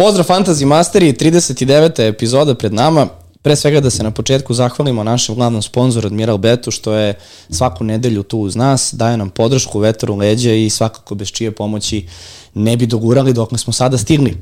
[0.00, 2.08] Pozdrav Fantasy Masteri, 39.
[2.08, 3.08] epizoda pred nama.
[3.42, 7.14] Pre svega da se na početku zahvalimo našem glavnom sponzoru Admiral Betu što je
[7.50, 11.50] svaku nedelju tu uz nas, daje nam podršku, vetar u leđa i svakako bez čije
[11.52, 12.06] pomoći
[12.54, 14.36] ne bi dogurali dok smo sada stigli.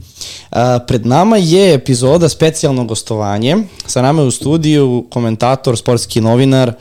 [0.51, 3.57] A, pred nama je epizoda specijalno gostovanje.
[3.87, 6.73] Sa nama je u studiju komentator, sportski novinar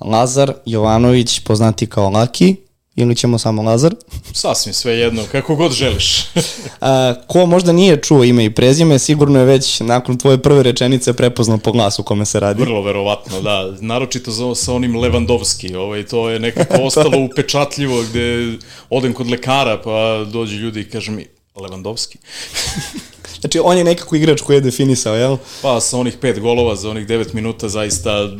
[0.00, 2.63] Lazar Jovanović, poznati kao Laki
[2.96, 3.94] ili ćemo samo Lazar?
[4.32, 6.24] Sasvim sve jedno, kako god želiš.
[6.80, 11.12] A, ko možda nije čuo ime i prezime, sigurno je već nakon tvoje prve rečenice
[11.12, 12.62] prepoznao po glasu kome se radi.
[12.62, 13.72] Vrlo verovatno, da.
[13.80, 15.74] Naročito za, sa onim Levandovski.
[15.74, 18.56] Ovaj, to je nekako ostalo upečatljivo gde
[18.90, 21.26] odem kod lekara pa dođu ljudi i kažu mi
[21.56, 22.18] Levandovski.
[23.40, 25.36] Znači, on je nekako igrač koji je definisao, jel?
[25.62, 28.30] Pa sa onih pet golova za onih devet minuta zaista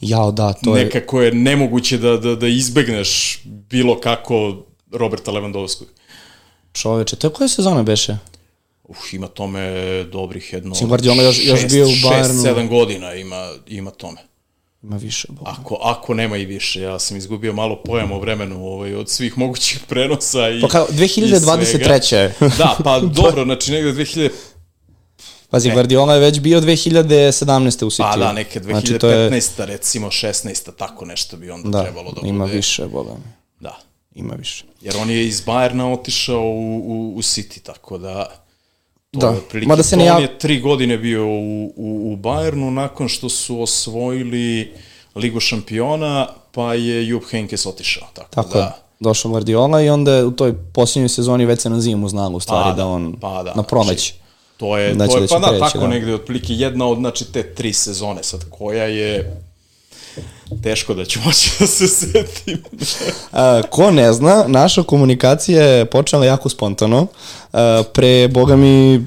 [0.00, 0.84] Jao, da, to je...
[0.84, 4.56] nekako je nemoguće da, da, da izbegneš bilo kako
[4.92, 5.88] Roberta Levandovskog.
[6.72, 8.16] Čoveče, to je koja sezona beše?
[8.84, 9.60] Uf, ima tome
[10.04, 10.74] dobrih jedno...
[10.74, 12.26] Sim Guardiola još, još bio u Bayernu.
[12.26, 14.18] Šest, sedam godina ima, ima tome.
[14.82, 15.50] Ima više, boga.
[15.50, 19.38] Ako, ako nema i više, ja sam izgubio malo pojam o vremenu ovaj, od svih
[19.38, 22.30] mogućih prenosa i Pa kao, 2023.
[22.58, 24.30] Da, pa dobro, znači negde 2000...
[25.50, 27.04] Pazi, Guardiola je već bio 2017.
[27.84, 28.02] u City.
[28.02, 29.28] Pa da, neke 2015.
[29.28, 30.70] Znači, je, recimo 16.
[30.72, 32.28] tako nešto bi onda da, trebalo da bude.
[32.28, 33.32] ima više, boga mi.
[33.60, 33.76] Da.
[34.14, 34.64] Ima više.
[34.80, 38.26] Jer on je iz Bajerna otišao u, u, u City, tako da...
[39.10, 39.26] To Da.
[39.26, 42.70] je otprilike Mada se ne jav- On je tri godine bio u, u, u Bajernu
[42.70, 44.72] nakon što su osvojili
[45.14, 48.08] Ligu šampiona, pa je Jupp Heynckes otišao.
[48.14, 48.60] Tako, Tako da.
[48.60, 48.70] je.
[49.00, 52.40] Došao Guardiola i onda je u toj posljednjoj sezoni već se na zimu znalo u
[52.40, 53.88] stvari Pa da on pa da, na proleć.
[53.88, 54.14] znači,
[54.58, 55.86] To je, će to je da pa da, preći, tako da.
[55.86, 59.42] negde otprilike jedna od znači, te tri sezone sad koja je
[60.62, 62.62] teško da ću moći da se setim.
[63.32, 67.06] A, ko ne zna, naša komunikacija je počela jako spontano.
[67.52, 69.06] A, pre, boga mi,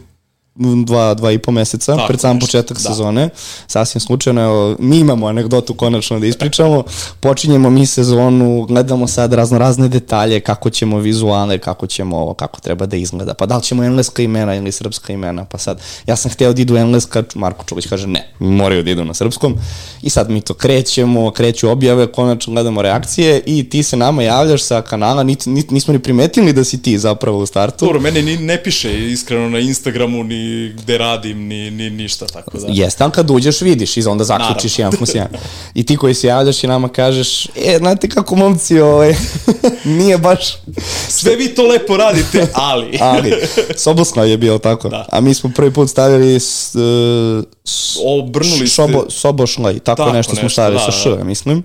[0.56, 2.90] dva, dva i po meseca, Tako pred sam nešto, početak da.
[2.90, 3.30] sezone.
[3.68, 6.84] Sasvim slučajno, evo, mi imamo anegdotu konačno da ispričamo.
[7.20, 12.60] Počinjemo mi sezonu, gledamo sad razno razne detalje, kako ćemo vizuale, kako ćemo ovo, kako
[12.60, 13.34] treba da izgleda.
[13.34, 16.62] Pa da li ćemo engleska imena ili srpska imena, pa sad, ja sam hteo da
[16.62, 19.56] idu engleska, Marko Čulić kaže ne, moraju da idu na srpskom.
[20.02, 24.64] I sad mi to krećemo, kreću objave, konačno gledamo reakcije i ti se nama javljaš
[24.64, 27.86] sa kanala, niti, niti, nismo ni primetili da si ti zapravo u startu.
[27.86, 30.41] Dobro, mene ni ne piše iskreno na Instagramu ni
[30.78, 32.68] gde radim, ni, ni ništa, tako da.
[32.69, 35.29] Jeste, ali kad uđeš vidiš i onda zaključiš jedan plus jedan.
[35.74, 39.16] I ti koji se javljaš i nama kažeš, e, znate kako momci, ovaj,
[39.97, 40.57] nije baš,
[41.18, 42.97] Sve vi to lepo radite, ali...
[43.13, 43.34] ali,
[43.75, 44.90] Soboslav je bio tako.
[44.90, 45.06] Da.
[45.12, 50.13] A mi smo prvi put stavili s, uh, s, Obrnuli ste- šobo, Sobošlaj, tako, Tako
[50.13, 51.18] nešto smo nešto, stavili da, sa da.
[51.18, 51.63] š, mislim.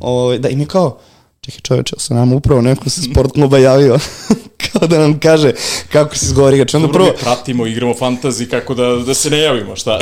[0.00, 0.98] Ovaj, da, i mi kao,
[1.46, 3.98] čekaj čoveče, sa nama upravo neko sa sport kluba javio,
[4.66, 5.52] kao da nam kaže
[5.92, 6.74] kako se zgovori igrač.
[6.74, 9.98] Onda Dobro, prvo, mi pratimo, igramo fantazi, kako da, da se ne javimo, šta?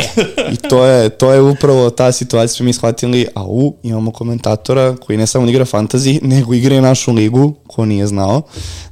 [0.52, 4.96] I to je, to je upravo ta situacija smo mi shvatili, a u, imamo komentatora
[4.96, 8.42] koji ne samo igra fantasy, nego igra i našu ligu, ko nije znao.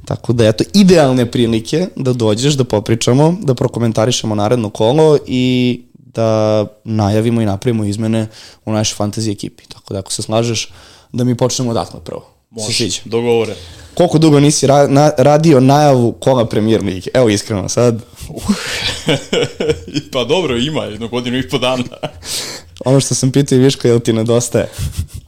[0.05, 6.65] Tako da, eto, idealne prilike da dođeš, da popričamo, da prokomentarišemo naredno kolo i da
[6.83, 8.27] najavimo i napravimo izmene
[8.65, 9.63] u našoj fantasy ekipi.
[9.67, 10.71] Tako da, ako se slažeš,
[11.11, 12.32] da mi počnemo odatle prvo.
[12.59, 13.55] Se Može, dogovore.
[13.93, 17.09] Koliko dugo nisi ra na radio najavu kola premijer lige?
[17.13, 18.01] Evo iskreno sad,
[20.13, 21.83] pa dobro, ima jednu godinu i po dana.
[22.85, 24.69] ono što sam pitao i Viško, jel ti nedostaje?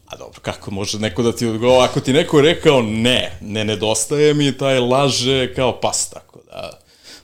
[0.07, 1.83] A dobro, kako može neko da ti odgovara?
[1.83, 6.79] Ako ti neko rekao ne, ne nedostaje mi, taj laže kao pas, tako da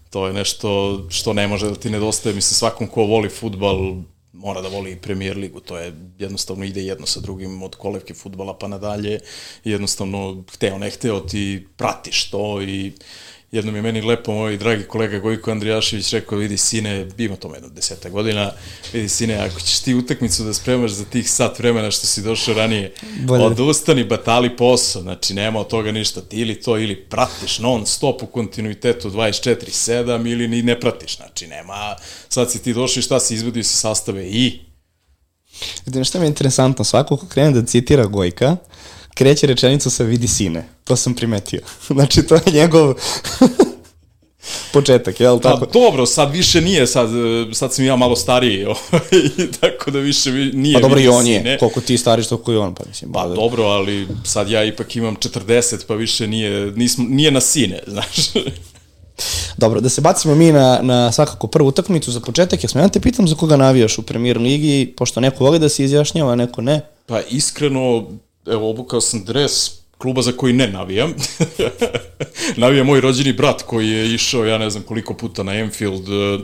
[0.09, 2.35] to je nešto što ne može da ti nedostaje.
[2.35, 3.93] Mislim, svakom ko voli futbal
[4.33, 8.57] mora da voli premier ligu, to je jednostavno ide jedno sa drugim od kolevke futbala
[8.57, 9.19] pa nadalje,
[9.63, 12.91] jednostavno hteo ne hteo ti pratiš to i
[13.51, 17.69] jednom je meni lepo moj dragi kolega Gojko Andrijašević rekao, vidi sine, ima tome jedno
[17.69, 18.51] deseta godina,
[18.93, 22.53] vidi sine, ako ćeš ti utakmicu da spremaš za tih sat vremena što si došao
[22.53, 23.45] ranije, Bolje.
[23.45, 28.23] odustani, batali posao, znači nema od toga ništa, ti ili to ili pratiš non stop
[28.23, 31.95] u kontinuitetu 24-7 ili ni ne pratiš, znači nema,
[32.29, 34.59] sad si ti došao i šta si izvedio sa sastave i
[35.83, 38.57] Znate nešto mi je interesantno, svako ko krene da citira Gojka,
[39.13, 40.63] kreće rečenicu sa vidi sine.
[40.83, 41.59] To sam primetio.
[41.87, 42.93] Znači, to je njegov
[44.73, 45.65] početak, jel Pa tako?
[45.73, 49.01] dobro, sad više nije, sad, e, sad sam ja malo stariji, ovaj,
[49.61, 51.57] tako da više vi- nije Pa dobro i on je, sine.
[51.57, 53.11] koliko ti stariš, toliko i on, pa mislim.
[53.11, 57.41] Pa da- dobro, ali sad ja ipak imam 40, pa više nije, nismo, nije na
[57.41, 58.15] sine, znaš.
[59.57, 62.87] Dobro, da se bacimo mi na, na svakako prvu utakmicu za početak, jer smo ja
[62.87, 66.61] te pitam za koga navijaš u premier ligi, pošto neko voli da se izjašnjava, neko
[66.61, 66.81] ne.
[67.05, 68.07] Pa iskreno,
[68.45, 71.13] evo, obukao sam dres kluba za koji ne navijam.
[72.57, 76.39] navija moj rođeni brat koji je išao, ja ne znam koliko puta na Enfield, e,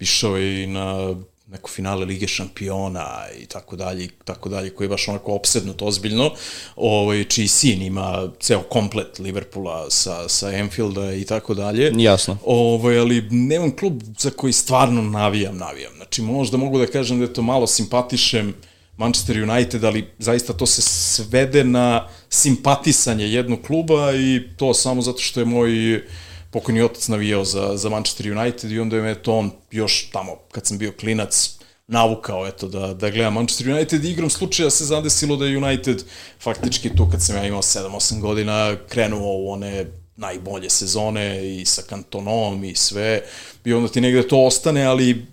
[0.00, 1.14] išao je i na
[1.54, 3.06] neko finale Lige šampiona
[3.42, 6.30] i tako dalje, i tako dalje, koji je baš onako opsednut ozbiljno,
[6.76, 11.92] ovaj, čiji sin ima ceo komplet Liverpoola sa, sa Enfielda i tako dalje.
[11.96, 12.38] Jasno.
[12.44, 15.92] Ovaj, ali nemam klub za koji stvarno navijam, navijam.
[15.96, 18.54] Znači, možda mogu da kažem da je to malo simpatišem
[18.96, 25.18] Manchester United, ali zaista to se svede na simpatisanje jednog kluba i to samo zato
[25.18, 26.02] što je moj
[26.50, 30.32] pokojni otac navijao za, za Manchester United i onda je me to on još tamo,
[30.52, 34.84] kad sam bio klinac, navukao eto da, da gledam Manchester United i igrom slučaja se
[34.84, 36.04] zadesilo da je United
[36.40, 39.86] faktički tu kad sam ja imao 7-8 godina krenuo u one
[40.16, 43.22] najbolje sezone i sa kantonom i sve
[43.64, 45.26] i onda ti negde to ostane, ali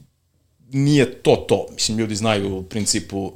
[0.71, 1.67] nije to to.
[1.73, 3.31] Mislim, ljudi znaju u principu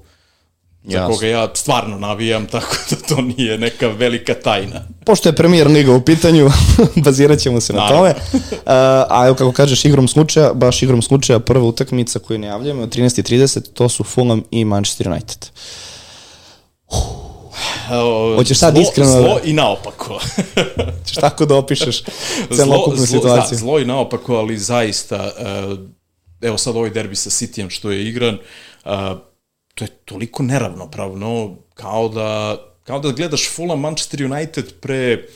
[0.88, 1.14] za Jasno.
[1.14, 4.88] koga ja stvarno navijam, tako da to nije neka velika tajna.
[5.06, 6.50] Pošto je premijer liga u pitanju,
[7.06, 8.04] bazirat ćemo se Naravno.
[8.04, 8.40] na tome.
[8.52, 8.60] Uh,
[9.10, 13.62] a evo kako kažeš, igrom slučaja, baš igrom slučaja, prva utakmica koju najavljamo od 13.30,
[13.74, 15.48] to su Fulham i Manchester United.
[18.36, 19.12] Hoćeš sad iskreno...
[19.12, 20.20] Zlo da- i naopako.
[21.00, 22.04] Hoćeš tako da opišeš
[22.56, 23.50] celokupnu situaciju.
[23.52, 25.32] Da, zlo i naopako, ali zaista,
[25.72, 25.80] uh,
[26.42, 28.38] evo sad ovaj derbi sa Cityjem što je igran,
[28.86, 28.92] uh,
[29.76, 35.28] to je toliko neravnopravno kao da, kao da gledaš Fulham Manchester United pre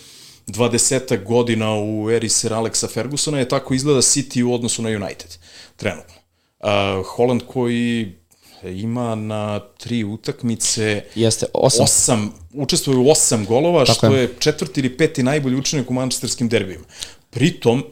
[0.47, 5.37] 20 godina u eri Sir Alexa Fergusona je tako izgleda City u odnosu na United,
[5.75, 6.15] trenutno.
[6.59, 8.15] Uh, Holland koji
[8.63, 11.83] ima na tri utakmice Jeste, osam.
[11.83, 14.21] osam učestvuje u osam golova, tako što je.
[14.21, 16.85] je četvrti ili peti najbolji učenik u manchesterskim derbijima.
[17.29, 17.83] Pritom,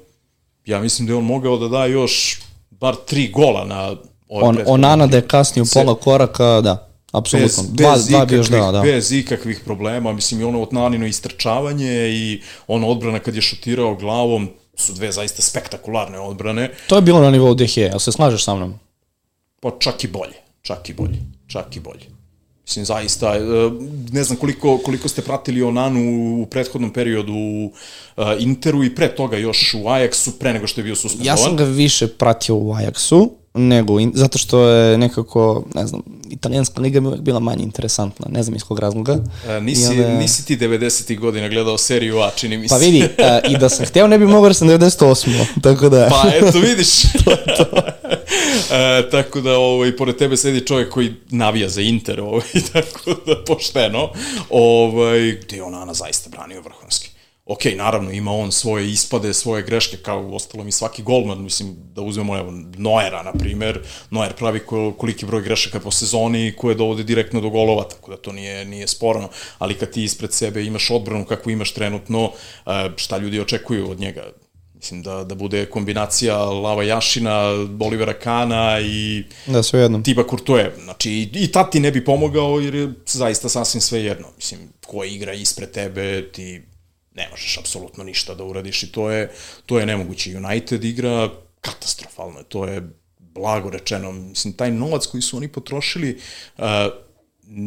[0.65, 3.95] ja mislim da je on mogao da da još bar tri gola na
[4.29, 7.63] On, Onana da je kasnije u pola koraka, da, apsolutno.
[7.63, 8.81] Bez, dva, bez, dva ikakvih, još da, da.
[8.81, 14.49] bez ikakvih problema, mislim i ono otnanino istrčavanje i ono odbrana kad je šutirao glavom,
[14.75, 16.71] su dve zaista spektakularne odbrane.
[16.87, 18.79] To je bilo na nivou DH, ali se slažeš sa mnom?
[19.59, 22.17] Pa čak i bolje, čak i bolje, čak i bolje.
[22.67, 23.39] Mislim, zaista, e,
[24.11, 26.01] ne znam koliko, koliko ste pratili Onanu
[26.41, 27.71] u prethodnom periodu u
[28.17, 31.37] e, Interu i pre toga još u Ajaxu, pre nego što je bio suspendovan.
[31.37, 36.01] Ja sam ga više pratio u Ajaxu, nego, in, zato što je nekako, ne znam,
[36.29, 39.17] italijanska liga mi uvek bila manje interesantna, ne znam iz kog razloga.
[39.47, 40.17] E, nisi, onda...
[40.17, 41.19] nisi ti 90.
[41.19, 42.79] godina gledao seriju A, čini mi pa se.
[42.79, 45.45] Pa vidi, e, i da sam hteo ne bi mogao jer sam 98.
[45.61, 46.07] tako da...
[46.09, 47.01] Pa eto vidiš.
[47.25, 47.77] to, to.
[48.75, 53.43] e, tako da, ovaj, pored tebe sedi čovjek koji navija za Inter, ovaj, tako da
[53.47, 54.09] pošteno,
[54.49, 57.16] ovaj, gde je Onana zaista branio vrhunski
[57.47, 61.75] ok, naravno, ima on svoje ispade, svoje greške, kao u ostalom i svaki golman, mislim,
[61.95, 63.79] da uzmemo, evo, Noera, na primer,
[64.09, 64.59] Noer pravi
[64.97, 68.87] koliki broj grešaka po sezoni koje dovode direktno do golova, tako da to nije, nije
[68.87, 72.31] sporno, ali kad ti ispred sebe imaš odbranu kakvu imaš trenutno,
[72.95, 74.23] šta ljudi očekuju od njega?
[74.73, 77.49] Mislim da, da bude kombinacija Lava Jašina,
[77.79, 80.01] Olivera Kana i da, sve jedno.
[80.03, 80.75] Tiba Kurtoje.
[80.83, 84.27] Znači, i, i tad ti ne bi pomogao jer je zaista sasvim sve jedno.
[84.35, 86.61] Mislim, ko igra ispred tebe, ti
[87.17, 89.31] ne možeš apsolutno ništa da uradiš i to je,
[89.65, 90.37] to je nemoguće.
[90.37, 91.29] United igra
[91.61, 92.81] katastrofalno, to je
[93.19, 94.11] blago rečeno.
[94.11, 96.19] Mislim, taj novac koji su oni potrošili,
[96.57, 96.63] uh,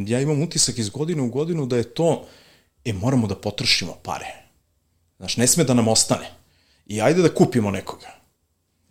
[0.06, 2.26] ja imam utisak iz godine u godinu da je to,
[2.84, 4.26] e, moramo da potrošimo pare.
[5.18, 6.30] Znaš, ne sme da nam ostane.
[6.86, 8.10] I ajde da kupimo nekoga.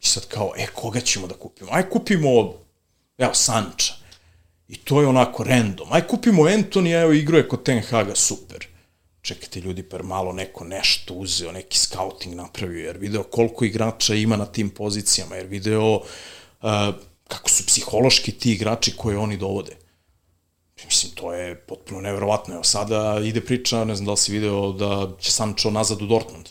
[0.01, 1.69] I sad kao, e, koga ćemo da kupimo?
[1.73, 2.53] Aj kupimo,
[3.17, 3.93] evo, Sanča.
[4.67, 5.87] I to je onako random.
[5.91, 8.67] Aj kupimo Antonija, evo, igruje kod Ten Haga, super
[9.21, 14.37] čekajte ljudi, per malo neko nešto uzeo, neki scouting napravio, jer video koliko igrača ima
[14.37, 16.01] na tim pozicijama, jer video uh,
[17.27, 19.75] kako su psihološki ti igrači koje oni dovode.
[20.85, 22.53] Mislim, to je potpuno neverovatno.
[22.53, 26.07] Evo sada ide priča, ne znam da li si video, da će Sancho nazad u
[26.07, 26.49] Dortmund.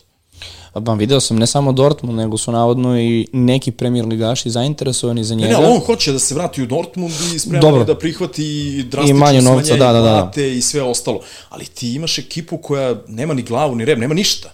[0.85, 5.35] Pa video sam ne samo Dortmund, nego su navodno i neki premier ligaši zainteresovani za
[5.35, 5.53] njega.
[5.53, 9.19] Ne, ne, on hoće da se vrati u Dortmund i spreman da prihvati drastično I
[9.19, 10.41] manje novca, da, da, da.
[10.41, 11.19] i sve ostalo.
[11.49, 14.51] Ali ti imaš ekipu koja nema ni glavu, ni rep, nema ništa.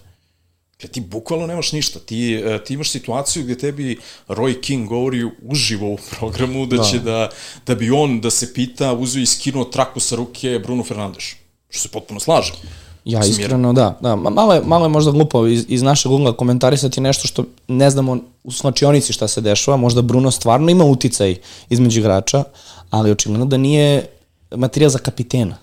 [0.71, 1.99] Dakle, ti bukvalno nemaš ništa.
[1.99, 6.83] Ti, e, ti imaš situaciju gde tebi Roy King govori uživo u programu da, da.
[6.83, 7.29] će da,
[7.65, 11.23] da bi on, da se pita, uzeo i skinuo traku sa ruke Bruno Fernandes.
[11.69, 12.55] Što se potpuno slažem.
[13.05, 13.97] Ja iskreno, da.
[14.01, 14.15] da.
[14.15, 18.17] Malo, je, malo je možda glupo iz, iz našeg ugla komentarisati nešto što ne znamo
[18.43, 19.77] u slačionici šta se dešava.
[19.77, 21.35] Možda Bruno stvarno ima uticaj
[21.69, 22.43] između igrača,
[22.89, 24.05] ali očigledno da nije
[24.51, 25.57] materijal za kapitena.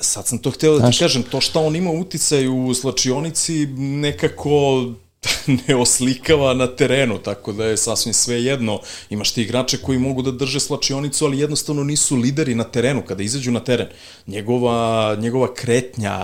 [0.00, 3.66] Sad sam to hteo da ti Znaš, kažem, to šta on ima uticaj u slačionici
[3.76, 4.84] nekako
[5.68, 8.80] ne oslikava na terenu, tako da je sasvim sve jedno.
[9.10, 13.22] Imaš ti igrače koji mogu da drže slačionicu, ali jednostavno nisu lideri na terenu kada
[13.22, 13.88] izađu na teren.
[14.26, 16.16] Njegova, njegova kretnja,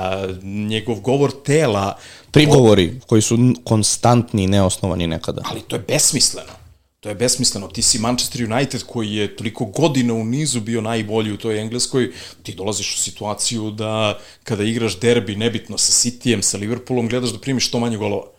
[0.43, 1.99] njegov govor tela...
[2.31, 5.43] Prigovori koji su konstantni i neosnovani nekada.
[5.50, 6.53] Ali to je besmisleno.
[7.00, 7.69] To je besmisleno.
[7.69, 12.12] Ti si Manchester United koji je toliko godina u nizu bio najbolji u toj Engleskoj,
[12.43, 17.38] ti dolaziš u situaciju da kada igraš derbi, nebitno sa Cityjem, sa Liverpoolom, gledaš da
[17.38, 18.36] primiš što manje golova.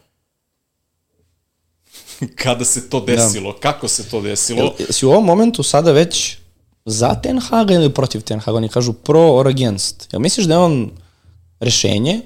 [2.44, 3.60] kada se to desilo, da.
[3.60, 4.76] kako se to desilo.
[4.90, 6.38] Si u ovom momentu sada već
[6.86, 8.58] za Ten Haga ili protiv Ten Haga?
[8.58, 10.08] Oni kažu pro or against.
[10.12, 10.92] Jel misliš da je on
[11.60, 12.22] rešenje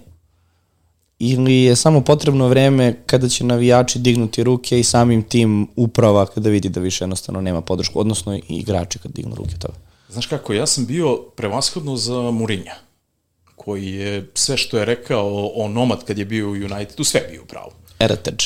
[1.19, 6.49] ili je samo potrebno vreme kada će navijači dignuti ruke i samim tim uprava kada
[6.49, 9.73] vidi da više jednostavno nema podršku, odnosno i igrači kad dignu ruke toga?
[10.09, 12.75] Znaš kako, ja sam bio prevashodno za Murinja,
[13.55, 17.43] koji je sve što je rekao o Nomad kad je bio u Unitedu, sve bio
[17.45, 17.71] pravo.
[17.99, 18.45] Heritage.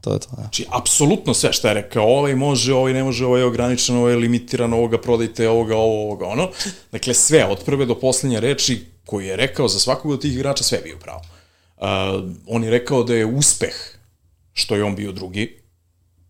[0.00, 0.42] To je to, da.
[0.42, 4.12] Znači, apsolutno sve što je rekao, ovaj može, ovaj ne može, ovaj je ograničen, ovaj
[4.12, 6.50] je limitiran, ovoga prodajte, ovoga, ovo, ovoga, ono.
[6.92, 10.64] Dakle, sve, od prve do poslednje reči koji je rekao za svakog od tih igrača,
[10.64, 11.22] sve bio pravo.
[11.76, 11.84] Uh,
[12.46, 13.74] on je rekao da je uspeh
[14.52, 15.58] što je on bio drugi,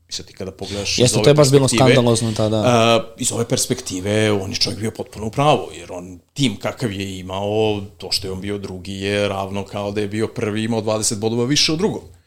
[0.08, 2.60] I sad ti kada pogledaš Jeste, to je baš bilo skandalozno tada.
[2.60, 6.92] Uh, iz ove perspektive, on je čovjek bio potpuno u pravu, jer on tim kakav
[6.92, 10.64] je imao, to što je on bio drugi je ravno kao da je bio prvi
[10.64, 12.17] imao 20 bodova više od drugog.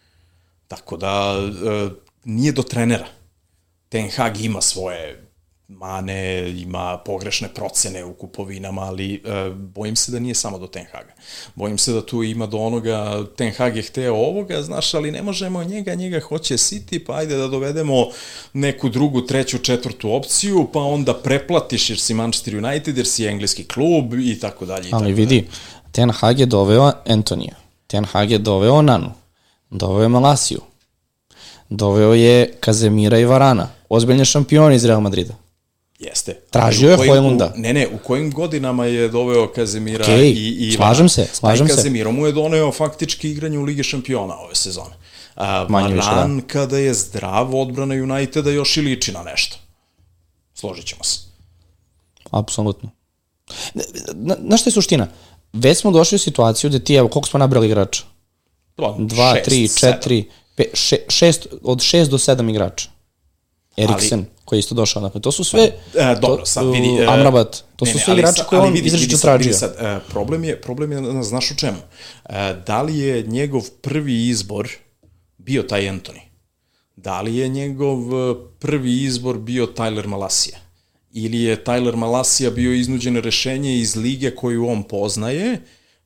[0.72, 1.92] Tako da, uh,
[2.24, 3.08] nije do trenera.
[3.90, 5.32] Ten Hag ima svoje
[5.68, 10.86] mane, ima pogrešne procene u kupovinama, ali e, bojim se da nije samo do Ten
[10.92, 11.14] Haga.
[11.56, 15.22] Bojim se da tu ima do onoga, Ten Hag je hteo ovoga, znaš, ali ne
[15.22, 18.08] možemo njega, njega hoće City, pa ajde da dovedemo
[18.54, 23.64] neku drugu, treću, četvrtu opciju, pa onda preplatiš jer si Manchester United, jer si engleski
[23.64, 24.90] klub i tako dalje.
[24.92, 25.48] Ali vidi,
[25.92, 27.56] Ten Hag je doveo Antonija,
[27.88, 29.12] Ten Hag je doveo Nanu,
[29.72, 30.62] doveo je Malasiju,
[31.70, 35.34] doveo je Kazemira i Varana, ozbiljne šampioni iz Real Madrida.
[36.00, 36.34] Jeste.
[36.50, 37.54] Tražio je Hojlunda.
[37.56, 41.76] Ne, ne, u kojim godinama je doveo Kazemira okay, i, i slažem se, slažem se.
[41.76, 44.96] Kazemiro mu je doneo faktički igranje u Lige šampiona ove sezone.
[45.36, 46.48] A, Manje Varan, da.
[46.48, 49.58] kada je zdrav, odbrana Uniteda još i liči na nešto.
[50.54, 51.20] Složit ćemo se.
[52.32, 52.90] Apsolutno.
[54.14, 55.08] Na, na što je suština?
[55.54, 58.04] Već smo došli u situaciju da ti, evo, koliko smo nabrali igrača?
[58.78, 60.24] Dva, šest, tri, četiri,
[60.56, 62.90] pe, še, šest, od šest do sedam igrača.
[63.78, 65.02] Eriksen, ali, koji je isto došao.
[65.02, 65.72] Dakle, to su sve...
[65.96, 66.90] E, dobro, sad vidi...
[66.90, 69.54] Uh, Amrabat, to ne, su sve igrači koje on izrečito tražio.
[69.54, 71.78] Sad, e, problem je, problem je, znaš u čemu?
[72.30, 74.70] E, da li je njegov prvi izbor
[75.38, 76.22] bio taj Anthony?
[76.96, 80.58] Da li je njegov e, prvi izbor bio Tyler Malasija?
[81.14, 85.62] Ili je Tyler Malasija bio iznuđeno rešenje iz lige koju on poznaje,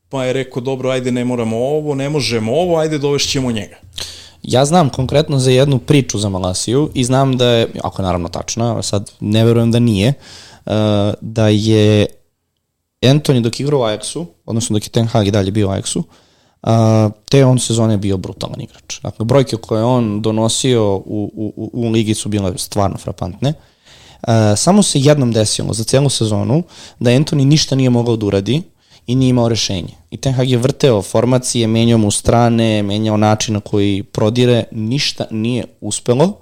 [0.10, 3.76] pa je rekao, dobro, ajde, ne moramo ovo, ne možemo ovo, ajde, dovešćemo njega.
[4.44, 8.30] Ja znam konkretno za jednu priču za Malasiju i znam da je, ako je naravno
[8.30, 10.14] tačna, sad ne verujem da nije,
[10.66, 10.74] uh,
[11.22, 12.06] da je
[13.02, 15.98] Anthony dok igrao u Ajaxu, odnosno dok je Ten Hag i dalje bio u Ajaxu,
[15.98, 19.02] uh, te on sezone bio brutalan igrač.
[19.02, 23.54] Dakle, brojke koje on donosio u, u, u ligi su bile stvarno frapantne.
[24.28, 26.64] Uh, samo se jednom desilo za celu sezonu
[27.00, 28.62] da Anthony ništa nije mogao da uradi
[29.08, 29.94] i nije imao rešenje.
[30.12, 35.26] I Ten Hag je vrteo formacije, menjao mu strane, menjao način na koji prodire, ništa
[35.32, 36.38] nije uspelo,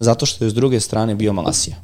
[0.00, 1.76] zato što je s druge strane bio Malasija.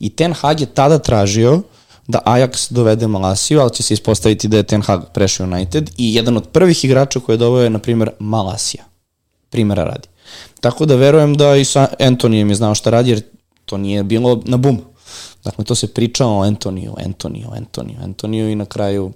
[0.00, 1.62] I Ten Hag je tada tražio
[2.08, 6.14] da Ajax dovede Malasiju, ali će se ispostaviti da je Ten Hag prešao United i
[6.14, 8.84] jedan od prvih igrača koje je doveo je, na primjer, Malasija.
[9.50, 10.08] Primera radi.
[10.60, 13.22] Tako da verujem da i sa Antonijem je znao šta radi, jer
[13.64, 14.80] to nije bilo na bum.
[15.44, 19.12] Dakle, to se pričao o Antoniju, Antoniju, Antoniju, Antoniju i na kraju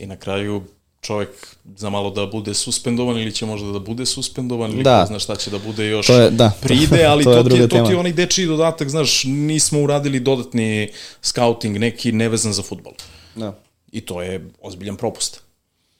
[0.00, 0.62] I na kraju
[1.00, 1.28] čovek
[1.76, 5.00] za malo da bude suspendovan ili će možda da bude suspendovan ili da.
[5.00, 6.52] ko zna šta će da bude još to je, da.
[6.60, 9.80] pride, ali to, to, to, ti, je, to ti je onaj dečiji dodatak, znaš, nismo
[9.80, 10.88] uradili dodatni
[11.22, 12.92] scouting neki nevezan za futbol.
[13.34, 13.58] Da.
[13.92, 15.40] I to je ozbiljan propust.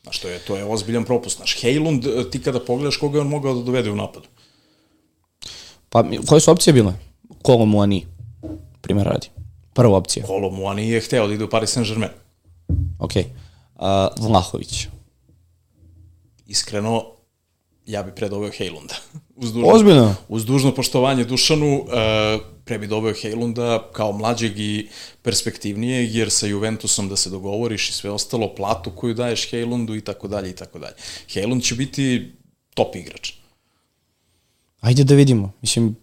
[0.03, 1.37] Znaš, to je, to je ozbiljan propust.
[1.37, 4.27] Znaš, Hejlund, ti kada pogledaš koga je on mogao da dovede u napadu?
[5.89, 6.93] Pa, koje su opcije bile?
[7.43, 8.07] Kolo Muani,
[8.81, 9.27] primjer radi.
[9.73, 10.27] Prva opcija.
[10.27, 12.11] Kolo Muani je hteo da ide u Paris Saint-Germain.
[12.99, 13.23] Okej.
[13.23, 13.40] Okay
[14.19, 14.87] Vlahović.
[16.47, 17.05] Iskreno,
[17.87, 18.95] ja bi predoveo Hejlunda.
[19.43, 20.15] uz dužno, Ozbiljno?
[20.29, 21.89] Uz dužno poštovanje Dušanu, uh,
[22.65, 24.89] pre bi doveo Hejlunda kao mlađeg i
[25.23, 30.01] perspektivnijeg, jer sa Juventusom da se dogovoriš i sve ostalo, platu koju daješ Hejlundu i
[30.01, 30.95] tako dalje i tako dalje.
[31.33, 32.33] Hejlund će biti
[32.75, 33.33] top igrač.
[34.81, 35.53] Ajde da vidimo.
[35.61, 35.97] Mislim,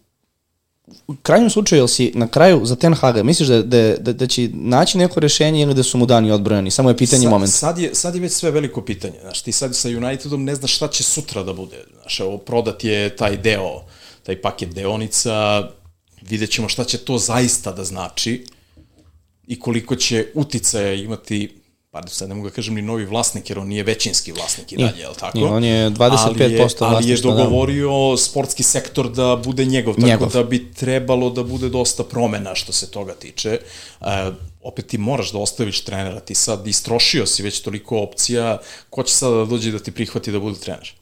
[1.06, 4.26] u krajnjem slučaju, jel si na kraju za Ten Haga, misliš da, da, da, da
[4.26, 6.70] će naći neko rešenje ili da su mu dani odbrojani?
[6.70, 7.52] Samo je pitanje sad, momenta.
[7.52, 9.14] Sad je, sad je već sve veliko pitanje.
[9.20, 11.84] Znaš, ti sad sa Unitedom ne znaš šta će sutra da bude.
[12.00, 13.82] Znaš, evo, prodat je taj deo,
[14.22, 15.62] taj paket deonica,
[16.22, 18.46] vidjet ćemo šta će to zaista da znači
[19.46, 21.57] i koliko će uticaja imati
[22.02, 24.76] pa sad ne mogu da kažem ni novi vlasnik, jer on nije većinski vlasnik i
[24.76, 25.38] dalje, je li tako?
[25.38, 27.22] Nije, on je 25% ali je, ali je da.
[27.22, 30.32] dogovorio sportski sektor da bude njegov, tako Njegov.
[30.32, 33.60] da bi trebalo da bude dosta promena što se toga tiče.
[34.00, 34.30] E,
[34.62, 38.58] opet ti moraš da ostaviš trenera, ti sad istrošio si već toliko opcija,
[38.90, 40.97] ko će sada da dođe da ti prihvati da bude trener?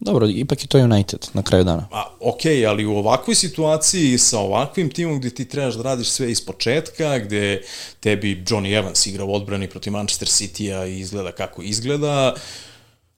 [0.00, 1.88] Dobro, ipak je to United na kraju dana.
[1.92, 6.30] A, ok, ali u ovakvoj situaciji sa ovakvim timom gde ti trebaš da radiš sve
[6.30, 7.62] iz početka, gde
[8.00, 12.34] tebi Johnny Evans igra u odbrani protiv Manchester City-a i izgleda kako izgleda,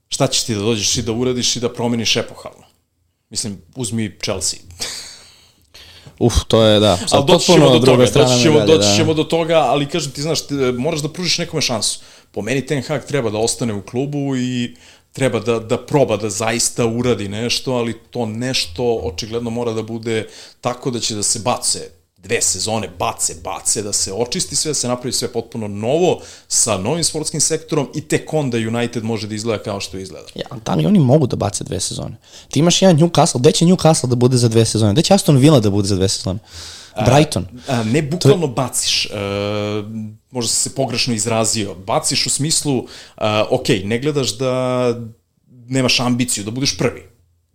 [0.08, 2.64] šta ćeš ti da dođeš i da uradiš i da promeniš epohalno?
[3.30, 4.58] Mislim, uzmi Chelsea.
[6.18, 6.98] Uf, to je, da.
[7.10, 8.96] ali doći ćemo do toga, doći ćemo, medalje, doći da.
[8.96, 12.00] ćemo do toga, ali kažem ti, znaš, ti, moraš da pružiš nekome šansu.
[12.32, 14.74] Po meni Ten Hag treba da ostane u klubu i
[15.12, 20.28] treba da, da proba da zaista uradi nešto, ali to nešto očigledno mora da bude
[20.60, 21.90] tako da će da se bace
[22.22, 26.78] dve sezone, bace, bace, da se očisti sve, da se napravi sve potpuno novo sa
[26.78, 30.26] novim sportskim sektorom i tek onda United može da izgleda kao što izgleda.
[30.34, 32.16] Ja, da li oni mogu da bace dve sezone?
[32.50, 34.92] Ti imaš jedan Newcastle, gde će Newcastle da bude za dve sezone?
[34.92, 36.38] Gde će Aston Villa da bude za dve sezone?
[36.96, 37.46] Brighton.
[37.68, 38.52] A, ne bukvalno to...
[38.52, 39.12] baciš, uh,
[40.30, 42.86] možda si se pogrešno izrazio, baciš u smislu, uh,
[43.50, 44.84] ok, ne gledaš da
[45.68, 47.02] nemaš ambiciju da budeš prvi,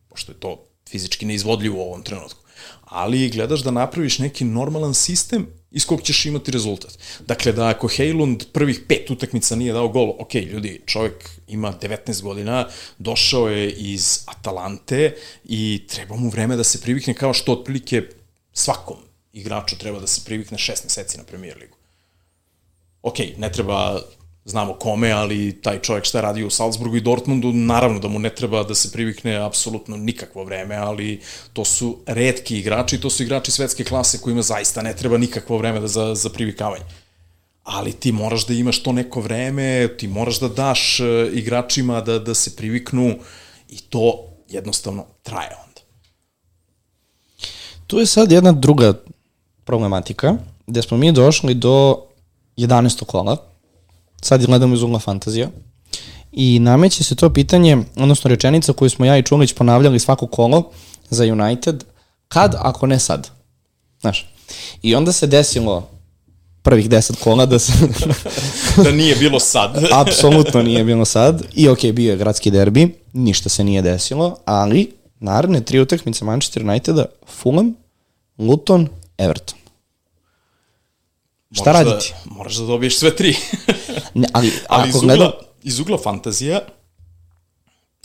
[0.10, 2.39] pošto je to fizički neizvodljivo u ovom trenutku,
[2.84, 6.98] ali gledaš da napraviš neki normalan sistem iz kog ćeš imati rezultat.
[7.27, 12.22] Dakle, da ako Hejlund prvih pet utakmica nije dao gol, ok, ljudi, čovjek ima 19
[12.22, 12.67] godina,
[12.98, 18.03] došao je iz Atalante i treba mu vreme da se privikne kao što otprilike
[18.53, 19.07] svakom
[19.39, 21.77] igraču treba da se privikne šest meseci na premier ligu.
[23.01, 24.00] Ok, ne treba
[24.48, 28.20] znamo kome, ali taj čovjek šta je radio u Salzburgu i Dortmundu, naravno da mu
[28.20, 31.22] ne treba da se privikne apsolutno nikakvo vreme, ali
[31.53, 35.79] to su redki igrači, to su igrači svetske klase kojima zaista ne treba nikakvo vreme
[35.79, 36.86] da za, za privikavanje.
[37.63, 42.19] Ali ti moraš da imaš to neko vreme, ti moraš da daš uh, igračima da,
[42.19, 43.15] da se priviknu
[43.69, 45.82] i to jednostavno traje onda.
[47.88, 48.93] Tu je sad jedna druga
[49.67, 50.36] problematika,
[50.67, 51.97] gde smo mi došli do
[52.58, 53.06] 11.
[53.06, 53.38] kola,
[54.21, 55.49] sad gledamo iz ugla fantazija,
[56.32, 60.71] i nameće se to pitanje, odnosno rečenica koju smo ja i Čulić ponavljali svako kolo
[61.10, 61.84] za United,
[62.27, 63.30] kad, ako ne sad.
[64.01, 64.30] Znaš,
[64.82, 65.89] i onda se desilo
[66.62, 67.73] prvih 10 kola da se...
[68.84, 69.84] da nije bilo sad.
[70.06, 71.43] Apsolutno nije bilo sad.
[71.53, 76.63] I ok, bio je gradski derbi, ništa se nije desilo, ali naredne tri utakmice Manchester
[76.63, 77.06] Uniteda,
[77.41, 77.75] Fulham,
[78.38, 79.57] Luton, Everton.
[81.62, 82.13] Šta moraš raditi?
[82.26, 83.36] Da, moraš da dobiješ sve tri.
[84.13, 85.32] Ne, ali, Ali iz ako ugla, gledam...
[85.63, 86.62] iz ugla fantazija,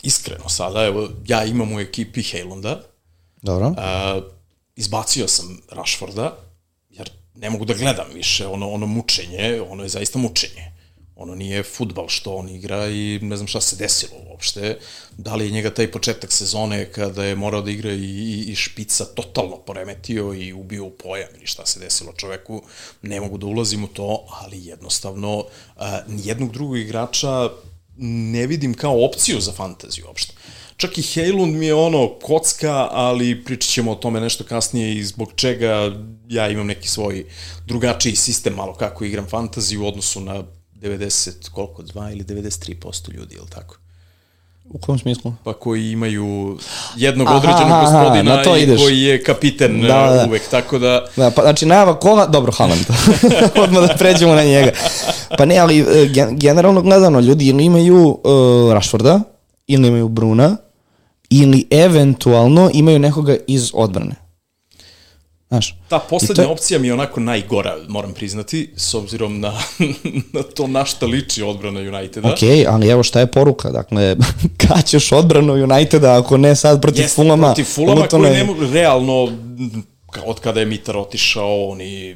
[0.03, 2.81] iskreno sada, evo, ja imam u ekipi Hejlunda,
[3.41, 3.67] Dobro.
[3.67, 4.23] uh,
[4.75, 6.37] izbacio sam Rashforda,
[6.89, 10.71] jer ne mogu da gledam više ono, ono mučenje, ono je zaista mučenje.
[11.15, 14.77] Ono nije futbal što on igra i ne znam šta se desilo uopšte.
[15.17, 18.55] Da li je njega taj početak sezone kada je morao da igra i, i, i
[18.55, 22.61] špica totalno poremetio i ubio u pojam ili šta se desilo čoveku,
[23.01, 25.45] ne mogu da ulazim u to, ali jednostavno
[25.75, 27.49] a, nijednog drugog igrača
[27.97, 30.33] ne vidim kao opciju za fantaziju uopšte.
[30.77, 35.03] Čak i Hejlund mi je ono kocka, ali pričat ćemo o tome nešto kasnije i
[35.03, 35.91] zbog čega
[36.29, 37.25] ja imam neki svoj
[37.67, 40.43] drugačiji sistem malo kako igram fantaziju u odnosu na
[40.83, 43.77] 90, koliko, 2 ili 93% ljudi, ili tako?
[44.69, 45.33] U kom smislu?
[45.43, 46.57] Pa koji imaju
[46.95, 48.81] jednog Aha, određenog aha, gospodina na to i ideš.
[48.81, 50.25] koji je kapiten Da, da, da.
[50.27, 51.05] uvek, tako da...
[51.15, 52.85] Da, pa, znači najava kola, dobro, Haaland.
[53.63, 54.71] Odmah da pređemo na njega.
[55.37, 59.19] Pa ne, ali e, gen, generalno gledano, ljudi ili imaju uh, Rashforda,
[59.67, 60.57] ili imaju Bruna,
[61.29, 64.22] ili eventualno imaju nekoga iz odbrane.
[65.53, 69.53] Znaš, Ta poslednja to opcija mi je onako najgora, moram priznati, s obzirom na,
[70.33, 72.29] na to na šta liči odbrana Uniteda.
[72.29, 74.15] ok, ali evo šta je poruka, dakle,
[74.67, 78.65] kad ćeš odbranu Uniteda, ako ne sad protiv Jeste, Fulama, protiv Fulama koji ne mogu,
[78.71, 79.31] realno,
[80.25, 82.15] od kada je Mitar otišao, oni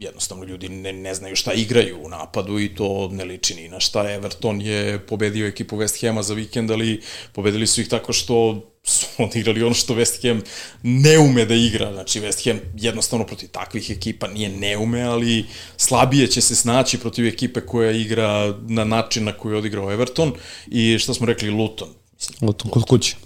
[0.00, 3.80] jednostavno ljudi ne, ne znaju šta igraju u napadu i to ne liči ni na
[3.80, 4.10] šta.
[4.10, 9.06] Everton je pobedio ekipu West Hama za vikend, ali pobedili su ih tako što su
[9.24, 10.42] odigrali ono što West Ham
[10.82, 11.92] ne ume da igra.
[11.92, 15.44] Znači, West Ham jednostavno protiv takvih ekipa nije ne ume, ali
[15.76, 20.32] slabije će se snaći protiv ekipe koja igra na način na koji je odigrao Everton
[20.66, 21.88] i šta smo rekli, Luton.
[22.12, 23.16] Mislim, Luton kod kuće.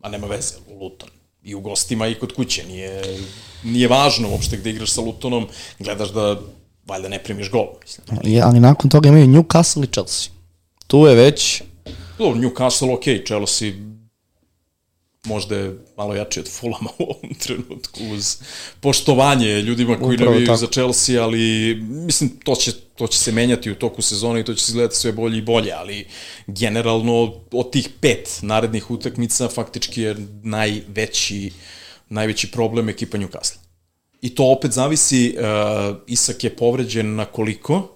[0.00, 1.15] a nema veze, Luton.
[1.46, 2.64] I u gostima i kod kuće.
[2.66, 3.02] Nije,
[3.64, 5.46] nije važno uopšte gde igraš sa Lutonom,
[5.78, 6.40] gledaš da
[6.86, 7.66] valjda ne primiš gol.
[7.82, 8.18] Mislim.
[8.24, 10.30] Je, ali nakon toga imaju Newcastle i Chelsea.
[10.86, 11.62] Tu je već...
[12.18, 13.72] Dobro, Newcastle ok, Chelsea
[15.26, 18.36] možda je malo jači od Fulama u ovom trenutku uz
[18.80, 20.56] poštovanje ljudima koji Upravo navijaju tako.
[20.56, 24.54] za Chelsea, ali mislim to će, to će se menjati u toku sezone i to
[24.54, 26.06] će se izgledati sve bolje i bolje, ali
[26.46, 31.50] generalno od tih pet narednih utakmica faktički je najveći,
[32.08, 33.58] najveći problem ekipa Newcastle.
[34.22, 37.95] I to opet zavisi, uh, Isak je povređen na koliko,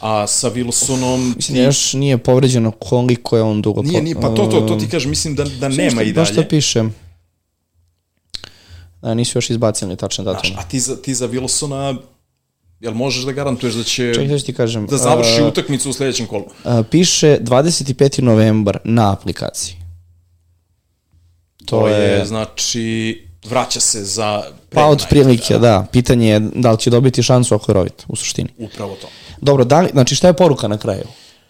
[0.00, 3.82] a sa Wilsonom Mislim da još nije povređeno koliko je on dugo...
[3.82, 6.42] Nije, nije, pa to, to, to ti kažem, mislim da, da nema i Baš dalje.
[6.42, 6.84] da piše.
[9.02, 10.50] Da, nisu još izbacili tačan datum.
[10.50, 11.96] Znaš, a ti za, ti za Wilsona,
[12.80, 14.86] jel možeš da garantuješ da će Čekaj, da ti kažem.
[14.86, 16.44] da završi a, utakmicu u sledećem kolu?
[16.64, 18.22] a, piše 25.
[18.22, 19.76] novembar na aplikaciji.
[21.64, 25.86] To je, znači, vraća se za Pa od prilike, da.
[25.92, 28.48] Pitanje je da li će dobiti šansu ako je rovit, u suštini.
[28.58, 29.08] Upravo to.
[29.40, 31.04] Dobro, da li, znači šta je poruka na kraju?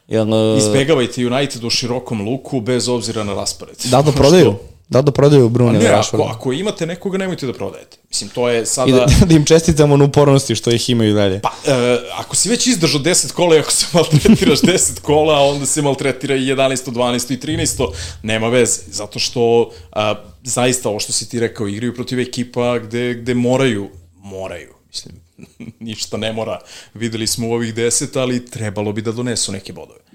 [0.08, 3.76] Jel, e, Izbegavajte United u širokom luku bez obzira na raspored.
[3.84, 4.54] da li da prodaju?
[4.88, 7.96] Da da prodaju Brune Ne, ili ako, ako imate nekoga, nemojte da prodajete.
[8.08, 8.92] Mislim, to je I sada...
[8.92, 11.40] da, da im čestitamo na upornosti što ih imaju dalje.
[11.40, 15.66] Pa, e, ako si već izdržao 10 kola i ako se maltretiraš 10 kola, onda
[15.66, 17.88] se maltretira i 11, 12 i 13,
[18.22, 18.80] nema veze.
[18.86, 23.88] Zato što, a, zaista, ovo što si ti rekao, igraju protiv ekipa gde, gde moraju,
[24.16, 25.14] moraju, mislim,
[25.88, 26.58] ništa ne mora.
[26.94, 30.07] Videli smo u ovih 10, ali trebalo bi da donesu neke bodove.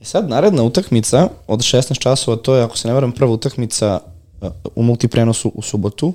[0.00, 4.00] E sad, naredna utakmica od 16 časova, to je, ako se ne varam, prva utakmica
[4.40, 6.12] uh, u multiprenosu u subotu,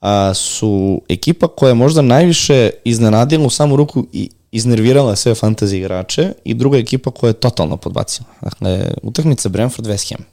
[0.00, 5.76] a, su ekipa koja je možda najviše iznenadila u samu ruku i iznervirala sve fantasy
[5.76, 8.28] igrače i druga ekipa koja je totalno podbacila.
[8.40, 10.24] Dakle, utakmica Brentford-West Ham.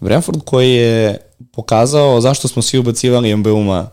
[0.00, 1.16] Brentford koji je
[1.52, 3.88] pokazao zašto smo svi ubacivali MBU-ma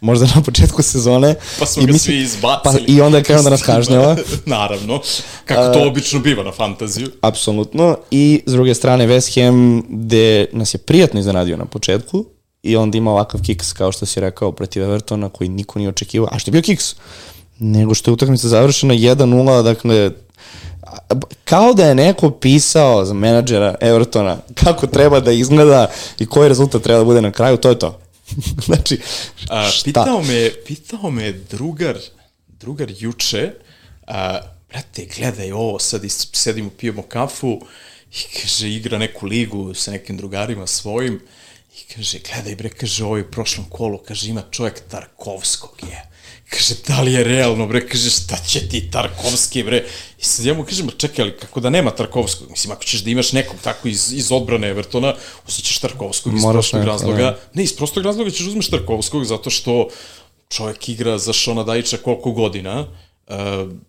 [0.00, 1.34] možda na početku sezone.
[1.58, 2.84] Pa smo I ga mislim- svi izbacili.
[2.86, 4.16] Pa, I onda je krenuo da nas kažnjava.
[4.46, 5.00] Naravno,
[5.44, 7.10] kako to obično biva na fantaziju.
[7.20, 7.96] Apsolutno.
[8.10, 12.24] I s druge strane West Ham gde nas je prijatno iznenadio na početku
[12.62, 16.28] i onda ima ovakav kiks kao što si rekao protiv Evertona koji niko nije očekivao.
[16.32, 16.94] A što je bio kiks?
[17.58, 20.10] Nego što je utakmica završena 1-0, dakle
[21.44, 25.86] kao da je neko pisao za menadžera Evertona kako treba da izgleda
[26.18, 27.98] i koji rezultat treba da bude na kraju, to je to.
[28.66, 29.00] znači,
[29.48, 29.84] A, šta?
[29.84, 31.98] pitao me, pitao me drugar,
[32.48, 33.52] drugar juče,
[34.06, 37.60] a, brate, gledaj ovo, sad sedimo, pijemo kafu
[38.12, 41.20] i kaže, igra neku ligu sa nekim drugarima svojim
[41.76, 46.07] i kaže, gledaj bre, kaže, ovo je u prošlom kolu, kaže, ima čovjek Tarkovskog je.
[46.50, 49.84] Kaže, da li je realno, bre, kaže, šta će ti Tarkovski, bre?
[50.18, 52.50] I sad ja mu kažem, "Ma čekaj, ali kako da nema Tarkovskog?
[52.50, 55.14] Mislim, ako ćeš da imaš nekog tako iz, iz odbrane Evertona,
[55.48, 57.22] osjećaš Tarkovskog iz Moraš prostog nekog, razloga.
[57.22, 57.38] da.
[57.54, 59.88] Ne, iz prostog razloga ćeš uzmeš Tarkovskog, zato što
[60.48, 62.86] čovjek igra za Šona Dajića koliko godina.
[63.26, 63.34] Uh,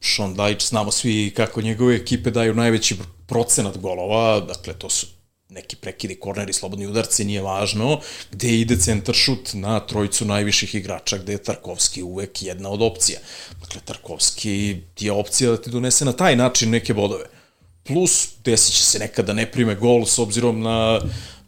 [0.01, 2.95] Šon Dajić, znamo svi kako njegove ekipe daju najveći
[3.27, 5.07] procenat golova, dakle to su
[5.49, 7.99] neki prekidi, korneri, slobodni udarci, nije važno,
[8.31, 13.19] gde ide centar šut na trojicu najviših igrača, gde je Tarkovski uvek jedna od opcija.
[13.61, 17.25] Dakle, Tarkovski je opcija da ti donese na taj način neke bodove.
[17.83, 21.01] Plus, desit će se nekada ne prime gol s obzirom na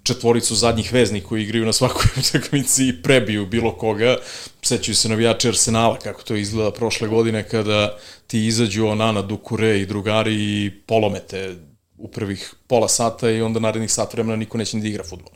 [0.04, 4.18] četvoricu zadnjih veznih koji igraju na svakoj utakmici i prebiju bilo koga.
[4.62, 9.86] Sećaju se navijači Arsenala kako to izgleda prošle godine kada ti izađu Onana, Dukure i
[9.86, 11.56] drugari i polomete
[12.02, 15.32] u prvih pola sata i onda narednih sat vremena niko neće ni da igra futbol.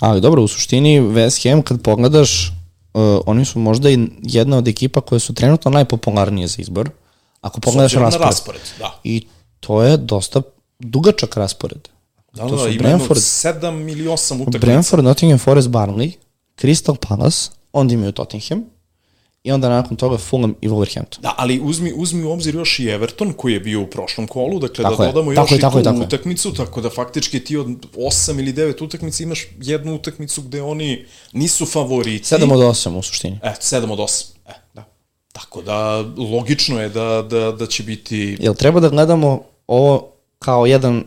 [0.00, 2.52] Ali dobro, u suštini West Ham kad pogledaš,
[2.94, 6.90] uh, oni su možda i jedna od ekipa koje su trenutno najpopularnije za izbor.
[7.40, 8.26] Ako pogledaš raspored.
[8.26, 9.00] raspored, da.
[9.04, 9.26] I
[9.60, 10.42] to je dosta
[10.78, 11.88] dugačak raspored.
[12.32, 14.58] Da, To da, su ima Brentford, 7 ili 8 utakmica.
[14.58, 16.12] Brentford, Nottingham Forest, Barnley,
[16.56, 18.64] Crystal Palace, onda imaju Tottenham
[19.44, 21.20] i onda nakon toga Fulham i Wolverhampton.
[21.20, 24.58] Da, ali uzmi, uzmi u obzir još i Everton koji je bio u prošlom kolu,
[24.58, 26.06] dakle Tako da je, dodamo tako još je, i tako tu je, tako je.
[26.06, 31.04] utakmicu, tako da faktički ti od 8 ili 9 utakmica imaš jednu utakmicu gde oni
[31.32, 32.34] nisu favoriti.
[32.34, 33.38] 7 od 8 u suštini.
[33.42, 34.24] E, 7 od 8.
[34.46, 34.84] E, da.
[35.32, 38.36] Tako da, logično je da, da, da će biti...
[38.40, 41.04] Jel treba da gledamo ovo kao jedan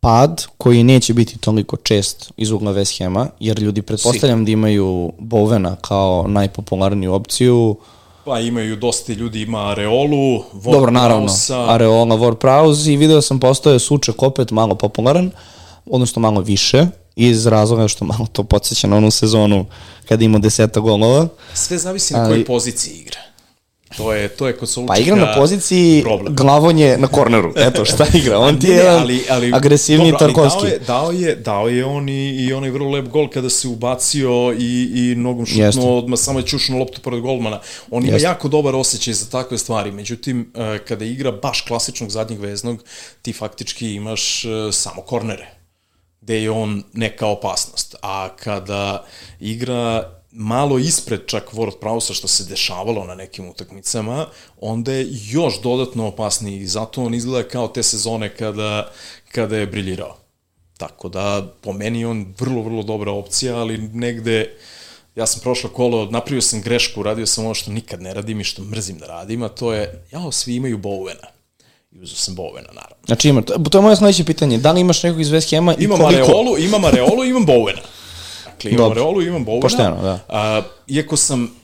[0.00, 5.12] pad koji neće biti toliko čest iz ugla West Hama, jer ljudi pretpostavljam da imaju
[5.18, 7.76] Bovena kao najpopularniju opciju.
[8.24, 11.32] Pa imaju dosta ljudi, ima Areolu, Dobro, naravno.
[11.68, 15.30] Areola, Ward-Prowse i video sam postao je Suček opet malo popularan,
[15.86, 19.66] odnosno malo više, iz razloga što malo to podsjeća na onu sezonu
[20.08, 21.28] kada ima deseta golova.
[21.54, 23.18] Sve zavisi na kojoj poziciji igra.
[23.96, 26.34] To je, to je kod Solučka Pa igra na poziciji problem.
[26.34, 27.52] glavonje na korneru.
[27.66, 28.38] Eto šta igra.
[28.38, 30.60] On ti je Ne, ali, ali, agresivni dobro, ali Tarkovski.
[30.60, 33.68] Dao je, dao je, dao je on i, i onaj vrlo lep gol kada se
[33.68, 35.72] ubacio i, i nogom Jeste.
[35.72, 37.60] šutnuo, odmah samo je čušnuo loptu pored golmana.
[37.90, 38.28] On ima Jeste.
[38.28, 42.84] jako dobar osjećaj za takve stvari, međutim, eh, kada igra baš klasičnog zadnjeg veznog,
[43.22, 45.58] ti faktički imaš eh, samo kornere
[46.20, 47.96] gde je on neka opasnost.
[48.02, 49.04] A kada
[49.40, 54.26] igra malo ispred čak Ward Prausa što se dešavalo na nekim utakmicama,
[54.60, 58.90] onda je još dodatno opasniji i zato on izgleda kao te sezone kada,
[59.32, 60.16] kada je briljirao.
[60.76, 64.56] Tako da, po meni on vrlo, vrlo dobra opcija, ali negde,
[65.16, 68.44] ja sam prošlo kolo, napravio sam grešku, radio sam ono što nikad ne radim i
[68.44, 71.26] što mrzim da radim, a to je, jao, svi imaju Bowena.
[71.92, 72.96] I uzeo sam Bowena, naravno.
[73.06, 74.58] Znači ima, to to je moje sledeće pitanje.
[74.58, 76.22] Da li imaš nekog iz West Hema i Imam koliko?
[76.22, 77.80] Areolu, imam Areolu, imam Bowena.
[78.58, 79.00] Dakle, imam Dobro.
[79.00, 79.62] Areolu, imam Bowena.
[79.62, 80.18] Pošteno, da.
[80.28, 81.54] A, iako sam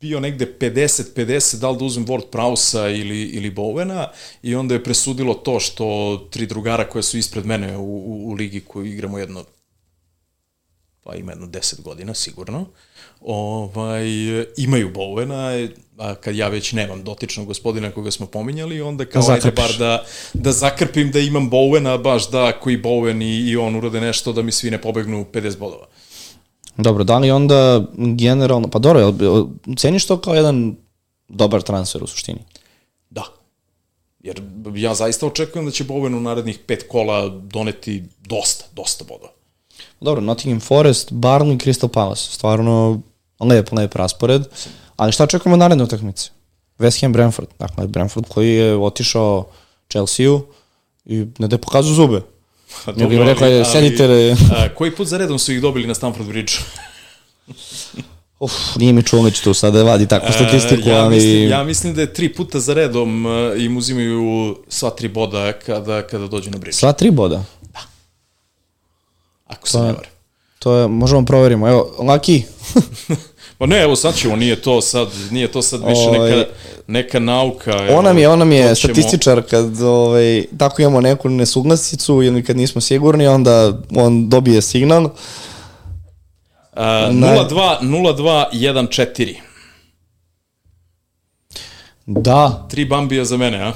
[0.00, 4.06] bio negde 50-50, da li da uzmem Ward Prausa ili, ili Bowena,
[4.42, 8.32] i onda je presudilo to što tri drugara koje su ispred mene u, u, u
[8.32, 9.44] ligi koju igramo jedno
[11.04, 12.66] pa ima jedno 10 godina sigurno,
[13.20, 14.06] ovaj,
[14.56, 19.32] imaju Bowena, a kad ja već nemam dotičnog gospodina koga smo pominjali, onda kao Da
[19.32, 20.04] ajde bar da,
[20.34, 24.42] da zakrpim da imam Bowena, baš da koji Bowen i, i on urade nešto da
[24.42, 25.86] mi svi ne pobegnu 50 bodova.
[26.76, 29.14] Dobro, da li onda generalno, pa dobro,
[29.76, 30.76] ceniš to kao jedan
[31.28, 32.38] dobar transfer u suštini?
[33.10, 33.24] Da.
[34.20, 34.42] Jer
[34.74, 39.30] ja zaista očekujem da će Bowen u narednih pet kola doneti dosta, dosta bodova.
[40.00, 42.22] Dobro, Nottingham Forest, Barnley, Crystal Palace.
[42.22, 43.00] Stvarno
[43.40, 44.42] lep, lep raspored.
[44.96, 46.30] Ali šta očekujemo od naredne utakmice?
[46.78, 47.48] West Ham, Brentford.
[47.58, 49.46] Dakle, Brentford koji je otišao
[49.90, 50.40] Chelsea-u
[51.04, 52.22] i ne da je pokazao zube.
[52.96, 54.06] Ne bih rekao, je, sedite...
[54.06, 56.52] re- a, koji put za redom su ih dobili na Stamford Bridge?
[58.40, 61.14] Uf, nije mi Čulić tu sad da vadi takvu statistiku, E, ja, ali...
[61.16, 65.52] mislim, ja mislim da je tri puta za redom e, im uzimaju sva tri boda
[65.52, 66.76] kada, kada dođu na Bridge.
[66.76, 67.44] Sva tri boda.
[69.46, 70.10] Ako se ne varam.
[70.58, 71.68] To je, možemo proverimo.
[71.68, 72.42] Evo, Laki,
[73.60, 76.50] Pa ne, evo sad ćemo, nije to sad, nije to sad više Ovaj, neka,
[76.86, 77.70] neka nauka.
[77.70, 82.22] Evo, on nam je, on nam je ćemo- statističar kad ovaj, tako imamo neku nesuglasicu
[82.22, 85.10] ili kad nismo sigurni, onda on dobije signal.
[86.72, 88.44] A, 02, 02,
[88.88, 89.34] 14.
[92.06, 93.72] Da, Tri bambija za mene, a?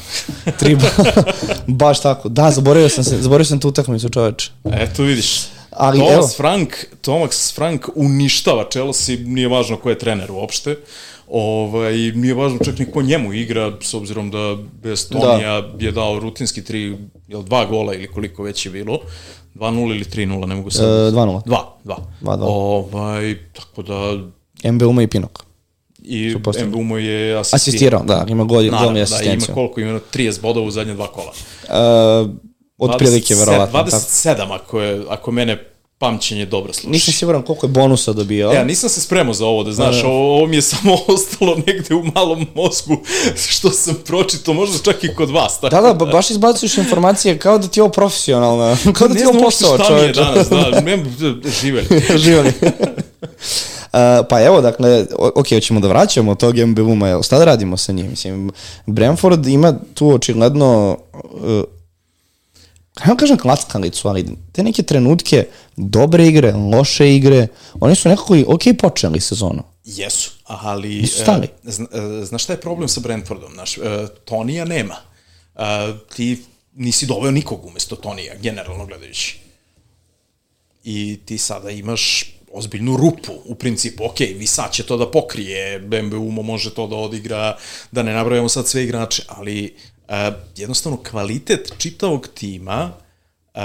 [0.59, 0.77] tri,
[1.67, 2.29] baš tako.
[2.29, 4.51] Da, zaboravio sam se, zaboravio sam tu utakmicu, čoveče.
[4.73, 5.41] Eto vidiš.
[5.75, 6.29] Ali, Thomas evo.
[6.37, 10.77] Frank, Thomas Frank uništava Chelsea, nije važno ko je trener uopšte.
[11.29, 15.85] Ovaj, nije važno čak ni ko njemu igra, s obzirom da bez Tonija da.
[15.87, 18.99] je dao rutinski tri, jel dva gola ili koliko već je bilo.
[19.55, 20.85] 2-0 ili 3-0, ne mogu sad.
[20.85, 21.43] E, 2:0.
[21.47, 21.97] 2, 2.
[22.23, 22.39] 2:2.
[22.43, 24.19] Ovaj, tako da
[24.73, 25.45] MBUMA i Pinok.
[26.03, 26.37] i.
[26.67, 27.57] Mbumo je asistirao.
[27.57, 29.55] Asistirao, da, ima gol, gol i Naravno, da, ima asistenciju.
[29.55, 31.33] koliko, ima 30 bodova u zadnje dva kola.
[31.33, 32.31] Uh,
[32.85, 33.79] od prilike, 27, verovatno.
[33.85, 33.97] tako.
[33.97, 36.89] 27, ako, je, ako mene pamćenje dobro sluša.
[36.91, 38.51] Nisam siguran koliko je bonusa dobio.
[38.53, 41.95] Ja nisam se spremao za ovo, da znaš, ovo, ovo mi je samo ostalo negde
[41.95, 42.97] u malom mozgu
[43.37, 45.61] što sam pročitao, možda čak i kod vas.
[45.61, 49.15] Tako Da, da, ba- baš izbacuješ informacije kao da ti je ovo profesionalno, kao da
[49.15, 51.05] ti ne je ovo znam uopšte posao, šta mi je danas, da, ne,
[51.61, 51.87] živeli.
[52.17, 52.53] Živali.
[53.95, 57.93] Uh, pa evo, dakle, ok, hoćemo da vraćamo tog MBU-ma, jel, šta da radimo sa
[57.93, 58.11] njim?
[58.11, 58.51] Mislim,
[58.87, 61.65] Brentford ima tu očigledno, uh,
[62.95, 67.47] kako kažem klackalicu, ali te neke trenutke dobre igre, loše igre,
[67.81, 69.63] oni su nekako i ok počeli sezonu.
[69.85, 70.89] Jesu, ali...
[70.89, 71.47] Nisu stali.
[71.47, 73.53] e, zna, e, znaš šta je problem sa Brentfordom?
[73.53, 74.97] Znaš, e, Tonija nema.
[75.57, 75.61] E,
[76.17, 79.39] ti nisi doveo nikog umesto Tonija, generalno gledajući.
[80.85, 86.17] I ti sada imaš ozbiljnu rupu, u principu, ok, Visa će to da pokrije, Bembe
[86.17, 87.57] može to da odigra,
[87.93, 89.77] da ne nabrajamo sad sve igrače, ali
[90.09, 92.93] e, jednostavno kvalitet čitavog tima
[93.55, 93.61] e,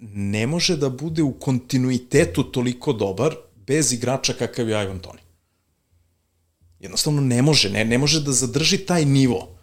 [0.00, 3.34] ne može da bude u kontinuitetu toliko dobar
[3.66, 5.20] bez igrača kakav je Ivan Toni.
[6.80, 9.56] Jednostavno ne može, ne, ne može da zadrži taj nivo.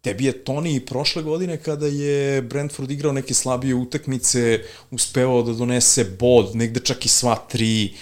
[0.00, 5.52] Tebi je Toni i prošle godine kada je Brentford igrao neke slabije utakmice, uspevao da
[5.52, 7.94] donese bod, negde čak i sva tri,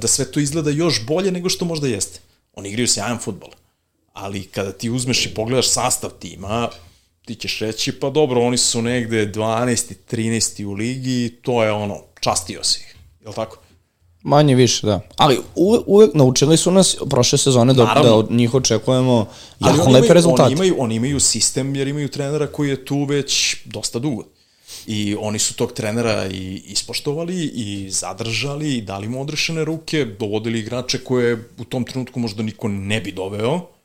[0.00, 2.20] da sve to izgleda još bolje nego što možda jeste.
[2.54, 3.50] Oni igraju sjajan futbol.
[4.12, 6.68] Ali kada ti uzmeš i pogledaš sastav tima,
[7.26, 9.94] ti ćeš reći, pa dobro, oni su negde 12.
[10.10, 10.64] 13.
[10.64, 12.96] u ligi i to je ono, častio si ih.
[13.20, 13.58] Je li tako?
[14.22, 15.00] Manje više, da.
[15.16, 18.10] Ali uvek, uvek naučili su nas prošle sezone da, Naravno.
[18.10, 19.26] da od njih očekujemo
[19.60, 20.42] jako lepe imaju, rezultate.
[20.42, 24.24] Oni imaju, oni imaju sistem jer imaju trenera koji je tu već dosta dugo.
[24.86, 30.58] I oni su tog trenera i ispoštovali i zadržali i dali mu odrešene ruke, dovodili
[30.58, 33.75] igrače koje u tom trenutku možda niko ne bi doveo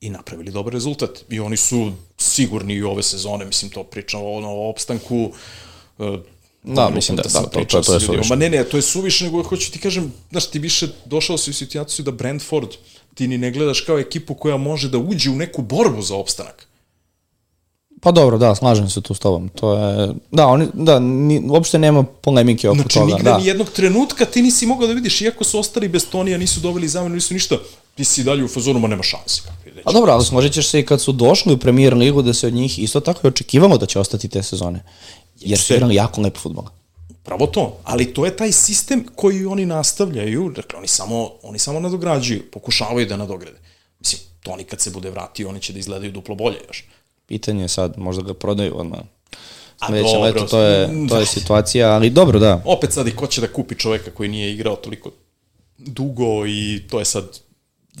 [0.00, 1.24] i napravili dobar rezultat.
[1.30, 5.32] I oni su sigurni i ove sezone, mislim, to pričamo ono, o opstanku,
[5.98, 6.06] uh,
[6.66, 8.28] Da, mislim da, da, to, to, to je suviše.
[8.28, 11.50] Ma ne, ne, to je suviše, nego hoću ti kažem, znaš, ti više došao si
[11.50, 12.68] u situaciju da Brentford
[13.14, 16.66] ti ni ne gledaš kao ekipu koja može da uđe u neku borbu za opstanak.
[18.00, 19.48] Pa dobro, da, slažem se tu s tobom.
[19.48, 23.06] To je, da, oni, da, ni, uopšte nema polemike oko znači, toga.
[23.06, 23.38] Znači, nigde da.
[23.38, 26.88] ni jednog trenutka ti nisi mogao da vidiš, iako su ostali bez Tonija, nisu doveli
[26.88, 27.56] zamenu, nisu ništa,
[27.94, 29.42] ti si dalje u fazonu, ma nema šanse.
[29.86, 32.46] A dobro, ali složit ćeš se i kad su došli u premier ligu da se
[32.46, 34.82] od njih isto tako i očekivalo da će ostati te sezone.
[35.40, 36.64] Jer su igrali jako lep futbol.
[37.22, 41.80] Pravo to, ali to je taj sistem koji oni nastavljaju, dakle oni samo, oni samo
[41.80, 43.58] nadograđuju, pokušavaju da nadograde.
[44.00, 46.84] Mislim, Toni kad se bude vratio, oni će da izgledaju duplo bolje još.
[47.26, 49.00] Pitanje je sad, možda ga prodaju odmah.
[49.86, 52.62] Sledeće leto, to je, to je situacija, ali dobro, da.
[52.64, 55.10] Opet sad i ko će da kupi čoveka koji nije igrao toliko
[55.78, 57.38] dugo i to je sad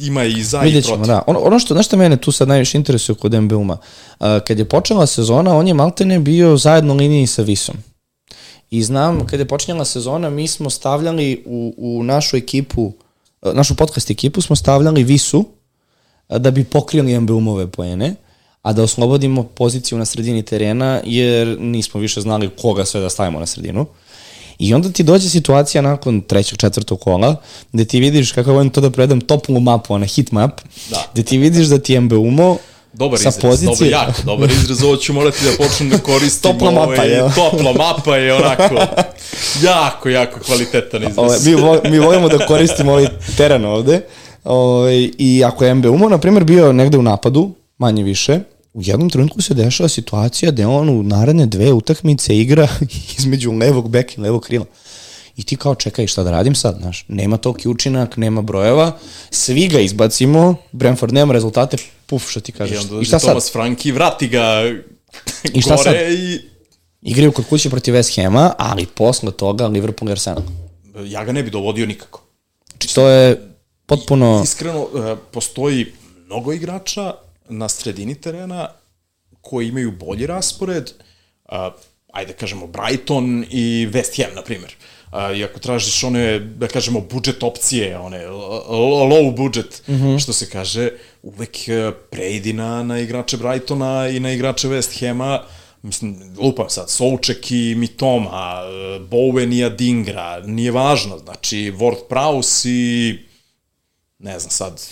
[0.00, 1.14] ima i za Vidjet i ćemo, protiv.
[1.14, 1.22] da.
[1.26, 3.76] Ono, ono što, znaš što mene tu sad najviše interesuje kod MBUM-a,
[4.20, 7.76] uh, kad je počela sezona, on je maltene bio zajedno liniji sa Visom.
[8.70, 12.92] I znam, kad je počinjala sezona, mi smo stavljali u, u našu ekipu,
[13.42, 18.14] uh, našu podcast ekipu smo stavljali Visu uh, da bi pokrili MBUM-ove poene,
[18.62, 23.40] a da oslobodimo poziciju na sredini terena, jer nismo više znali koga sve da stavimo
[23.40, 23.86] na sredinu.
[24.58, 27.36] I onda ti dođe situacija nakon trećeg, četvrtog kola,
[27.72, 31.06] gde ti vidiš kako volim to da predam toplu mapu, ona hit map, Da.
[31.12, 32.58] gde ti vidiš da ti MBUMO
[32.92, 33.90] Dobar sa izraz, pozicije...
[33.90, 36.52] dobar, jako dobar izraz, ovo ću morati da počnem da koristim.
[36.52, 37.28] Topla mapa, ovaj, jel?
[37.34, 38.74] Topla mapa je onako,
[39.62, 41.18] jako, jako kvalitetan izraz.
[41.18, 44.00] Ove, mi, vo, mi volimo da koristimo ovaj teren ovde.
[44.44, 48.40] Ove, I ako je MBUMO, na primjer, bio negde u napadu, manje više,
[48.76, 52.68] u jednom trenutku se dešava situacija da on u naredne dve utakmice igra
[53.18, 54.64] između levog beka i levog krila.
[55.36, 58.98] I ti kao čekaj šta da radim sad, znaš, nema toliki učinak, nema brojeva,
[59.30, 62.78] svi ga izbacimo, Brentford nema rezultate, puf, što ti I kažeš.
[62.80, 63.28] onda I, šta sad?
[63.28, 64.62] Thomas Franki, vrati ga
[65.54, 66.12] I šta gore sad?
[66.12, 66.40] i
[67.02, 70.42] Igraju kod kuće protiv West Hama, ali posle toga Liverpool i Arsenal.
[71.04, 72.22] ja ga ne bi dovodio nikako.
[72.70, 73.48] Znači, to je
[73.86, 74.40] potpuno...
[74.44, 75.86] Iskreno, e, postoji
[76.26, 77.12] mnogo igrača
[77.48, 78.68] na sredini terena
[79.40, 80.92] koji imaju bolji raspored,
[81.48, 81.70] a,
[82.12, 84.74] ajde da kažemo Brighton i West Ham, na primjer.
[85.10, 88.26] A, I ako tražiš one, da kažemo, budžet opcije, one
[89.10, 90.22] low budget, mm -hmm.
[90.22, 90.90] što se kaže,
[91.22, 95.42] uvek e, preidi na, na igrače Brightona i na igrače West Hama,
[95.82, 102.68] mislim, lupam sad, Souček i Mitoma, e, Bowen i Adingra, nije važno, znači, Ward Prowse
[102.68, 103.18] i
[104.18, 104.82] ne znam sad,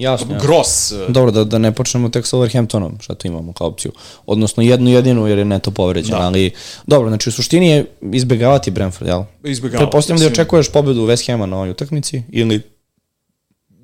[0.00, 0.38] Jasno.
[0.40, 3.92] Gross, Dobro, da, da ne počnemo tek sa Overhamptonom, šta tu imamo kao opciju.
[4.26, 6.20] Odnosno jednu jedinu jer je neto povređen, da.
[6.20, 6.50] ali
[6.86, 9.22] dobro, znači u suštini je izbegavati Brentford, jel?
[9.44, 9.84] izbjegavati.
[9.84, 12.60] Pretpostavljam da očekuješ pobedu West Hama na ovoj utakmici ili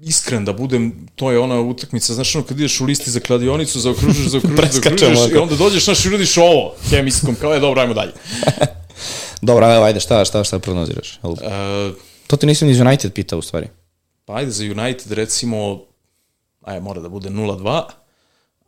[0.03, 3.81] iskren da budem, to je ona utakmica, znaš ono kad ideš u listi za kladionicu,
[3.81, 7.95] zaokružiš, zaokružiš, zaokružiš i onda dođeš, znaš, i uradiš ovo, hemijskom, kao je, dobro, ajmo
[7.95, 8.13] dalje.
[9.43, 11.19] Dobro, evo, ajde, šta, šta, šta prognoziraš?
[11.23, 11.39] Uh,
[12.27, 13.67] To ti nisam iz United pitao u stvari.
[14.25, 15.81] pa ajde za United recimo,
[16.67, 17.83] aj mora da bude 0-2,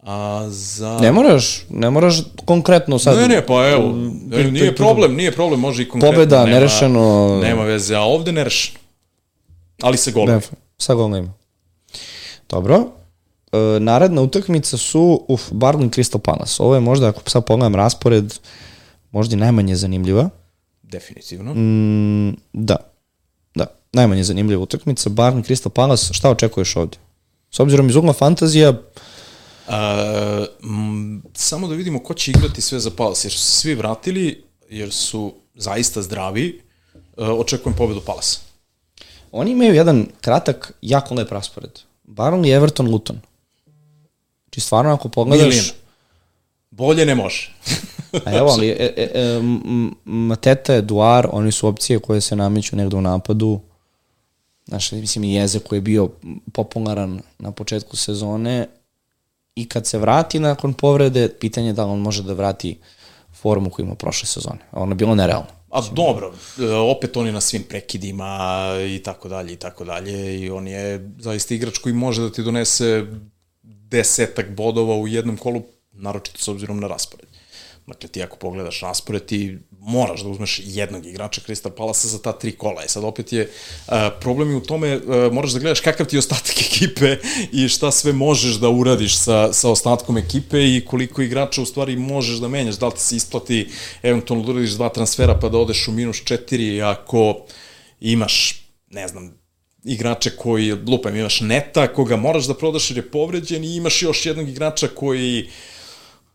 [0.02, 0.98] a za...
[0.98, 3.18] Ne moraš, ne moraš konkretno sad.
[3.18, 3.92] Ne, ne, pa evo,
[4.26, 6.16] ne, nije problem, nije problem, može i konkretno.
[6.16, 7.38] Pobeda, nema, nerešeno.
[7.42, 8.78] Nema veze, a ovde nerešeno.
[9.82, 10.28] Ali se golom.
[10.28, 10.40] Ne,
[10.78, 11.32] sa golima.
[12.48, 12.86] Dobro.
[13.52, 16.62] E, naredna utakmica su, uf, Barlin Crystal Palace.
[16.62, 18.38] Ovo je možda, ako sad pogledam raspored,
[19.10, 20.28] možda i najmanje zanimljiva.
[20.82, 21.54] Definitivno.
[21.54, 22.76] Mm, da.
[23.54, 23.66] Da.
[23.92, 25.10] Najmanje zanimljiva utakmica.
[25.10, 26.98] Barlin Crystal Palace, šta očekuješ ovdje?
[27.50, 28.72] S obzirom iz ugla fantazija,
[29.68, 33.74] A, m, samo da vidimo ko će igrati sve za Palace, jer su se svi
[33.74, 36.60] vratili, jer su zaista zdravi.
[37.16, 38.40] A, očekujem pobedu Palasa.
[39.32, 41.70] oni imaju jedan kratak, jako lep raspored.
[42.04, 43.20] Barnley, Everton, Luton.
[44.44, 45.54] Znači stvarno ako pogledaš...
[45.54, 45.72] Milina.
[46.70, 47.54] Bolje ne može.
[48.26, 49.40] A evo, ali e, e, e,
[50.04, 53.60] Mateta, Eduard, oni su opcije koje se nameću negde u napadu.
[54.68, 56.08] Znaš, mislim i Jeze koji je bio
[56.52, 58.66] popularan na početku sezone
[59.54, 62.78] i kad se vrati nakon povrede, pitanje je da li on može da vrati
[63.34, 64.58] formu koju ima prošle sezone.
[64.72, 65.46] Ono je bilo nerealno.
[65.70, 70.40] A dobro, e, opet on je na svim prekidima i tako dalje i tako dalje
[70.40, 73.06] i on je zaista igrač koji može da ti donese
[73.62, 77.28] desetak bodova u jednom kolu, naročito s obzirom na raspored.
[77.88, 82.32] Dakle, ti ako pogledaš raspored, ti moraš da uzmeš jednog igrača Crystal Palasa za ta
[82.32, 82.82] tri kola.
[82.84, 83.50] E sad opet je,
[83.88, 87.16] uh, problem je u tome, uh, moraš da gledaš kakav ti je ostatak ekipe
[87.52, 91.96] i šta sve možeš da uradiš sa, sa ostatkom ekipe i koliko igrača u stvari
[91.96, 92.76] možeš da menjaš.
[92.76, 93.68] Da li ti se isplati
[94.02, 97.40] eventualno da uradiš dva transfera pa da odeš u minus četiri ako
[98.00, 99.38] imaš, ne znam,
[99.84, 104.26] igrače koji, lupam, imaš neta koga moraš da prodaš jer je povređen i imaš još
[104.26, 105.48] jednog igrača koji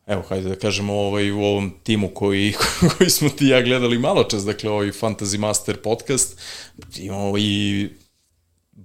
[0.07, 2.53] evo, hajde da kažemo ovaj, u ovom timu koji,
[2.97, 6.39] koji smo ti ja gledali malo čas, dakle ovaj Fantasy Master podcast,
[6.97, 7.89] imamo i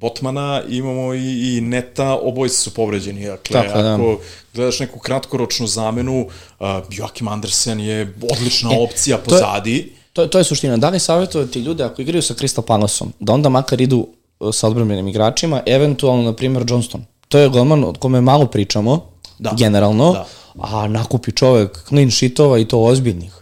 [0.00, 3.26] Botmana, imamo i, i Neta, obojice su povređeni.
[3.26, 3.94] Dakle, Tako, da.
[3.94, 4.20] ako
[4.54, 9.92] gledaš neku kratkoročnu zamenu, uh, Joachim Andersen je odlična e, opcija pozadi.
[10.12, 10.76] To, to je suština.
[10.76, 14.06] Da li savjetovati ljude ako igraju sa Crystal Palaceom, da onda makar idu
[14.40, 17.04] uh, sa odbranbenim igračima, eventualno, na primjer, Johnston.
[17.28, 19.54] To je golman od kome malo pričamo, da.
[19.58, 20.26] generalno, da.
[20.61, 23.32] A nakupi čovek clean sheetova i to ozbiljnih.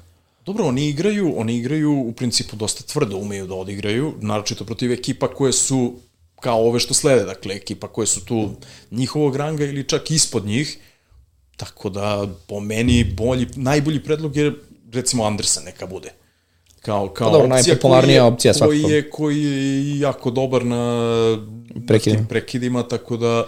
[0.46, 5.28] Dobro, oni igraju, oni igraju u principu dosta tvrdo, umeju da odigraju, naročito protiv ekipa
[5.28, 5.94] koje su
[6.40, 8.50] kao ove što slede, dakle, ekipa koje su tu
[8.90, 10.78] njihovog ranga ili čak ispod njih,
[11.56, 14.52] tako da po meni bolji, najbolji predlog je
[14.92, 16.12] recimo Andersen neka bude.
[16.80, 21.38] Kao, kao Dobro, opcija koji je, opcija koji je, koji je jako dobar na
[21.86, 22.26] prekidima.
[22.28, 23.46] prekidima, tako da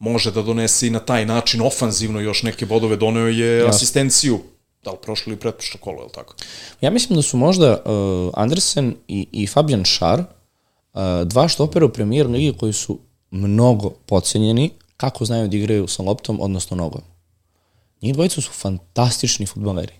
[0.00, 3.68] može da donese i na taj način ofanzivno još neke bodove, doneo je ja.
[3.68, 4.40] asistenciju
[4.84, 6.34] da li prošlo ili pretprošlo kolo, je li tako?
[6.80, 10.24] Ja mislim da su možda uh, Andersen i, i Fabian Schar
[11.24, 12.98] dva štopera u premier ligi koji su
[13.30, 17.00] mnogo pocenjeni kako znaju da igraju sa loptom, odnosno nogom.
[18.02, 19.92] Njih dvojica su fantastični futbaleri.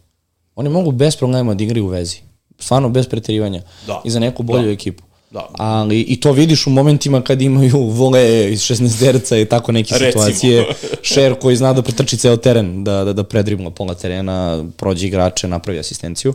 [0.55, 2.18] Oni mogu bez problema da igraju u vezi.
[2.59, 3.62] Stvarno bez preterivanja.
[3.86, 4.03] Da.
[4.05, 4.70] I za neku bolju da.
[4.70, 5.03] ekipu.
[5.31, 5.49] Da.
[5.53, 9.95] Ali i to vidiš u momentima kad imaju vole iz 16 derca i tako neke
[9.99, 10.24] Recimo.
[10.24, 10.66] situacije.
[11.03, 15.49] Šer koji zna da pretrči ceo teren, da, da, da predribla pola terena, prođe igrače,
[15.49, 16.35] napravi asistenciju.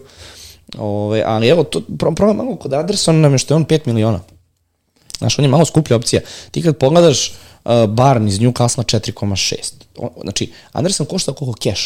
[0.78, 4.20] Ove, ali evo, to, problem malo kod Andersona nam je što je on 5 miliona.
[5.18, 6.22] Znaš, on je malo skuplja opcija.
[6.52, 9.74] Ti kad pogledaš uh, Barn iz Newcastle 4,6.
[10.22, 11.82] Znači, Anderson košta koliko cash.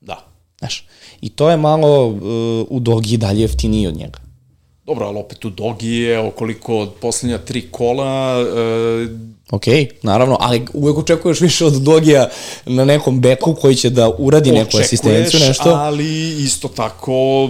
[0.00, 0.26] Da.
[0.58, 0.86] Znaš,
[1.20, 2.16] i to je malo uh,
[2.68, 4.29] u Dogi dalje jeftiniji od njega.
[4.90, 8.40] Dobro, ali opet u Dogi je okoliko od poslednja tri kola...
[8.40, 9.10] Uh,
[9.50, 9.64] Ok,
[10.02, 12.28] naravno, ali uvek očekuješ više od Dogija
[12.66, 15.70] na nekom beku koji će da uradi neku asistenciju, nešto.
[15.70, 17.48] ali isto tako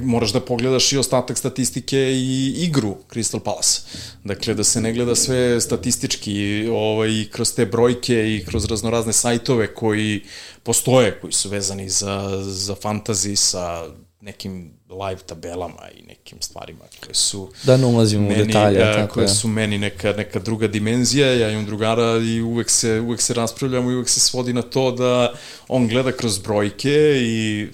[0.00, 3.80] moraš da pogledaš i ostatak statistike i igru Crystal Palace.
[4.24, 9.74] Dakle, da se ne gleda sve statistički ovaj, kroz te brojke i kroz raznorazne sajtove
[9.74, 10.22] koji
[10.62, 13.84] postoje, koji su vezani za, za fantasy sa
[14.20, 18.94] nekim live tabelama i nekim stvarima koje su da ne ulazimo meni, u detalje a,
[18.94, 19.28] tako koje je.
[19.28, 23.90] su meni neka neka druga dimenzija ja imam drugara i uvek se uvek se raspravljamo
[23.90, 25.32] i uvek se svodi na to da
[25.68, 27.68] on gleda kroz brojke i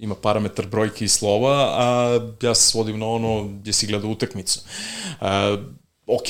[0.00, 4.60] ima parametar brojke i slova, a ja se svodim na ono gdje si gleda utakmicu.
[5.20, 5.26] Uh,
[6.06, 6.28] ok,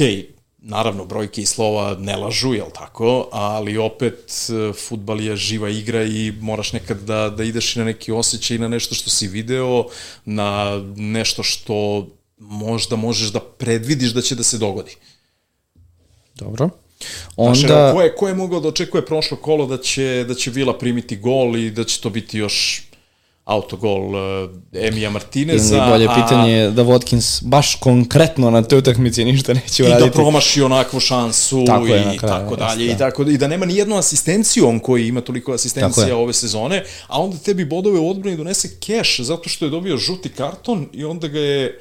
[0.63, 4.51] naravno, brojke i slova ne lažu, jel tako, ali opet
[4.89, 8.61] futbal je živa igra i moraš nekad da, da ideš i na neki osjećaj i
[8.61, 9.85] na nešto što si video,
[10.25, 12.07] na nešto što
[12.39, 14.97] možda možeš da predvidiš da će da se dogodi.
[16.35, 16.71] Dobro.
[17.37, 17.55] Onda...
[17.55, 20.79] Znaš, ko, je, ko je mogao da očekuje prošlo kolo da će, da će Vila
[20.79, 22.83] primiti gol i da će to biti još
[23.51, 25.77] autogol uh, Emija Martineza.
[25.77, 30.07] Ili bolje a, pitanje je da Watkins baš konkretno na toj utakmici ništa neće uraditi.
[30.07, 32.87] I da promaši onakvu šansu tako i je, kraju, tako dalje.
[32.87, 32.93] Da.
[32.93, 36.85] I, tako, I da nema ni jednu asistenciju on koji ima toliko asistencija ove sezone,
[37.07, 41.05] a onda tebi bodove u odbrani donese keš zato što je dobio žuti karton i
[41.05, 41.81] onda ga je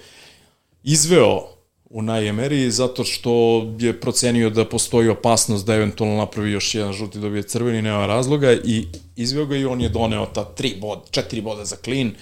[0.84, 1.59] izveo
[1.90, 7.20] u najemeri zato što je procenio da postoji opasnost da eventualno napravi još jedan žuti
[7.20, 11.42] dobije crveni, nema razloga i izveo ga i on je doneo ta tri bod, četiri
[11.42, 12.14] boda za klin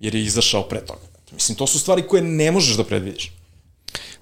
[0.00, 1.00] jer je izašao pre toga.
[1.32, 3.32] Mislim, to su stvari koje ne možeš da predvidiš.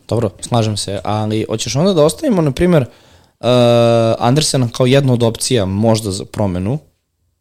[0.09, 3.47] Dobro, slažem se, ali hoćeš onda da ostavimo, na primjer, uh,
[4.19, 6.79] Andersena kao jednu od opcija možda za promenu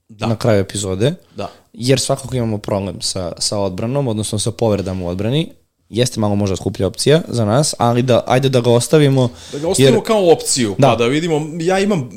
[0.09, 0.27] da.
[0.27, 1.49] na kraju epizode, da.
[1.73, 5.51] jer svakako imamo problem sa, sa odbranom, odnosno sa povredama u odbrani,
[5.89, 9.29] jeste malo možda skuplja opcija za nas, ali da, ajde da ga ostavimo.
[9.51, 10.05] Da ga ostavimo jer...
[10.05, 10.87] kao opciju, da.
[10.87, 12.09] pa da vidimo, ja imam,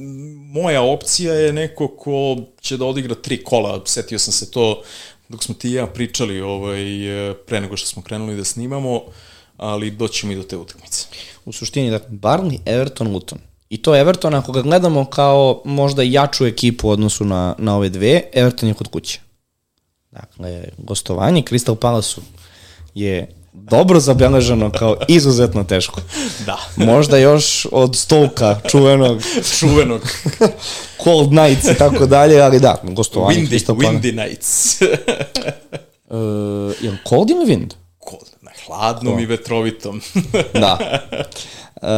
[0.52, 4.82] moja opcija je neko ko će da odigra tri kola, setio sam se to
[5.28, 6.78] dok smo ti i ja pričali ovaj,
[7.46, 9.00] pre nego što smo krenuli da snimamo,
[9.56, 11.06] ali doćemo i do te utakmice.
[11.44, 13.38] U suštini, dakle, Barney, Everton, Luton.
[13.70, 17.88] I to Everton, ako ga gledamo kao možda jaču ekipu u odnosu na, na ove
[17.88, 19.20] dve, Everton je kod kuće.
[20.10, 22.20] Dakle, gostovanje Crystal Palace
[22.94, 23.37] je
[23.70, 26.00] dobro zabeleženo kao izuzetno teško.
[26.46, 26.58] Da.
[26.76, 29.22] Možda još od stolka čuvenog.
[29.58, 30.00] čuvenog.
[31.04, 33.40] Cold Nights i tako dalje, ali da, gostovanje.
[33.40, 34.82] Windy, windy Nights.
[34.82, 34.88] uh,
[36.80, 37.74] je li cold ili wind?
[38.10, 39.22] Cold, na hladnom cold.
[39.22, 40.00] i vetrovitom.
[40.60, 40.78] da.
[41.82, 41.88] Uh,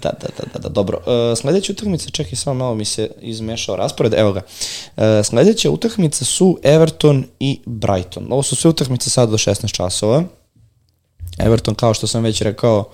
[0.00, 0.98] da, da, da, da, da, dobro.
[0.98, 4.40] Uh, sledeća utakmica, čekaj, samo malo mi se izmešao raspored, evo ga.
[4.96, 8.26] Uh, sledeća utakmica su Everton i Brighton.
[8.30, 10.24] Ovo su sve utakmice sad do 16 časova.
[11.38, 12.84] Everton, kao što sam već rekao,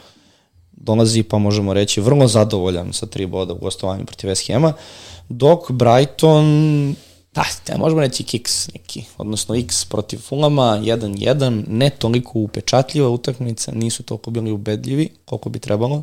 [0.72, 4.72] dolazi, pa možemo reći, vrlo zadovoljan sa tri boda u gostovanju protiv West Hema,
[5.28, 6.96] dok Brighton
[7.34, 13.72] da, da možemo reći kiks neki, odnosno x protiv Fulama, 1-1, ne toliko upečatljiva utakmica,
[13.72, 16.02] nisu toliko bili ubedljivi koliko bi trebalo.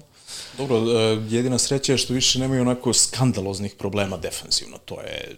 [0.57, 5.35] Dobro, e, jedina sreća je što više nemaju onako skandaloznih problema defensivno, to je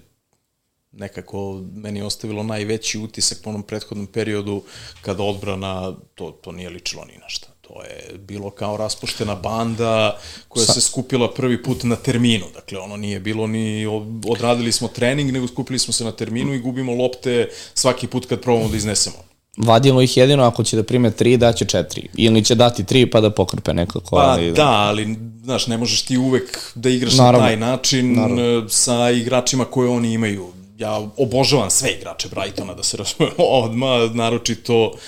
[0.93, 4.61] nekako meni ostavilo najveći utisak po onom prethodnom periodu
[5.01, 7.47] kada odbrana, to, to nije ličilo ni na šta.
[7.61, 10.73] To je bilo kao raspuštena banda koja Sa...
[10.73, 12.45] se skupila prvi put na terminu.
[12.53, 13.85] Dakle, ono nije bilo ni
[14.27, 18.41] odradili smo trening, nego skupili smo se na terminu i gubimo lopte svaki put kad
[18.41, 19.15] probamo da iznesemo.
[19.57, 22.07] Vadimo ih jedino ako će da prime tri, daće četiri.
[22.17, 24.15] Ili će dati tri pa da pokrpe nekako.
[24.15, 28.13] Pa ali, da, ali, znaš, ne možeš ti uvek da igraš naravno, na taj način
[28.13, 28.69] naravno.
[28.69, 30.47] sa igračima koje oni imaju.
[30.77, 34.99] Ja obožavam sve igrače Brightona, da se razumemo odmah, naročito uh,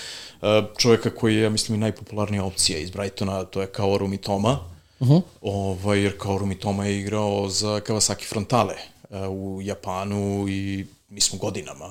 [0.42, 4.18] E, čoveka koji je, ja mislim, i najpopularnija opcija iz Brightona, to je kao Rumi
[4.18, 4.58] Toma,
[5.00, 5.22] uh -huh.
[5.40, 8.74] ovaj, jer kao Rumi Toma je igrao za Kawasaki Frontale
[9.10, 11.86] uh, u Japanu i mi smo godinama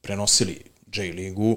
[0.00, 0.62] prenosili
[0.94, 1.56] J-ligu,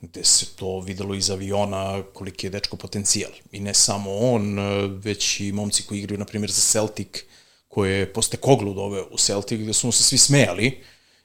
[0.00, 3.30] gde se to videlo iz aviona koliki je dečko potencijal.
[3.52, 7.24] I ne samo on, e, već i momci koji igraju, na primjer, za Celtic,
[7.76, 10.78] koje je posle Koglu doveo u Celtic, gde su mu se svi smejali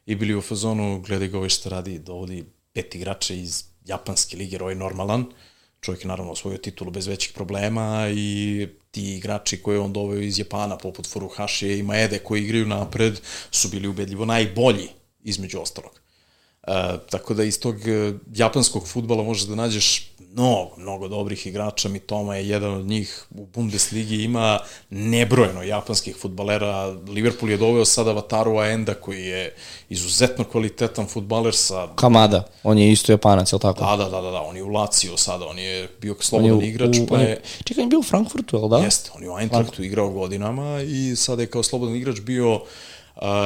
[0.05, 2.43] i bili u fazonu, gledaj ga ovaj što radi, dovodi
[2.73, 5.25] pet igrača iz japanski liger, ovaj normalan,
[5.81, 10.39] čovjek je naravno osvojio titulu bez većih problema i ti igrači koje on doveo iz
[10.39, 13.21] Japana, poput Furuhashi i Maede, koji igraju napred,
[13.51, 14.89] su bili ubedljivo najbolji,
[15.23, 16.01] između ostalog.
[16.67, 16.71] E,
[17.09, 21.99] tako da iz tog e, japanskog futbala možeš da nađeš mnogo, mnogo dobrih igrača, mi
[21.99, 24.59] Toma je jedan od njih u Bundesligi, ima
[24.89, 29.55] nebrojeno japanskih futbalera, Liverpool je doveo sada Wataru Aenda koji je
[29.89, 31.87] izuzetno kvalitetan futbaler sa...
[31.95, 33.85] Kamada, on je isto japanac, je li tako?
[33.85, 36.61] Da, da, da, da, da, on je u Lazio sada, on je bio slobodan on
[36.61, 37.41] je igrač, u, pa je...
[37.63, 38.77] Čekaj, on je bio u Frankfurtu, je li da?
[38.77, 42.61] Jeste, on je u Eintrachtu igrao godinama i sada je kao slobodan igrač bio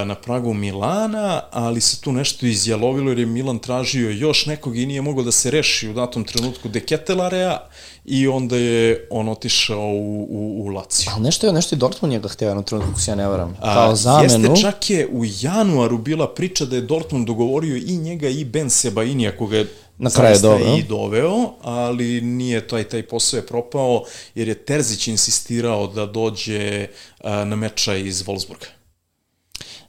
[0.06, 4.86] na pragu Milana, ali se tu nešto izjalovilo jer je Milan tražio još nekog i
[4.86, 7.60] nije mogao da se reši u datom trenutku Deketelarea
[8.06, 11.12] i onda je on otišao u, u, u Lazio.
[11.14, 13.96] Ali nešto je, nešto je Dortmund njega hteo na trenutku, se ja ne varam, kao
[13.96, 14.50] zamenu.
[14.50, 18.70] Jeste, čak je u januaru bila priča da je Dortmund dogovorio i njega i Ben
[18.70, 20.76] Sebainija, koga je na kraju dobro.
[20.78, 24.04] i doveo, ali nije taj, taj posao je propao,
[24.36, 26.88] jer je Terzić insistirao da dođe
[27.24, 28.75] na meča iz Wolfsburga.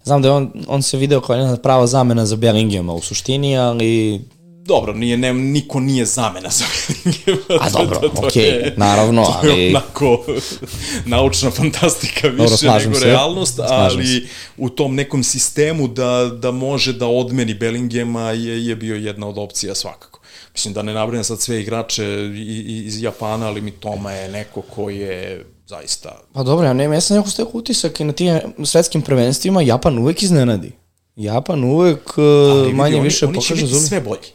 [0.07, 3.59] Znam da je on, on se video kao jedna prava zamena za Bellingema u suštini,
[3.59, 4.21] ali
[4.65, 7.61] dobro, nije, ne, niko nije zamena za Bellingema.
[7.61, 9.49] A dobro, to, okej, okay, naravno, to ali...
[9.49, 10.25] To je onako
[11.17, 13.05] naučna fantastika više dobro, nego se.
[13.05, 14.21] realnost, ali se.
[14.57, 19.39] u tom nekom sistemu da, da može da odmeni Bellingema je, je bio jedna od
[19.39, 20.21] opcija svakako.
[20.53, 22.31] Mislim da ne nabrinem sad sve igrače
[22.67, 26.23] iz Japana, ali mi Toma je neko ko je zaista...
[26.33, 29.99] Pa dobro, ja nema, ja sam neko stekao utisak i na tim svetskim prvenstvima Japan
[29.99, 30.73] uvek iznenadi.
[31.17, 33.77] Japan uvek Ali, manje vidi, više oni, pokaže zubi.
[33.77, 34.29] Oni biti sve bolji.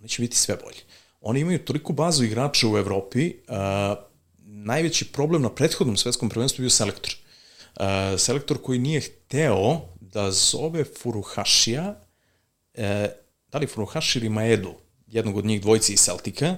[0.00, 0.78] Oni će biti sve bolji.
[1.20, 3.54] Oni imaju toliko bazu igrača u Evropi, uh,
[4.44, 7.16] najveći problem na prethodnom svetskom prvenstvu bio selektor.
[7.76, 7.84] Uh,
[8.18, 11.94] selektor koji nije hteo da zove Furuhashija,
[12.74, 12.84] uh,
[13.52, 14.74] da li Furuhashi ili Maedu,
[15.06, 16.56] jednog od njih dvojci iz Celtika, uh,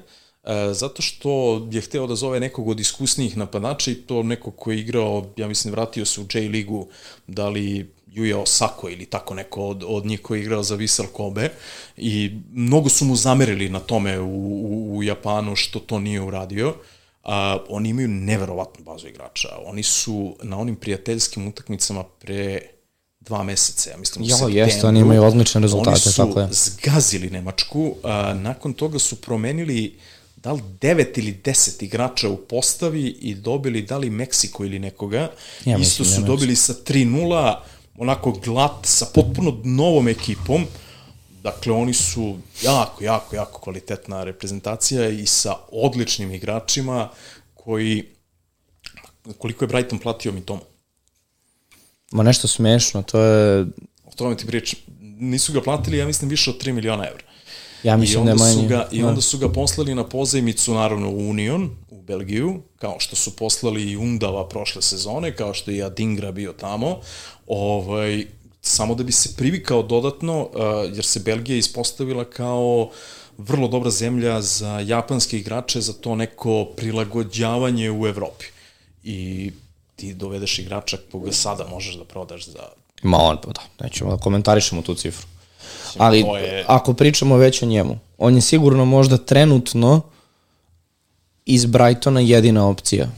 [0.72, 4.80] zato što je hteo da zove nekog od iskusnijih napadača i to neko ko je
[4.80, 6.86] igrao, ja mislim, vratio se u J-ligu,
[7.26, 11.06] da li Yuya Osako ili tako neko od, od njih koji je igrao za Vissel
[11.06, 11.50] Kobe
[11.96, 16.74] i mnogo su mu zamerili na tome u, u, u Japanu što to nije uradio.
[17.24, 19.48] A, oni imaju neverovatnu bazu igrača.
[19.66, 22.60] Oni su na onim prijateljskim utakmicama pre
[23.20, 26.44] dva meseca, ja mislim, jo, jeste, oni imaju odlične rezultate, tako je.
[26.44, 29.98] Oni su zgazili Nemačku, a, nakon toga su promenili
[30.44, 35.30] da li devet ili deset igrača u postavi i dobili da li Meksiko ili nekoga.
[35.64, 37.56] Ja, Isto su dobili sa 3-0,
[37.98, 40.66] onako glat, sa potpuno novom ekipom.
[41.42, 47.08] Dakle, oni su jako, jako, jako kvalitetna reprezentacija i sa odličnim igračima
[47.54, 48.04] koji...
[49.38, 50.60] Koliko je Brighton platio mi tomu?
[52.10, 53.66] Ma nešto smešno, to je...
[54.04, 54.78] O tome ti pričam.
[55.00, 57.33] Nisu ga platili, ja mislim, više od 3 miliona evra.
[57.84, 61.70] Ja mislim da su ga, I onda su ga poslali na pozajmicu, naravno, u Union,
[61.90, 66.32] u Belgiju, kao što su poslali i Undava prošle sezone, kao što je i Adingra
[66.32, 67.00] bio tamo,
[67.46, 68.26] ovaj,
[68.62, 70.50] samo da bi se privikao dodatno, uh,
[70.96, 72.90] jer se Belgija ispostavila kao
[73.38, 78.44] vrlo dobra zemlja za japanske igrače, za to neko prilagođavanje u Evropi.
[79.02, 79.50] I
[79.96, 82.68] ti dovedeš igrača koga sada možeš da prodaš za...
[83.02, 85.26] Ma on, pa da, nećemo da komentarišemo tu cifru.
[85.98, 86.64] Ali je...
[86.66, 90.00] ako pričamo već o njemu, on je sigurno možda trenutno
[91.46, 93.08] iz Brightona jedina opcija.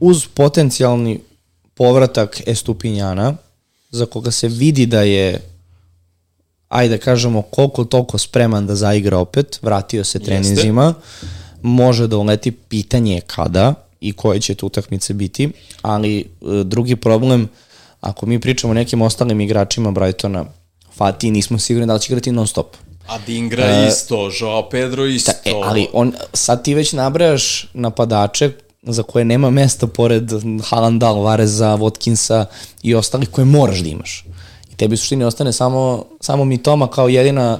[0.00, 1.20] Uz potencijalni
[1.74, 3.36] povratak Estupinjana,
[3.90, 5.40] za koga se vidi da je
[6.68, 10.94] ajde da kažemo koliko toliko spreman da zaigra opet, vratio se treninzima,
[11.62, 15.50] može da uleti, pitanje je kada i koje će tu utakmice biti,
[15.82, 16.24] ali e,
[16.64, 17.48] drugi problem,
[18.00, 20.44] ako mi pričamo o nekim ostalim igračima Brightona,
[20.96, 22.66] Fati nismo sigurni da li će igrati non stop.
[23.06, 25.32] A Dingra uh, isto, Joao Pedro isto.
[25.32, 28.50] Ta, e, ali on, sad ti već nabrajaš napadače
[28.82, 30.30] za koje nema mesta pored
[30.64, 32.44] Haaland, Alvareza, Watkinsa
[32.82, 34.24] i ostalih koje moraš da imaš.
[34.72, 37.58] I tebi u suštini ostane samo, samo Mitoma kao jedina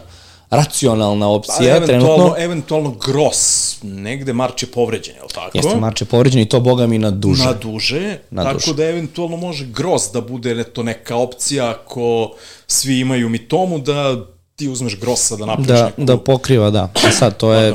[0.50, 2.34] racionalna opcija pa, eventualno, trenutno.
[2.38, 5.58] Eventualno Gross, negde Marč je povređen, je li tako?
[5.58, 7.44] Jeste, Marč je povređen i to boga mi na duže.
[7.44, 8.74] Na duže, na tako duže.
[8.74, 12.34] da eventualno može Gross da bude to neka opcija ako
[12.66, 14.26] svi imaju Mitomu da
[14.56, 16.04] ti uzmeš Grossa da napraviš da, neku...
[16.04, 16.88] Da pokriva, da.
[17.08, 17.74] A sad, to je...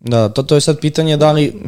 [0.00, 1.62] Da, to, to je sad pitanje da li...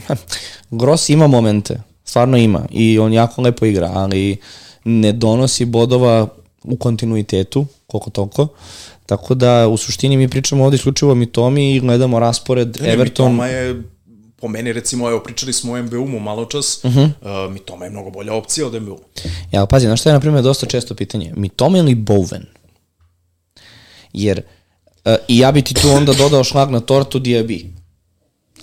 [0.70, 4.36] Gross ima momente, stvarno ima i on jako lepo igra, ali
[4.84, 6.26] ne donosi bodova
[6.64, 8.48] u kontinuitetu, koliko toliko.
[9.08, 13.32] Tako da u suštini mi pričamo ovde isključivo o Mitomi i gledamo raspored ne, Everton.
[13.32, 13.82] Mitoma je
[14.36, 17.10] po meni recimo, evo, pričali smo o MBU-mu malo čas, uh -huh.
[17.46, 18.98] uh, Mitoma je mnogo bolja opcija od MBU.
[19.52, 21.32] Ja, pazi, znaš što je, na primjer, dosta često pitanje?
[21.36, 22.44] Mitoma ili Bowen?
[24.12, 24.42] Jer,
[25.04, 27.66] uh, i ja bi ti tu onda dodao šlag na tortu Diaby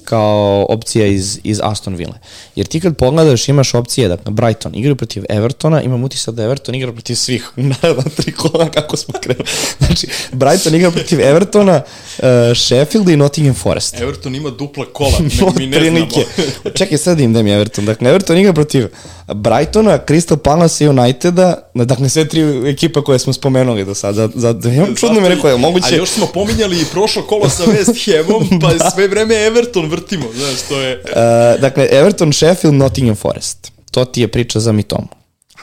[0.06, 2.18] kao opcija iz, iz Aston Villa.
[2.56, 6.76] Jer ti kad pogledaš imaš opcije, dakle, Brighton igra protiv Evertona, imam utisak da Everton
[6.76, 9.46] igra protiv svih na, na tri kola kako smo krenuli.
[9.80, 11.82] Znači, Brighton igra protiv Evertona,
[12.18, 12.24] uh,
[12.56, 14.02] Sheffield i Nottingham Forest.
[14.02, 15.20] Everton ima dupla kola,
[15.58, 16.26] mi ne prilike.
[16.36, 16.76] znamo.
[16.78, 17.86] Čekaj, sad im da mi Everton.
[17.86, 18.88] Dakle, Everton igra protiv
[19.28, 24.30] Brightona, Crystal Palace i Uniteda, dakle, sve tri ekipa koje smo spomenuli do sada.
[24.36, 25.96] Za, za, ja, čudno mi rekao, je moguće...
[25.96, 28.90] A još smo pominjali i prošlo kolo sa West Hamom, pa da.
[28.90, 31.04] sve vreme Everton vrtimo, znaš, to je...
[31.04, 33.72] Uh, dakle, Everton, Sheffield, Nottingham Forest.
[33.92, 35.08] To ti je priča za Mitomu.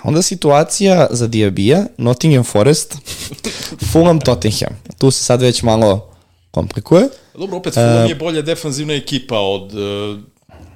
[0.02, 2.96] Onda situacija za Diabija, Nottingham Forest,
[3.92, 4.82] Fulham, Tottenham.
[4.98, 6.10] Tu se sad već malo
[6.50, 7.08] komplikuje.
[7.34, 10.18] Dobro, opet Fulham uh, je bolja defanzivna ekipa od uh,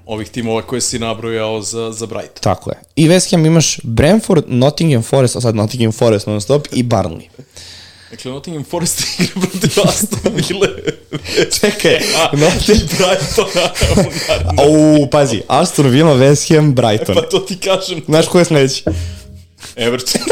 [0.07, 2.43] ovih timova koje si nabrojao za, za Brighton.
[2.43, 2.77] Tako je.
[2.97, 7.29] I West Ham imaš Brentford, Nottingham Forest, a sad Nottingham Forest non stop, i Barnley.
[8.11, 10.69] Dakle, Nottingham Forest igra protiv Aston Ville.
[11.61, 11.99] Čekaj,
[12.33, 13.71] Nottingham Brightona.
[14.59, 17.19] Au, pazi, Aston Villa, West Ham, Brighton.
[17.19, 18.03] E, pa to ti kažem.
[18.07, 18.85] Znaš ko je sledeći?
[19.77, 20.21] Everton.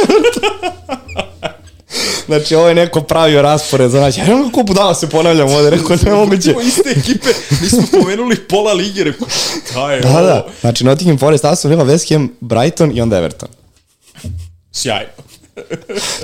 [2.27, 4.21] Znači, ovo je neko pravio raspored za naći.
[4.21, 6.51] Ja nemam kako budala se ponavljam ovde, rekao, ne moguće.
[6.51, 7.29] Imamo iste ekipe,
[7.63, 9.29] nismo pomenuli pola lige, rekao,
[9.71, 10.21] šta je da, ovo?
[10.21, 13.49] Da, znači Nottingham Forest, Aston Villa, West Ham, Brighton i onda Everton.
[14.73, 15.11] Sjajno.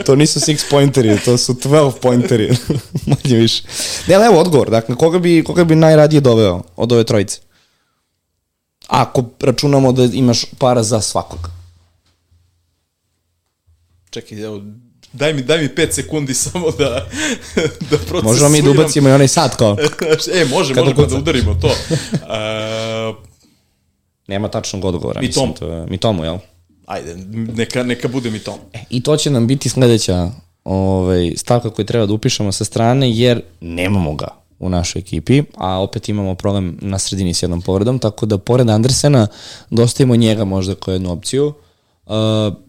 [0.07, 2.57] To nisu six pointeri, to su 12 pointeri.
[3.07, 3.63] Manje više.
[4.07, 4.71] Ne, ali evo odgovor.
[4.71, 7.39] Dakle, koga bi, koga bi najradije doveo od ove trojice?
[8.87, 11.51] Ako računamo da imaš para za svakog.
[14.11, 14.63] Čekaj, evo,
[15.13, 17.07] daj mi, daj mi 5 sekundi samo da,
[17.91, 18.25] da procesujem.
[18.25, 19.77] Možemo mi da ubacimo i onaj sat kao.
[20.35, 21.69] e, može, Kada možemo da udarimo to.
[21.69, 23.17] Uh,
[24.27, 25.21] Nema tačnog odgovora.
[25.21, 25.55] Mi tomu.
[25.55, 26.39] To je, mi tomu, jel?
[26.91, 27.17] Ajde,
[27.57, 28.59] neka, neka bude mi to.
[28.73, 30.31] E, I to će nam biti sledeća
[30.65, 34.29] ovaj, stavka koju treba da upišemo sa strane, jer nemamo ga
[34.59, 38.71] u našoj ekipi, a opet imamo problem na sredini s jednom povredom, tako da pored
[38.71, 39.27] Andersena
[39.71, 41.53] dostavimo njega možda kao jednu opciju.
[42.07, 42.15] Uh,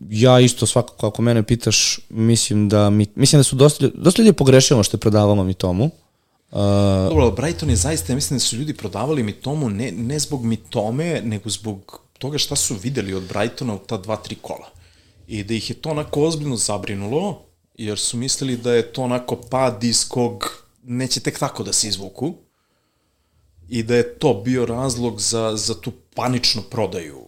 [0.09, 4.33] ja isto svakako ako mene pitaš, mislim da mi, mislim da su dosta, dosta ljudi
[4.33, 5.85] pogrešilo što je prodavalo mi tomu.
[6.51, 6.59] Uh,
[7.09, 10.43] Dobro, Brighton je zaista, ja mislim da su ljudi prodavali mi tomu ne, ne zbog
[10.43, 14.69] mi tome, nego zbog toga šta su videli od Brightona u ta dva, tri kola.
[15.27, 17.45] I da ih je to onako ozbiljno zabrinulo,
[17.77, 21.87] jer su mislili da je to onako pad iz kog neće tek tako da se
[21.87, 22.33] izvuku
[23.69, 27.25] i da je to bio razlog za, za tu paničnu prodaju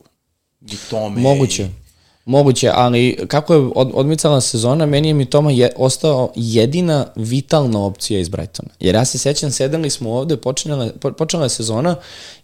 [0.61, 1.21] i tome.
[1.21, 1.63] Moguće.
[1.63, 1.82] I,
[2.25, 7.85] Moguće, ali kako je od, odmicala sezona, meni je mi Toma je, ostao jedina vitalna
[7.85, 8.69] opcija iz Brightona.
[8.79, 11.95] Jer ja se sećam, sedeli smo ovde, počinjala, po, počela je sezona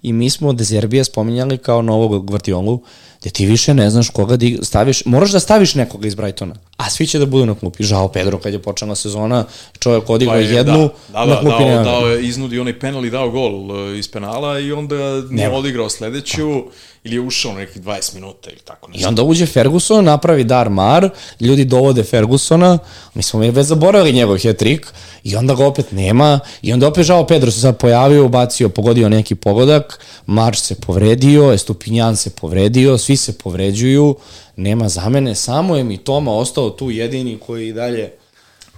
[0.02, 2.80] i mi smo Dezerbija spominjali kao novog Gvardiolu,
[3.22, 6.90] gde ti više ne znaš koga da staviš, moraš da staviš nekoga iz Brightona, a
[6.90, 7.84] svi će da budu na klupi.
[7.84, 9.46] Žao Pedro kad je počela sezona,
[9.80, 13.06] čovjek odigrao pa je, jednu, da, da, na klupi dao, dao je, iznudi onaj penal
[13.06, 16.64] i dao gol uh, iz penala i onda nije odigrao sledeću.
[16.66, 16.72] Pa
[17.04, 19.04] ili je ušao na nekih 20 minuta ili tako nešto.
[19.04, 21.10] I onda uđe Ferguson, napravi dar mar,
[21.40, 22.78] ljudi dovode Fergusona,
[23.14, 24.86] mi smo već zaboravili njegov hat-trick
[25.24, 29.10] i onda ga opet nema i onda opet žao Pedro se sad pojavio, ubacio, pogodio
[29.10, 34.16] neki pogodak, Marš se povredio, Estupinjan se povredio, svi se povređuju,
[34.56, 38.12] nema zamene, samo je mi Toma ostao tu jedini koji i dalje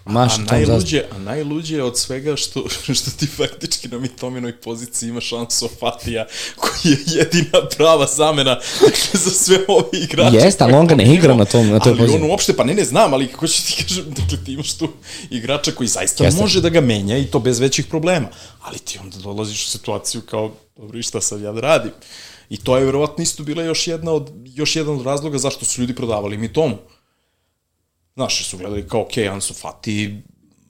[0.05, 2.63] Maš a, najluđe, a najluđe od svega što,
[2.97, 9.19] što ti faktički na Mitominoj poziciji ima šansu Fatija, koji je jedina prava zamena dakle,
[9.19, 10.35] za sve ove igrače.
[10.35, 12.23] Jeste, ali on ga ne igra na tom- na toj ali poziciji.
[12.23, 14.89] on uopšte, pa ne, ne znam, ali kako ću ti kažem, dakle, ti imaš tu
[15.29, 16.41] igrača koji zaista Jeste.
[16.41, 18.27] može da ga menja i to bez većih problema.
[18.61, 21.91] Ali ti onda dolaziš u situaciju kao, dobro, šta sad ja da radim?
[22.51, 25.81] I to je verovatno isto bila još jedna od, još jedan od razloga zašto su
[25.81, 26.77] ljudi prodavali Mitomu.
[28.15, 30.21] Znaš, jer su gledali kao, ok, Ansu Fati,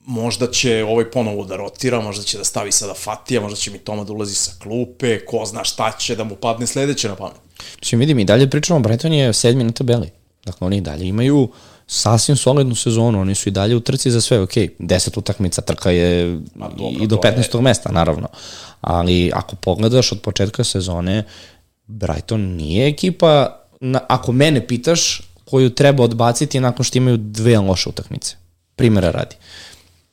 [0.06, 3.78] možda će ovaj ponovo da rotira, možda će da stavi sada Fatija, možda će mi
[3.78, 7.36] Toma da ulazi sa klupe, ko zna šta će da mu padne sledeće na pamet.
[7.80, 10.10] Mislim, vidim, i dalje pričamo, Brighton je sedmi na tabeli.
[10.44, 11.48] Dakle, oni i dalje imaju
[11.86, 15.90] sasvim solidnu sezonu, oni su i dalje u trci za sve, ok, 10 utakmica, trka
[15.90, 17.60] je Ma, dobro, i do to je- 15.
[17.60, 18.28] mesta, naravno.
[18.80, 21.24] Ali ako pogledaš od početka sezone,
[21.92, 27.88] Brighton nije ekipa, na, ako mene pitaš, koju treba odbaciti nakon što imaju dve loše
[27.88, 28.36] utakmice.
[28.76, 29.36] Primera radi.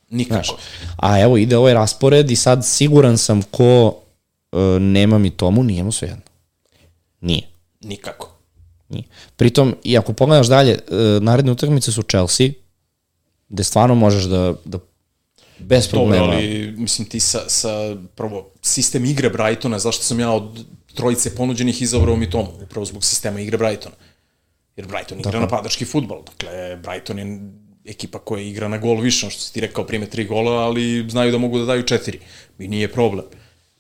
[0.10, 0.36] Nikako.
[0.36, 0.50] Znaš,
[0.98, 5.84] a evo ide ovaj raspored i sad siguran sam ko uh, nema mi tomu, nije
[5.84, 6.24] mu svejedno.
[7.22, 7.42] Nije.
[7.82, 8.30] Nikako.
[8.90, 9.04] Nije.
[9.36, 10.80] Pritom, i ako pogledaš dalje, e,
[11.22, 12.50] naredne utakmice su Chelsea,
[13.50, 14.80] gde stvarno možeš da, da
[15.60, 16.26] bez Dobro, problema...
[16.26, 21.82] ali mislim ti sa, sa prvo, sistem igre Brightona, zašto sam ja od trojice ponuđenih
[21.82, 23.96] izabrao mi tomu, upravo zbog sistema igre Brightona.
[24.80, 27.26] Jer Brighton igra napadački futbol, dakle, Brighton je
[27.86, 31.32] ekipa koja igra na gol više, što si ti rekao, prime tri gola, ali znaju
[31.32, 32.20] da mogu da daju četiri.
[32.60, 33.26] I nije problem.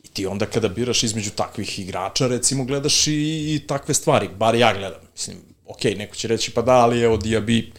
[0.03, 3.13] I ti onda kada biraš između takvih igrača, recimo, gledaš i,
[3.55, 5.01] i takve stvari, bar ja gledam.
[5.13, 7.71] Mislim, ok, neko će reći, pa da, ali evo, Diaby,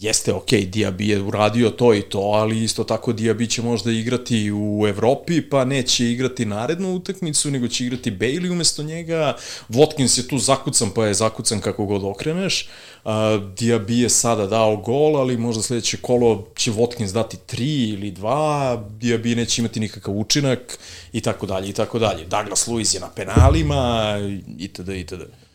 [0.00, 4.52] jeste ok, Diaby je uradio to i to, ali isto tako Diaby će možda igrati
[4.52, 9.36] u Evropi, pa neće igrati narednu utakmicu, nego će igrati Bailey umesto njega.
[9.68, 12.68] Watkins je tu zakucan, pa je zakucan kako god okreneš.
[13.04, 13.12] Uh,
[13.58, 18.82] Diaby je sada dao gol, ali možda sledeće kolo će Watkins dati tri ili dva,
[19.00, 20.78] Diaby neće imati nikakav učinak
[21.12, 22.24] i tako dalje i tako dalje.
[22.24, 24.14] Douglas Luiz je na penalima
[24.58, 24.88] itd.
[24.88, 25.45] itd.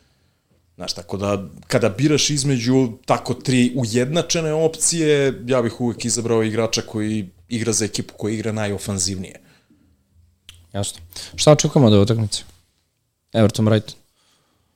[0.76, 6.82] Znaš, tako da kada biraš između tako tri ujednačene opcije, ja bih uvek izabrao igrača
[6.82, 9.41] koji igra za ekipu koja igra najofanzivnije.
[10.74, 11.01] Jasno.
[11.36, 12.43] Šta očekujemo od ove utakmice?
[13.34, 13.95] Everton Brighton.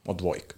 [0.06, 0.56] Od dvojka.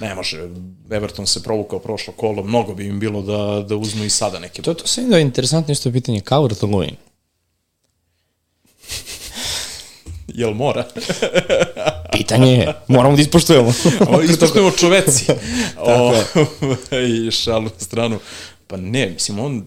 [0.00, 0.48] Ne može,
[0.90, 4.62] Everton se provukao prošlo kolo, mnogo bi im bilo da, da uzmu i sada neke.
[4.62, 6.20] To, to se da je interesantno isto pitanje.
[6.20, 6.94] Calvert Lewin.
[10.40, 10.84] Jel mora?
[12.16, 12.74] Pitanje je.
[12.88, 13.72] Moramo da ispoštujemo.
[14.30, 15.32] Ispoštujemo čoveci.
[15.76, 16.14] o,
[17.26, 18.18] I šalu na stranu.
[18.66, 19.66] Pa ne, mislim, on,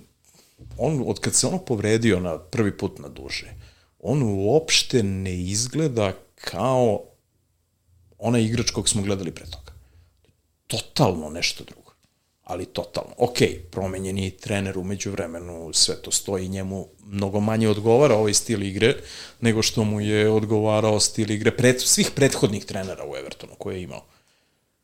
[0.78, 3.54] on, od kad se ono povredio na prvi put na duže,
[4.00, 7.04] on uopšte ne izgleda kao
[8.18, 9.72] onaj igrač kog smo gledali pre toga.
[10.68, 11.83] Totalno nešto drugo.
[12.44, 13.14] Ali totalno.
[13.18, 13.38] Ok,
[13.72, 18.96] promenjen je trener umeđu vremenu, sve to stoji njemu mnogo manje odgovara ovaj stil igre
[19.42, 23.84] nego što mu je odgovarao stil igre pred, svih prethodnih trenera u Evertonu koje je
[23.84, 24.06] imao.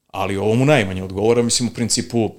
[0.07, 2.31] Ali ovo mu najmanje odgovara, mislim u principu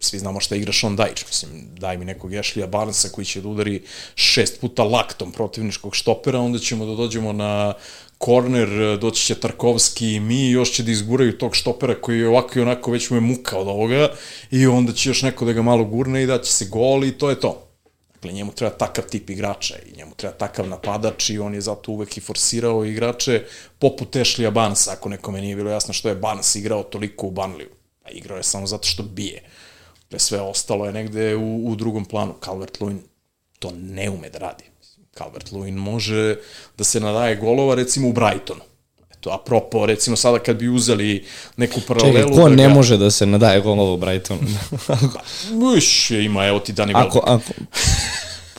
[0.00, 3.48] svi znamo šta igra Sean Dyche, mislim, daj mi nekog Ashley'a Barnesa koji će da
[3.48, 3.82] udari
[4.14, 7.74] šest puta laktom protivničkog štopera, onda ćemo da dođemo na
[8.22, 12.58] korner, doći će Tarkovski i mi, još će da izguraju tog štopera koji je ovako
[12.58, 14.08] i onako već mu je muka od ovoga
[14.50, 17.12] i onda će još neko da ga malo gurne i da će se gol i
[17.18, 17.68] to je to.
[18.14, 21.92] Dakle, njemu treba takav tip igrača i njemu treba takav napadač i on je zato
[21.92, 23.42] uvek i forsirao igrače
[23.78, 27.70] poput Ashley'a Barnesa, ako nekome nije bilo jasno što je Barnes igrao toliko u Banliju.
[28.04, 29.42] A igrao je samo zato što bije.
[30.02, 32.34] Dakle, sve ostalo je negde u, u drugom planu.
[32.40, 32.98] Calvert-Lewin
[33.58, 34.71] to ne ume da radi.
[35.14, 36.36] Calvert-Lewin može
[36.78, 38.60] da se nadaje golova recimo u Brightonu.
[39.16, 42.12] Eto, apropo, recimo sada kad bi uzeli neku paralelu...
[42.18, 44.40] Čekaj, ko da ne ga- može da se nadaje golova u Brightonu?
[45.76, 47.34] Uš, ima, evo ti Dani ako, Welbeck.
[47.34, 47.52] ako...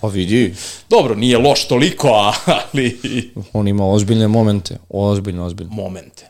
[0.02, 0.56] Pa vidi,
[0.90, 2.08] Dobro, nije loš toliko,
[2.46, 3.00] ali
[3.54, 4.78] on ima ozbiljne momente.
[4.90, 5.76] Ozbiljne, ozbiljne.
[5.76, 6.30] momente.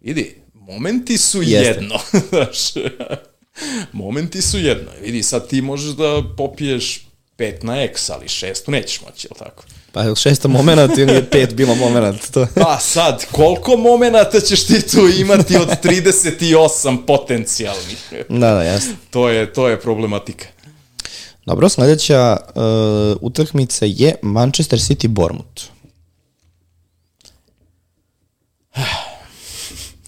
[0.00, 1.56] Vidi, momenti su Jeste.
[1.68, 1.98] jedno.
[2.30, 2.58] Znaš,
[3.92, 4.90] momenti su jedno.
[5.02, 7.07] Vidi, sad ti možeš da popiješ
[7.38, 9.64] pet na x, ali šestu nećeš moći, jel tako?
[9.92, 12.30] Pa je li šesta moment ili je pet bilo moment?
[12.30, 12.46] To...
[12.64, 18.12] Pa sad, koliko momenata ćeš ti tu imati od 38 potencijalnih?
[18.28, 18.92] Da, da, jasno.
[19.10, 20.46] To je, to je problematika.
[21.46, 22.62] Dobro, sledeća uh,
[23.20, 25.62] utakmica je Manchester City Bournemouth.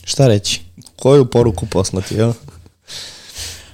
[0.05, 0.61] Šta reći?
[0.97, 2.33] Koju poruku poslati, jel?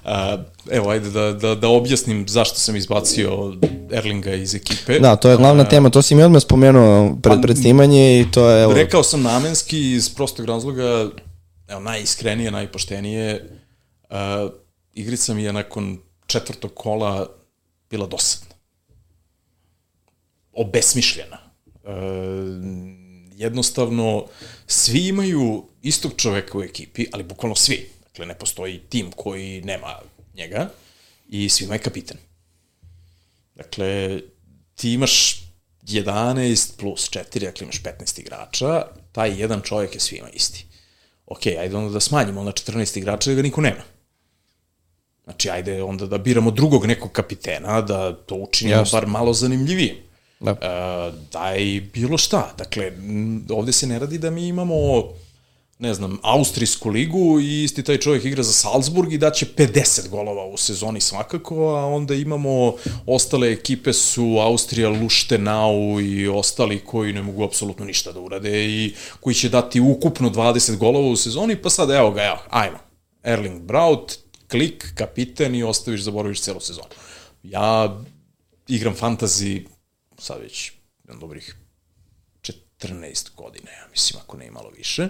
[0.05, 0.39] A,
[0.71, 3.57] evo, ajde da, da, da objasnim zašto sam izbacio
[3.93, 4.99] Erlinga iz ekipe.
[4.99, 8.51] Da, to je glavna tema, to si mi odmah spomenuo pred, pred snimanje i to
[8.51, 11.11] je, evo, Rekao sam namenski iz prostog razloga,
[11.69, 13.59] evo, najiskrenije, najpoštenije,
[14.11, 14.17] uh,
[14.95, 17.29] igrica mi je nakon četvrtog kola
[17.91, 18.55] bila dosadna.
[20.53, 21.39] Obesmišljena.
[21.85, 21.91] E,
[23.37, 24.25] jednostavno,
[24.67, 27.91] svi imaju istog čoveka u ekipi, ali bukvalno svi.
[28.05, 29.95] Dakle, ne postoji tim koji nema
[30.37, 30.68] njega
[31.28, 32.16] i svima je kapitan.
[33.55, 34.20] Dakle,
[34.74, 35.43] ti imaš
[35.82, 40.66] 11 plus 4, dakle imaš 15 igrača, taj jedan čovjek je svima isti.
[41.26, 43.82] Ok, ajde onda da smanjimo na 14 igrača da ga niko nema.
[45.24, 49.01] Znači, ajde onda da biramo drugog nekog kapitena, da to učinimo Jasno.
[49.01, 50.03] bar malo zanimljivije.
[50.41, 50.51] Da.
[50.51, 52.55] E, daj bilo šta.
[52.59, 52.93] Dakle,
[53.51, 54.74] ovde se ne radi da mi imamo
[55.79, 60.47] ne znam, Austrijsku ligu i isti taj čovjek igra za Salzburg i daće 50 golova
[60.47, 62.74] u sezoni svakako, a onda imamo
[63.07, 68.95] ostale ekipe su Austrija, Luštenau i ostali koji ne mogu apsolutno ništa da urade i
[69.20, 72.79] koji će dati ukupno 20 golova u sezoni, pa sad evo ga, evo, ajmo.
[73.22, 74.18] Erling Braut,
[74.49, 76.89] klik, kapiten i ostaviš, zaboraviš celu sezonu.
[77.43, 78.01] Ja
[78.68, 79.66] igram fantasy
[80.18, 80.72] sad već
[81.20, 81.57] dobrih
[82.81, 85.09] 14 godine, ja mislim, ako ne i malo više.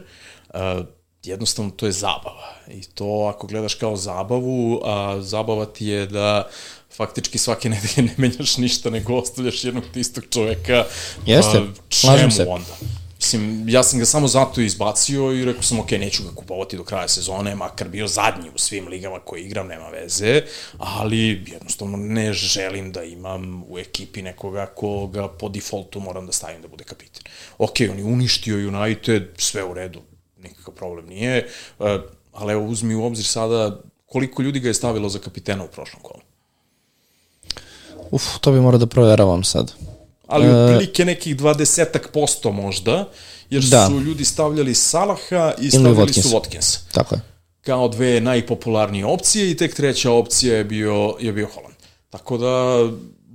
[0.57, 0.87] Uh,
[1.23, 2.55] jednostavno to je zabava.
[2.69, 6.49] I to ako gledaš kao zabavu, a zabava ti je da
[6.97, 10.85] faktički svake nedelje ne menjaš ništa, nego ostavljaš jednog te istog čoveka.
[11.27, 12.47] Jeste, slažem se.
[12.49, 12.77] onda?
[13.19, 16.85] Mislim, ja sam ga samo zato izbacio i rekao sam, ok, neću ga kupovati do
[16.85, 20.43] kraja sezone, makar bio zadnji u svim ligama koje igram, nema veze,
[20.79, 26.63] ali jednostavno ne želim da imam u ekipi nekoga koga po defaultu moram da stavim
[26.63, 27.23] da bude kapiten.
[27.59, 30.03] Ok, on je uništio United, sve u redu,
[30.49, 31.87] nikakav problem nije, uh,
[32.33, 36.03] ali evo uzmi u obzir sada koliko ljudi ga je stavilo za kapitena u prošlom
[36.03, 36.21] kolu.
[38.11, 39.73] Uf, to bi morao da proveravam sad.
[40.27, 43.09] ali otprilike nekih 20 posto možda,
[43.51, 43.87] jer Da.
[43.87, 46.23] su ljudi stavljali Salaha i stavljali Watkins.
[46.23, 46.79] su Watkins.
[46.93, 47.21] Tako je.
[47.61, 51.75] Kao dve najpopularnije opcije i tek treća opcija je bio, je bio Holland.
[52.11, 52.87] Tako da,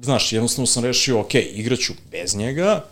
[0.01, 2.85] znaš, jednostavno sam rešio, ok, igraću bez njega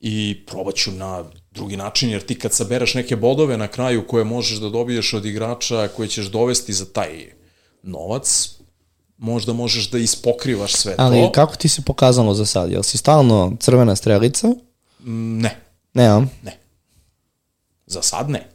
[0.00, 4.58] i probaću na drugi način, jer ti kad sabereš neke bodove na kraju koje možeš
[4.58, 7.32] da dobiješ od igrača koje ćeš dovesti za taj
[7.82, 8.50] novac,
[9.18, 11.32] možda možeš da ispokrivaš sve Ali to.
[11.32, 12.70] kako ti se pokazalo za sad?
[12.70, 14.48] Jel si stalno crvena strelica?
[15.04, 15.56] Ne,
[15.94, 16.20] Ne, a?
[16.42, 16.58] Ne.
[17.86, 18.48] Za sad ne.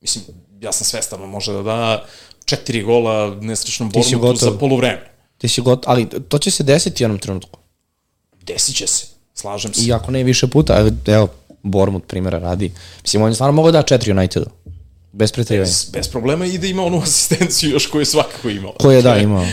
[0.00, 0.24] Mislim,
[0.60, 2.06] ja sam svestan, može da da
[2.44, 4.50] četiri gola nesrećnom Bormutu gotov.
[4.50, 5.10] za polovreme.
[5.38, 7.58] Ti si got, ali to će se desiti u jednom trenutku.
[8.42, 9.82] Desit će se, slažem se.
[9.84, 11.28] I ako ne više puta, evo, evo
[11.62, 12.72] Bormut primjera radi.
[13.02, 14.46] Mislim, on je stvarno mogao da da četiri Unitedu.
[15.12, 15.68] Bez pretrivanja.
[15.68, 18.72] Bez, bez problema i da ima onu asistenciju još koju je svakako imao.
[18.72, 19.46] Ko je da Dakle, imao?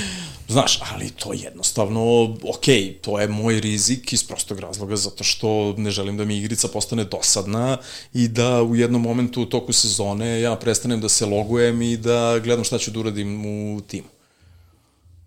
[0.47, 2.65] Znaš, ali to jednostavno, ok,
[3.01, 7.03] to je moj rizik iz prostog razloga zato što ne želim da mi igrica postane
[7.03, 7.77] dosadna
[8.13, 12.39] i da u jednom momentu u toku sezone ja prestanem da se logujem i da
[12.43, 14.07] gledam šta ću da uradim u timu.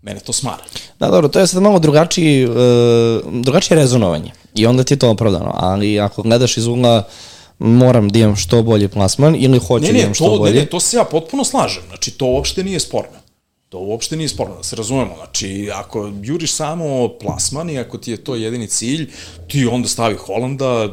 [0.03, 0.63] Mene to smara.
[0.99, 2.55] Da, dobro, to je sad malo drugačiji, uh,
[3.43, 4.33] drugačije rezonovanje.
[4.55, 5.51] I onda ti je to opravdano.
[5.55, 7.09] Ali ako gledaš iz ugla
[7.59, 10.39] moram da imam što bolji plasman ili hoću Ne, da imam ne, što to, ne,
[10.39, 10.61] bolje.
[10.61, 11.83] ne, to se ja potpuno slažem.
[11.89, 13.23] Znači, to uopšte nije sporno.
[13.69, 15.15] To uopšte nije sporno, da se razumemo.
[15.17, 19.11] Znači, ako juriš samo plasman i ako ti je to jedini cilj,
[19.49, 20.89] ti onda stavi Holanda,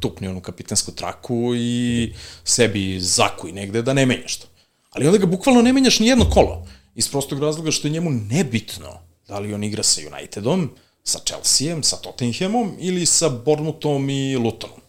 [0.00, 2.12] tupni onu kapitensku traku i
[2.44, 4.46] sebi zakuj negde da ne menjaš to.
[4.90, 6.66] Ali onda ga bukvalno ne menjaš ni jedno kolo.
[6.98, 10.70] Iz prostog razloga što je njemu nebitno da li on igra sa Unitedom,
[11.04, 14.80] sa Chelseaem, sa Tottenhamom ili sa Bournemouthom i Lutonom.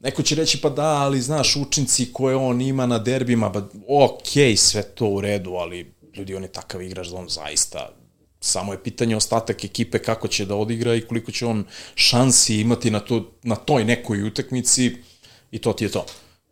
[0.00, 4.28] Neko će reći, pa da, ali znaš, učinci koje on ima na derbima, ba, ok,
[4.56, 7.88] sve to u redu, ali ljudi, on je takav igrač da on zaista
[8.40, 12.90] samo je pitanje ostatak ekipe kako će da odigra i koliko će on šansi imati
[12.90, 14.96] na, to, na toj nekoj utakmici
[15.50, 16.06] i to ti je to.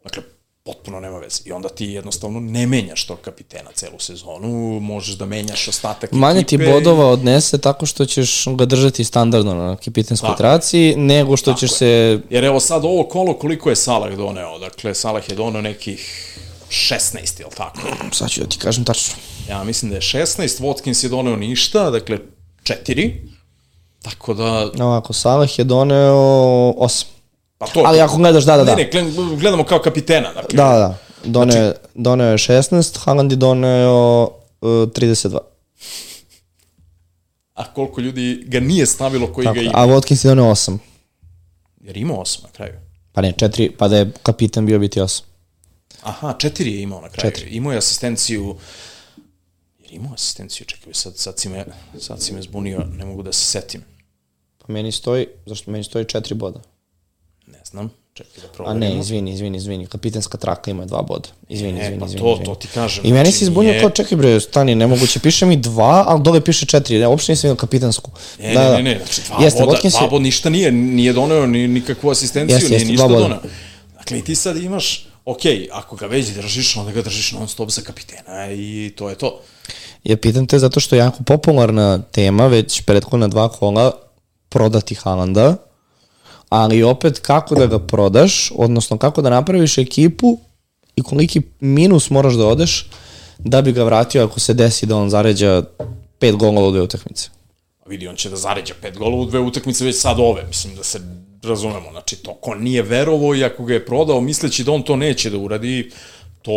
[0.04, 0.22] Dakle,
[0.68, 1.42] potpuno nema veze.
[1.44, 6.42] I onda ti jednostavno ne menjaš tog kapitena celu sezonu, možeš da menjaš ostatak Manje
[6.42, 6.72] ti ekipe.
[6.72, 10.38] bodova odnese tako što ćeš ga držati standardno na kapitenskoj Tako.
[10.38, 11.76] traci, nego što ćeš je.
[11.76, 12.20] se...
[12.30, 14.58] Jer evo sad ovo kolo koliko je Salah doneo?
[14.58, 16.34] Dakle, Salah je doneo nekih
[16.70, 17.80] 16, jel tako?
[18.12, 19.14] Sad ću da ti kažem tačno.
[19.48, 22.18] Ja mislim da je 16, Watkins je doneo ništa, dakle
[22.62, 23.12] 4.
[24.02, 26.14] Tako da, Ovako, Salah je doneo
[26.72, 27.04] 8.
[27.58, 27.82] pa to...
[27.86, 28.74] Ali ako gledaš, da, da, da.
[28.74, 30.56] Ne, ne, gled- gledamo kao kapitena, dakle.
[30.56, 30.98] Da, da.
[31.24, 34.22] Doneo, znači, doneo je 16, Haaland je doneo
[34.60, 35.38] uh, 32.
[37.54, 39.72] A koliko ljudi ga nije stavilo koji Tako, ga ima?
[39.74, 40.78] a Watkins je doneo 8.
[41.80, 42.72] Jer ima 8 na kraju.
[43.12, 45.22] Pa ne, 4, pa da je kapitan bio biti 8.
[46.02, 47.30] Aha, 4 je imao na kraju.
[47.32, 47.50] Četiri.
[47.50, 48.56] Imao je asistenciju...
[49.78, 51.64] Jer imao asistenciju, čekaj, sad, sad, si me,
[52.00, 53.84] sad si me zbunio, ne mogu da se setim.
[54.58, 56.60] Pa meni stoji, zašto meni stoji 4 boda.
[57.48, 58.80] Ne znam, Čekaj da A proverimo.
[58.86, 61.28] ne, izvini, izvini, izvini, kapitenska traka ima dva boda.
[61.48, 62.22] Izvini, E, izvini, pa izvini.
[62.22, 62.44] to- izvini.
[62.44, 65.46] to ti kažem, I meni znači se izbunio nije- kao, čekaj bre, stani, nemoguće, piše
[65.46, 68.10] mi dva, ali dole piše četiri, ja uopšte nisam vidio kapitensku.
[68.38, 71.68] Ne, ne, ne, ne, znači dva Jeste, boda, dva boda ništa nije, nije doneo ni
[71.68, 73.38] nikakvu asistenciju, Jeste, nije jeste, ništa doneo.
[73.98, 75.40] Dakle, i ti sad imaš, ok,
[75.72, 79.40] ako ga već držiš, onda ga držiš non stop za kapitena i to je to.
[80.04, 83.92] Ja pitam te zato što je jako popularna tema, već prethodna dva kola,
[84.48, 85.56] prodati Haalanda,
[86.48, 90.38] ali opet kako da ga prodaš, odnosno kako da napraviš ekipu
[90.96, 92.86] i koliki minus moraš da odeš
[93.38, 95.62] da bi ga vratio ako se desi da on zaređa
[96.18, 97.28] pet golova u dve utakmice.
[97.86, 100.76] A vidi, on će da zaređa pet golova u dve utakmice već sad ove, mislim
[100.76, 101.00] da se
[101.42, 104.96] razumemo, znači to ko nije verovo i ako ga je prodao misleći da on to
[104.96, 105.90] neće da uradi,
[106.42, 106.52] to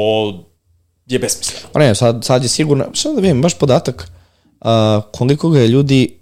[1.06, 1.68] je besmisleno.
[1.72, 4.12] Pa ne, sad, sad je sigurno, sad da vidim, baš podatak
[4.62, 4.68] uh,
[5.12, 6.21] koliko ga je ljudi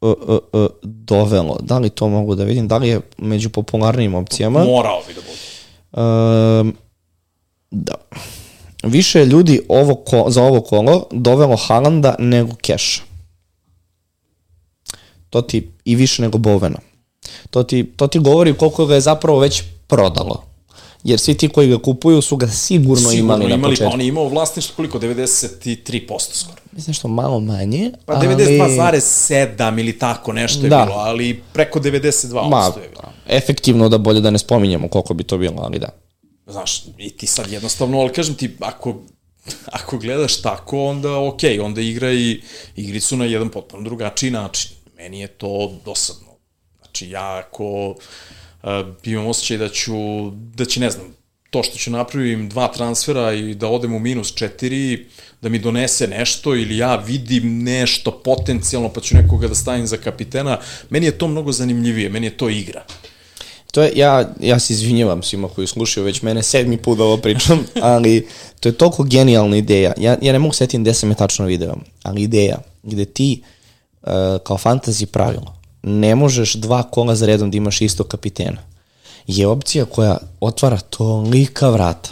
[0.00, 4.14] uh, uh, uh, dovelo, da li to mogu da vidim, da li je među popularnijim
[4.14, 4.64] opcijama.
[4.64, 5.36] Morao bi da bude.
[6.06, 6.76] Um,
[7.70, 7.94] da.
[8.82, 13.02] Više ljudi ovo ko, za ovo kolo dovelo Haalanda nego Keša.
[15.30, 16.78] To ti i više nego Bovena.
[17.50, 20.45] To ti, to ti govori koliko ga je zapravo već prodalo.
[21.06, 23.94] Jer svi ti koji ga kupuju su ga sigurno, Sigurno imali, na imali, pa početku.
[23.94, 24.98] on je imao vlasništvo koliko?
[24.98, 26.56] 93% skoro.
[26.72, 28.26] Mislim što malo manje, Pa ali...
[28.28, 30.84] 92,7 ili tako nešto je Da.
[30.84, 33.12] bilo, ali preko 92% Ma, je bilo.
[33.28, 35.88] efektivno da bolje da ne spominjemo koliko bi to bilo, ali da.
[36.46, 38.96] Znaš, i ti sad jednostavno, ali kažem ti, ako,
[39.78, 42.40] ako gledaš tako, onda ok, onda igra i
[42.76, 44.70] igricu na jedan potpuno drugačiji način.
[44.96, 46.28] Meni je to dosadno.
[46.78, 47.94] Znači, ja ako
[49.04, 49.94] imam osjećaj da ću,
[50.30, 51.16] da će, ne znam,
[51.50, 55.06] to što ću napravim dva transfera i da odem u minus četiri,
[55.42, 59.96] da mi donese nešto ili ja vidim nešto potencijalno pa ću nekoga da stavim za
[59.96, 60.58] kapitena,
[60.90, 62.84] meni je to mnogo zanimljivije, meni je to igra.
[63.72, 67.16] To je, ja, ja se izvinjavam svima koji slušaju već mene sedmi put da ovo
[67.16, 68.26] pričam, ali
[68.60, 69.92] to je toliko genijalna ideja.
[69.98, 73.42] Ja, ja ne mogu setim gde sam je tačno video, ali ideja gde ti
[74.02, 74.08] uh,
[74.44, 75.55] kao fantasy pravilo
[75.86, 78.76] ne možeš dva kola za redom da imaš isto kapitena
[79.26, 82.10] je opcija koja otvara tolika vrata.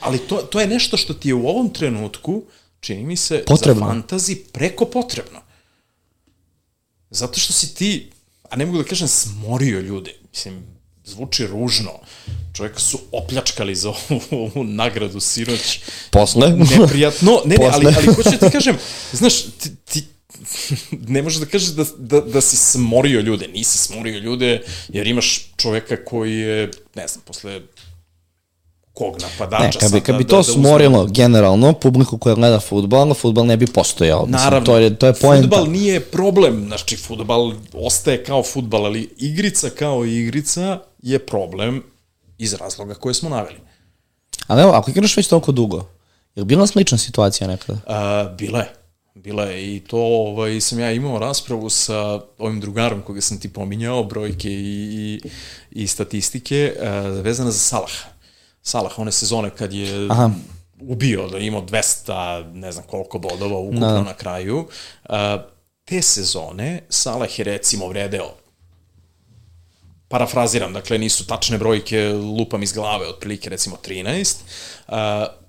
[0.00, 2.42] Ali to, to je nešto što ti je u ovom trenutku,
[2.80, 3.86] čini mi se, Potrebno.
[3.86, 5.40] za fantazi preko potrebno.
[7.10, 8.10] Zato što si ti,
[8.50, 10.66] a ne mogu da kažem smorio ljude, mislim,
[11.04, 11.90] zvuči ružno.
[12.54, 15.80] Čovjeka su opljačkali za ovu, ovu nagradu sinoć.
[16.10, 16.50] Posle?
[16.50, 17.40] Neprijatno.
[17.44, 17.94] Ne, ne, ali, Posle.
[17.96, 18.76] ali hoću da ti kažem,
[19.12, 20.04] znaš, ti, ti
[21.08, 23.48] ne možeš da kažeš da, da, da si smorio ljude.
[23.48, 27.60] Nisi smorio ljude, jer imaš čoveka koji je, ne znam, posle
[28.92, 30.54] kog napadača Ne, kad bi, kad da- bi da- to da uzmem.
[30.56, 34.20] smorilo generalno publiku koja gleda futbol, futbol ne bi postojao.
[34.20, 35.42] Mislim, Naravno, to je, to je poenta.
[35.42, 41.82] Futbal nije problem, znači futbal ostaje kao futbal, ali igrica kao igrica je problem
[42.38, 43.56] iz razloga koje smo naveli.
[44.46, 45.76] Ali evo, ako igraš već toliko dugo,
[46.34, 47.78] je li bila slična situacija nekada?
[47.86, 48.72] A, bila je.
[49.16, 53.52] Bila je i to ovaj, sam ja imao raspravu sa ovim drugarom koga sam ti
[53.52, 55.30] pominjao, brojke i, i,
[55.70, 58.08] i statistike, a, vezana za Salaha.
[58.62, 60.30] Salah, one sezone kad je Aha.
[60.80, 64.02] ubio da je imao 200, ne znam koliko bodova ukupno Da.
[64.02, 64.66] na kraju,
[65.04, 65.44] a,
[65.84, 68.34] te sezone Salah je recimo vredeo
[70.08, 74.36] parafraziram, dakle nisu tačne brojke, lupam iz glave, otprilike recimo 13.
[74.88, 74.94] Uh,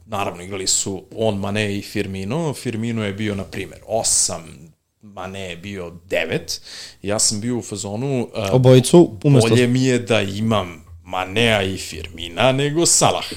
[0.07, 2.53] naravno, igrali su on, Mane i Firmino.
[2.53, 4.39] Firmino je bio, na primjer, 8,
[5.01, 6.59] Mane je bio 9.
[7.01, 8.21] Ja sam bio u fazonu...
[8.23, 9.49] Uh, Obojicu umesto...
[9.49, 13.35] bolje mi je da imam Manea i Firmina nego Salaha.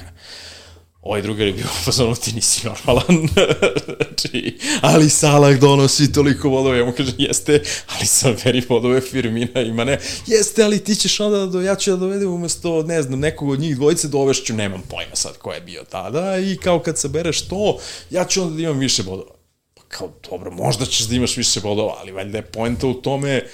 [1.03, 3.29] Ovaj drugar je bio fazonu, ti nisi normalan.
[3.97, 6.77] znači, ali Salah donosi toliko bodova.
[6.77, 9.99] Ja mu kažem, jeste, ali sam veri bodove Firmina ima ne.
[10.27, 13.49] Jeste, ali ti ćeš onda, da do, ja ću da dovedem umesto, ne znam, nekog
[13.49, 16.39] od njih dvojice dovešću, nemam pojma sad ko je bio tada.
[16.39, 17.79] I kao kad sabereš to,
[18.11, 19.35] ja ću onda da imam više bodova.
[19.75, 23.47] Pa kao, dobro, možda ćeš da imaš više bodova, ali valjda je poenta u tome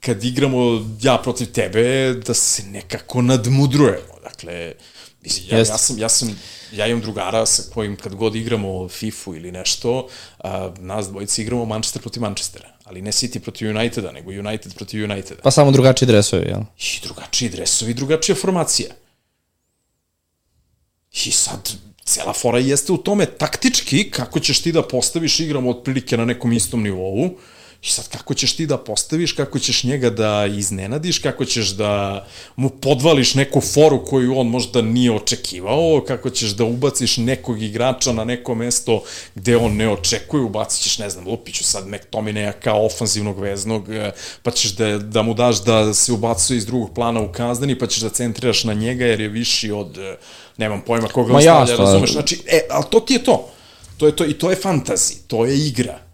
[0.00, 4.20] kad igramo ja protiv tebe, da se nekako nadmudrujemo.
[4.22, 4.72] Dakle,
[5.26, 6.38] mislim, ja, ja sam, ja sam,
[6.72, 10.08] ja imam drugara sa kojim kad god igramo FIFA ili nešto,
[10.38, 12.68] a, nas dvojice igramo Manchester protiv Manchestera.
[12.84, 15.42] Ali ne City protiv Uniteda, nego United protiv Uniteda.
[15.42, 16.60] Pa samo drugačiji dresovi, jel?
[16.78, 18.90] I drugačiji dresovi, drugačija formacija.
[21.24, 21.70] I sad,
[22.04, 26.52] cela fora jeste u tome taktički kako ćeš ti da postaviš igramo otprilike na nekom
[26.52, 27.38] istom nivou
[27.86, 32.26] I sad kako ćeš ti da postaviš, kako ćeš njega da iznenadiš, kako ćeš da
[32.56, 38.12] mu podvališ neku foru koju on možda nije očekivao, kako ćeš da ubaciš nekog igrača
[38.12, 39.02] na neko mesto
[39.34, 44.10] gde on ne očekuje, ubacit ćeš, ne znam, Lupiću sad McTominaya kao ofanzivnog veznog, e,
[44.42, 47.86] pa ćeš da, da mu daš da se ubacuje iz drugog plana u kazdani, pa
[47.86, 50.16] ćeš da centriraš na njega jer je viši od, e,
[50.56, 53.48] nemam pojma koga Ma ostavlja, jasno, razumeš, znači, e, ali to ti je to.
[53.96, 56.05] To je to, i to je fantazi, to je igra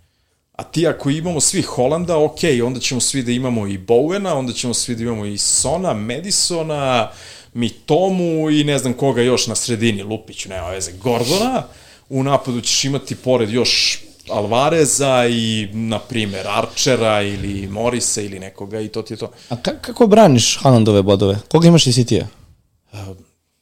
[0.62, 4.52] A ti ako imamo svi Holanda, ok, onda ćemo svi da imamo i Bowena, onda
[4.52, 7.10] ćemo svi da imamo i Sona, Madisona,
[7.54, 11.62] Mitomu i ne znam koga još na sredini, Lupiću, nema veze, Gordona.
[12.08, 18.80] U napadu ćeš imati pored još Alvareza i, na primer, Archera ili Morisa ili nekoga
[18.80, 19.30] i to ti je to.
[19.48, 21.38] A ka kako braniš Haalandove bodove?
[21.48, 22.26] Koga imaš iz City-a?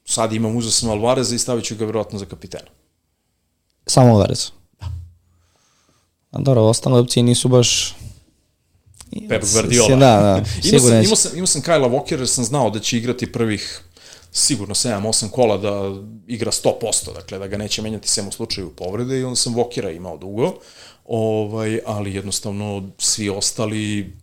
[0.05, 2.69] Sad imam sam Alvareza i stavit ću ga verovatno za kapitena.
[3.85, 4.51] Samo Alvarez.
[6.31, 7.95] A dobro, ostale opcije nisu baš...
[9.29, 9.87] Pep Guardiola.
[9.87, 12.79] Se, da, da, imao, sam, imao, sam, imao sam Kajla Walker jer sam znao da
[12.79, 13.81] će igrati prvih
[14.31, 19.19] sigurno 7-8 kola da igra 100%, dakle da ga neće menjati sem u slučaju povrede
[19.19, 20.53] i onda sam Walkera imao dugo,
[21.05, 24.13] ovaj, ali jednostavno svi ostali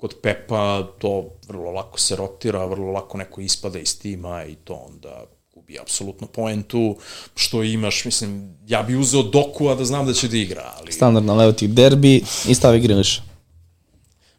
[0.00, 4.74] kod Pepa to vrlo lako se rotira, vrlo lako neko ispada iz tima i to
[4.74, 5.24] onda
[5.64, 6.96] gubi apsolutno poentu,
[7.34, 10.92] što imaš, mislim, ja bi uzeo Doku, a da znam da će da igra, ali...
[10.92, 13.22] Standardna Leoti derbi i stavi Griliš.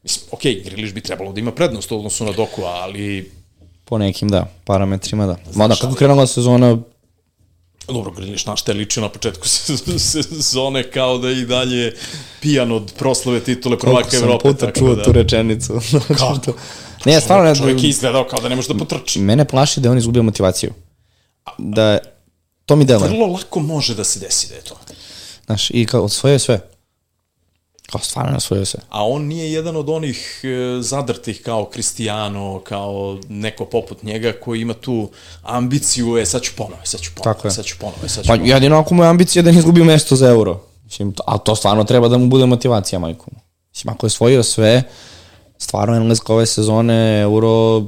[0.04, 3.32] Mislim, okej, okay, Griliš bi trebalo da ima prednost u odnosu na Doku, ali
[3.86, 5.38] Po nekim, da, parametrima, da.
[5.56, 6.78] Mada, kako krenula sezona,
[7.88, 9.48] Dobro, Griliš na šta je ličio na početku
[10.12, 11.94] sezone kao da je i dalje
[12.42, 14.50] pijan od proslave titule prvaka koliko sam Evrope.
[14.50, 15.74] puta čuo da, tu rečenicu.
[16.08, 16.54] Kako?
[17.06, 19.20] ne, stvarno, ne, Čovjek je izgledao kao da ne može da potrči.
[19.20, 20.74] mene plaši da on izgubio motivaciju.
[21.58, 21.98] Da,
[22.66, 23.10] to mi deluje.
[23.10, 24.76] Vrlo lako može da se desi da je to.
[25.46, 26.70] Znaš, i kao osvojio sve.
[27.92, 28.80] Kao stvarno je osvojio sve.
[28.90, 34.62] A on nije jedan od onih e, zadrtih kao Cristiano, kao neko poput njega koji
[34.62, 35.10] ima tu
[35.42, 37.52] ambiciju, e sad ću ponovo, sad ću ponovo, je.
[37.52, 38.50] sad ću ponovo, sad ću Pa ponovo.
[38.50, 40.62] jedino ako mu je ambicija da ne izgubi mesto za euro.
[40.84, 43.26] Mislim, to, ali to stvarno treba da mu bude motivacija, majko.
[43.70, 44.84] Mislim, ako je osvojio sve,
[45.58, 47.84] stvarno engleska ove sezone, euro,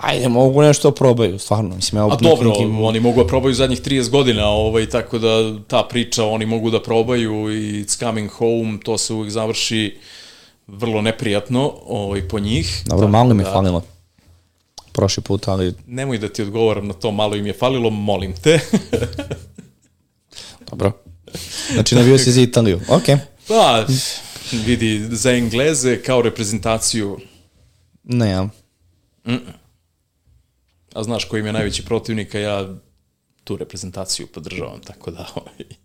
[0.00, 1.76] ajde, mogu nešto da probaju, stvarno.
[1.76, 5.28] Mislim, evo, A dobro, nekim- oni mogu da probaju zadnjih 30 godina, ovaj, tako da
[5.60, 9.98] ta priča oni mogu da probaju i it's coming home, to se uvijek završi
[10.66, 12.82] vrlo neprijatno ovaj, po njih.
[12.86, 13.82] Dobro, Tako malo mi je da, falilo.
[14.92, 18.58] Prošli put, ali Nemoj da ti odgovaram na to, malo im je falilo, molim te.
[20.70, 20.92] dobro.
[21.72, 22.80] Znači, navio si za Italiju.
[22.88, 23.16] Okej.
[23.48, 23.84] Pa,
[24.56, 27.18] vidi, za Engleze kao reprezentaciju,
[28.04, 28.48] Ne, ja.
[30.94, 32.68] A znaš koji im je najveći protivnik, a ja
[33.44, 35.76] tu reprezentaciju podržavam, tako da ovaj,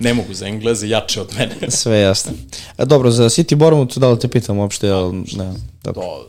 [0.00, 1.70] ne mogu za Engleze, jače od mene.
[1.82, 2.32] Sve jasno.
[2.76, 6.02] A, dobro, za City Bournemouth, da li te pitam uopšte, jel, ne, dobro.
[6.02, 6.28] To,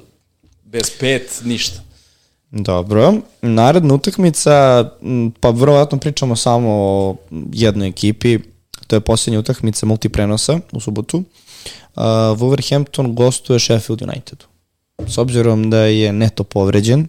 [0.64, 1.82] bez pet, ništa.
[2.52, 4.86] Dobro, naredna utakmica,
[5.40, 7.16] pa verovatno pričamo samo o
[7.54, 8.40] jednoj ekipi,
[8.88, 11.18] to je posljednja utakmica multiprenosa u subotu.
[11.18, 12.04] Uh,
[12.40, 14.46] Wolverhampton gostuje Sheffield Unitedu.
[15.08, 17.08] S obzirom da je neto povređen,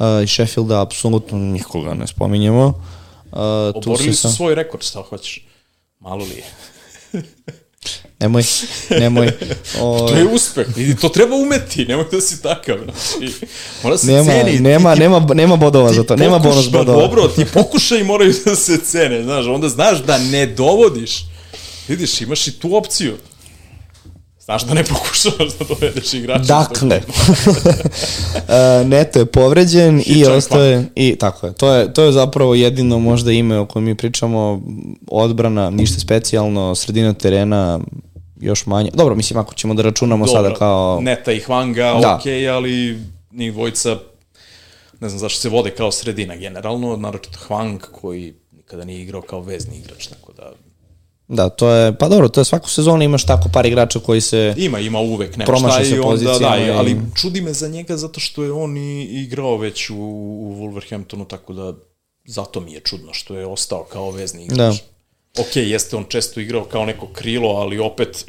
[0.00, 2.66] uh, iz Sheffielda apsolutno nikoga ne spominjemo.
[2.66, 3.38] Uh,
[3.74, 5.46] Oborili su sam- svoj rekord, šta hoćeš.
[6.00, 6.44] Malo li je?
[8.20, 8.42] Nemoj,
[8.90, 9.32] nemoj.
[9.80, 10.66] O, To je uspeh.
[10.78, 12.76] I to treba umeti, nemoj da si takav.
[12.78, 13.32] Znači,
[13.82, 14.58] mora se nema, ceni.
[14.58, 17.02] nema, Ti- nema, nema bodova ti za to, nema bonus bodova.
[17.02, 21.24] Dobro, ti pokušaj moraju da se cene, znaš, onda znaš da ne dovodiš.
[21.88, 23.16] Vidiš, imaš i tu opciju.
[24.50, 26.42] Znaš da ne pokušavaš da dovedeš igrača.
[26.44, 31.52] Dakle, uh, Neto je povređen i Hitchhike ostaje i tako je.
[31.52, 34.60] To je to je zapravo jedino možda ime o kojem mi pričamo,
[35.08, 37.80] odbrana, ništa specijalno, sredina terena
[38.40, 38.90] još manje.
[38.94, 42.16] Dobro, mislim ako ćemo da računamo Dobro, sada kao Neta i Hwanga, Da.
[42.16, 42.98] okej, ali
[43.32, 43.96] njih dvojica,
[45.00, 49.40] ne znam zašto se vode kao sredina generalno, naročito Hwang koji nikada nije igrao kao
[49.40, 50.52] vezni igrač, tako da
[51.30, 54.54] da, to je pa dobro, to je svaku sezonu imaš tako par igrača koji se
[54.56, 57.68] Ima, ima uvek nešto Promaši šta se onda, da, pozicijama i- ali čudi me za
[57.68, 61.72] njega zato što je on i igrao već u, u Wolverhamptonu, tako da
[62.24, 64.56] zato mi je čudno što je ostao kao vezni igrač.
[64.56, 65.42] Da.
[65.42, 68.24] Ok, jeste on često igrao kao neko krilo, ali opet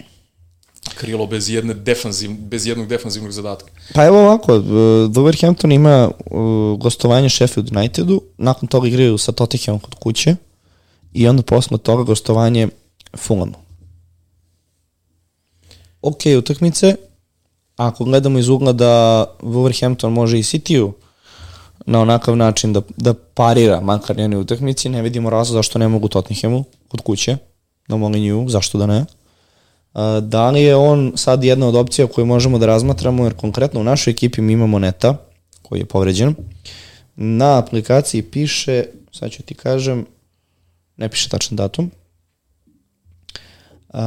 [0.96, 3.72] krilo bez, jedne defanziv, bez jednog defanzivnog zadatka.
[3.94, 4.64] Pa evo ovako, uh,
[5.10, 10.36] Wolverhampton ima uh, gostovanje Sheffield Unitedu, nakon toga igraju sa Tottenhamom kod kuće
[11.14, 12.68] i onda posle toga gostovanje
[13.18, 13.54] Fulhamu.
[16.02, 16.96] Ok, utakmice,
[17.76, 20.94] ako gledamo iz ugla da Wolverhampton može i City-u
[21.86, 26.08] na onakav način da, da parira makar njene utakmici, ne vidimo razlog zašto ne mogu
[26.08, 27.38] Tottenhamu kod kuće
[27.88, 29.06] na Molinju, zašto da ne.
[30.22, 33.84] da li je on sad jedna od opcija koju možemo da razmatramo, jer konkretno u
[33.84, 35.18] našoj ekipi mi imamo Neta,
[35.62, 36.36] koji je povređen.
[37.16, 40.06] Na aplikaciji piše, sad ću ti kažem,
[40.98, 41.92] ne piše tačan datum,
[43.94, 44.00] uh,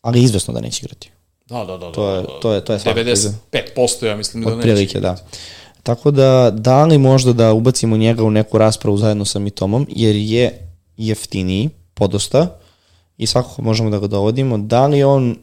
[0.00, 1.10] ali izvesno da neće igrati.
[1.46, 1.92] Da, da, da.
[1.92, 4.58] To je, to je, to je 95% ja mislim da neće.
[4.58, 5.16] Otprilike, da.
[5.82, 10.16] Tako da, da li možda da ubacimo njega u neku raspravu zajedno sa Mitomom, jer
[10.16, 12.58] je jeftiniji, podosta,
[13.18, 14.58] i svakako možemo da ga dovodimo.
[14.58, 15.36] Da li on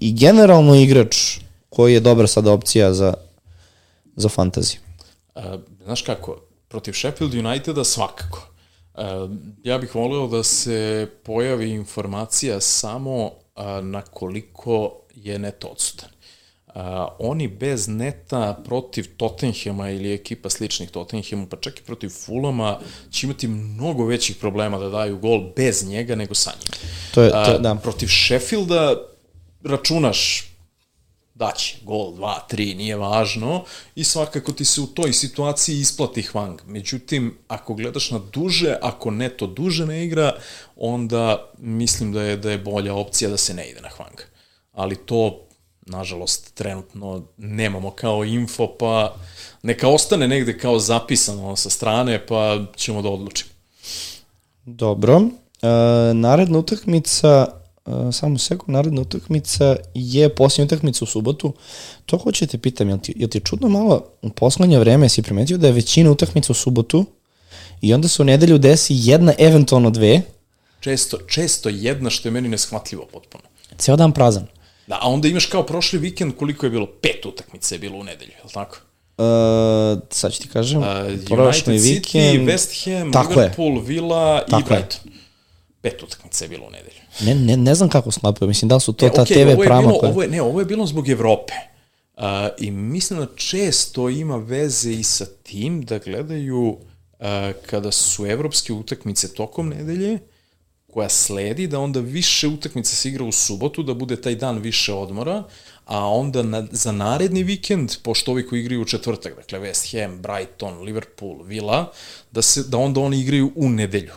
[0.00, 1.38] i generalno igrač
[1.68, 3.14] koji je dobra sada opcija za,
[4.16, 4.76] za fantasy?
[5.34, 5.42] Uh,
[5.84, 8.51] znaš kako, protiv Sheffield Uniteda svakako.
[9.64, 13.30] Ja bih volio da se pojavi informacija samo
[13.82, 16.08] na koliko je net odsutan.
[16.74, 16.82] Uh,
[17.18, 22.78] oni bez neta protiv Tottenhema ili ekipa sličnih Tottenhemu, pa čak i protiv Fulama,
[23.10, 26.88] će imati mnogo većih problema da daju gol bez njega nego sa njim.
[27.14, 27.74] To je, to, da.
[27.74, 28.96] Protiv Sheffielda
[29.64, 30.51] računaš
[31.42, 33.64] daće gol, 2, 3, nije važno
[33.94, 36.58] i svakako ti se u toj situaciji isplati Hwang.
[36.66, 40.32] Međutim, ako gledaš na duže, ako neto duže ne igra,
[40.76, 44.22] onda mislim da je da je bolja opcija da se ne ide na Hwang.
[44.72, 45.46] Ali to
[45.86, 49.14] nažalost, trenutno nemamo kao info, pa
[49.62, 53.50] neka ostane negde kao zapisano sa strane, pa ćemo da odlučimo.
[54.64, 55.20] Dobro.
[55.62, 55.68] E,
[56.14, 61.52] naredna utakmica, e, samo sekund, naredna utakmica je posljednja utakmica u subotu.
[62.06, 65.58] To hoće te pitam, jel ti, jel ti čudno malo u poslednje vreme si primetio
[65.58, 67.04] da je većina utakmica u subotu
[67.80, 70.22] i onda se u nedelju desi jedna, eventualno dve?
[70.80, 73.44] Često, često jedna što je meni neshvatljivo potpuno.
[73.78, 74.46] Ceo dan prazan.
[74.86, 76.86] Da, a onda imaš kao prošli vikend koliko je bilo?
[76.86, 78.78] Pet utakmice je bilo u nedelju, je li tako?
[79.18, 80.86] Uh, sad ću ti kažem, uh,
[81.26, 82.24] prošli United vikend...
[82.24, 83.82] City, West Ham, tako Liverpool, je.
[83.82, 85.12] Villa tako i Brighton.
[85.12, 85.21] Je.
[85.82, 87.00] Pet utakmice je bilo u nedelju.
[87.20, 89.92] Ne, ne, ne znam kako sklapaju, mislim da su to e, ta okay, TV prama
[90.00, 90.12] koje...
[90.12, 91.52] Ovo je, ne, ovo je bilo zbog Evrope.
[92.16, 92.22] Uh,
[92.58, 97.26] I mislim da često ima veze i sa tim da gledaju uh,
[97.66, 100.18] kada su evropske utakmice tokom nedelje,
[100.92, 104.92] koja sledi, da onda više utakmica se igra u subotu, da bude taj dan više
[104.92, 105.44] odmora,
[105.84, 110.22] a onda na, za naredni vikend, pošto ovi koji igraju u četvrtak, dakle West Ham,
[110.22, 111.92] Brighton, Liverpool, Villa,
[112.32, 114.12] da, se, da onda oni igraju u nedelju.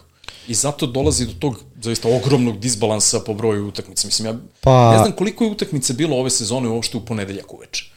[0.47, 4.07] I zato dolazi do tog zaista ogromnog disbalansa po broju utakmica.
[4.07, 4.91] Mislim, ja pa...
[4.91, 7.91] ne znam koliko je utakmice bilo ove sezone uopšte u ponedeljak uveče.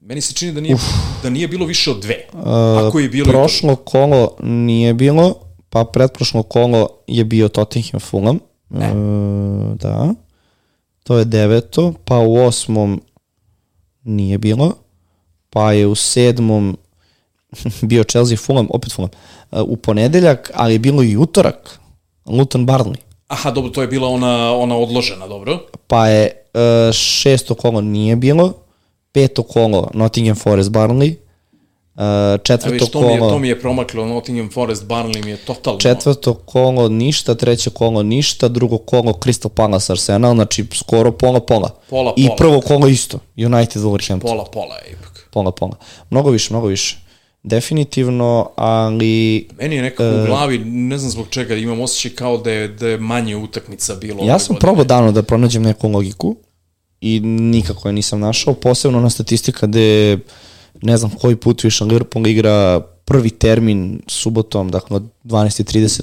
[0.00, 0.82] Meni se čini da nije, Uf.
[1.22, 2.26] da nije bilo više od dve.
[2.32, 2.40] Uh,
[2.86, 3.32] ako je bilo...
[3.32, 5.46] Prošlo kolo nije bilo,
[5.76, 8.38] Pa pretprošlo kolo je bio Tottenham Fulham.
[8.74, 8.84] E.
[8.84, 8.94] E,
[9.74, 10.14] da.
[11.04, 11.92] To je deveto.
[12.04, 13.02] Pa u osmom
[14.04, 14.72] nije bilo.
[15.50, 16.76] Pa je u sedmom
[17.90, 19.10] bio Chelsea Fulham, opet Fulham.
[19.52, 21.80] E, u ponedeljak, ali je bilo i utorak.
[22.26, 22.96] Luton Barnley.
[23.28, 25.58] Aha, dobro, to je bila ona, ona odložena, dobro.
[25.86, 28.52] Pa je e, šesto kolo nije bilo,
[29.12, 31.14] peto kolo Nottingham Forest Barnley,
[31.96, 32.02] Uh,
[32.42, 33.06] četvrto viš, to kolo...
[33.08, 35.80] Mi je, to mi je promaklo, Nottingham Forest, Barnley mi je totalno...
[35.80, 41.70] Četvrto kolo ništa, treće kolo ništa, drugo kolo Crystal Palace Arsenal, znači skoro pola pola.
[41.90, 42.36] Pola I pola.
[42.36, 44.20] prvo kolo isto, United Wolverhampton.
[44.20, 45.28] Pola pola je ipak.
[45.32, 45.76] Pola pola.
[46.10, 46.98] Mnogo više, mnogo više.
[47.46, 49.48] Definitivno, ali...
[49.58, 52.50] Meni je nekako uh, u e, glavi, ne znam zbog čega, imam osjećaj kao da
[52.50, 54.24] je, da je manje utakmica bilo.
[54.24, 56.36] Ja sam probao davno da pronađem neku logiku
[57.00, 60.18] i nikako je nisam našao, posebno na statistika gde
[60.82, 66.02] ne znam koji put više Liverpool igra prvi termin subotom, dakle 12.30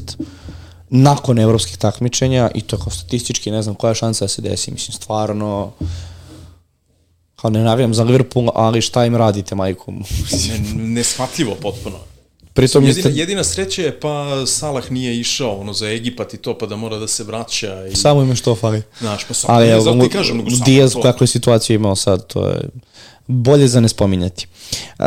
[0.90, 4.72] nakon evropskih takmičenja i to kao statistički ne znam koja je šansa da se desi,
[4.72, 5.72] mislim stvarno
[7.44, 10.04] kao ne navijam za Liverpool, ali šta im radite, majkom?
[10.50, 11.98] ne, neshvatljivo potpuno.
[12.54, 13.20] Pritom jedina, jeste...
[13.20, 16.98] jedina sreća je pa Salah nije išao ono za Egipat i to pa da mora
[16.98, 18.82] da se vraća i samo im što fali.
[19.00, 21.96] Znaš, pa samo, ali, ne, zato ti kažem, nego samo Diaz, kakvu je situaciju imao
[21.96, 22.70] sad, to je
[23.28, 24.48] bolje za ne spominjati.
[25.00, 25.06] Uh,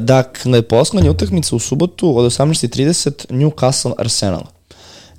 [0.00, 4.44] dakle, poslednja utakmica u subotu od 18.30 Newcastle Arsenal.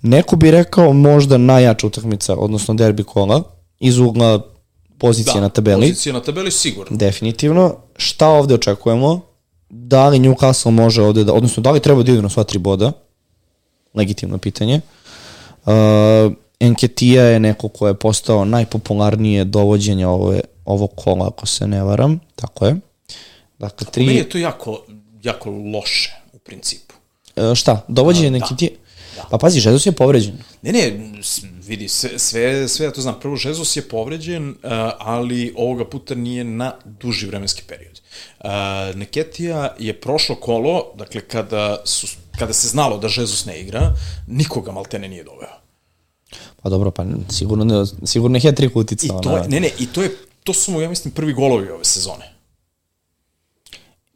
[0.01, 3.43] Neko bi rekao možda najjača utakmica, odnosno derbi kola,
[3.79, 4.54] iz ugla
[4.97, 5.81] pozicije da, na tabeli.
[5.81, 6.97] pozicije na tabeli sigurno.
[6.97, 7.75] Definitivno.
[7.97, 9.21] Šta ovde očekujemo?
[9.69, 12.59] Da li Newcastle može ovde da, odnosno da li treba da idu na sva tri
[12.59, 12.91] boda?
[13.93, 14.81] Legitimno pitanje.
[15.65, 15.73] Uh,
[16.59, 22.19] Enketija je neko ko je postao najpopularnije dovođenje ove, ovog kola, ako se ne varam.
[22.35, 22.75] Tako je.
[23.59, 24.05] Dakle, tri...
[24.05, 24.81] Meni je to jako,
[25.23, 26.95] jako loše, u principu.
[27.35, 27.85] E, šta?
[27.87, 28.84] Dovođenje neki da.
[29.15, 29.27] Da.
[29.31, 30.37] Pa pazi, Žezus je povređen.
[30.61, 31.11] Ne, ne,
[31.67, 33.19] vidi, sve, sve, sve ja to znam.
[33.19, 34.55] Prvo, Žezus je povređen, uh,
[34.99, 38.01] ali ovoga puta nije na duži vremenski period.
[38.39, 38.49] Uh,
[38.95, 42.07] Neketija je prošlo kolo, dakle, kada, su,
[42.39, 43.93] kada se znalo da Žezus ne igra,
[44.27, 45.49] nikoga maltene nije doveo.
[46.61, 49.19] Pa dobro, pa sigurno, ne, sigurno je hat-trick I uticao.
[49.19, 50.11] to je, na- ne, ne, i to je,
[50.43, 52.33] to su mu, ja mislim, prvi golovi ove sezone.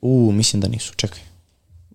[0.01, 1.28] U, mislim da nisu, čekaj.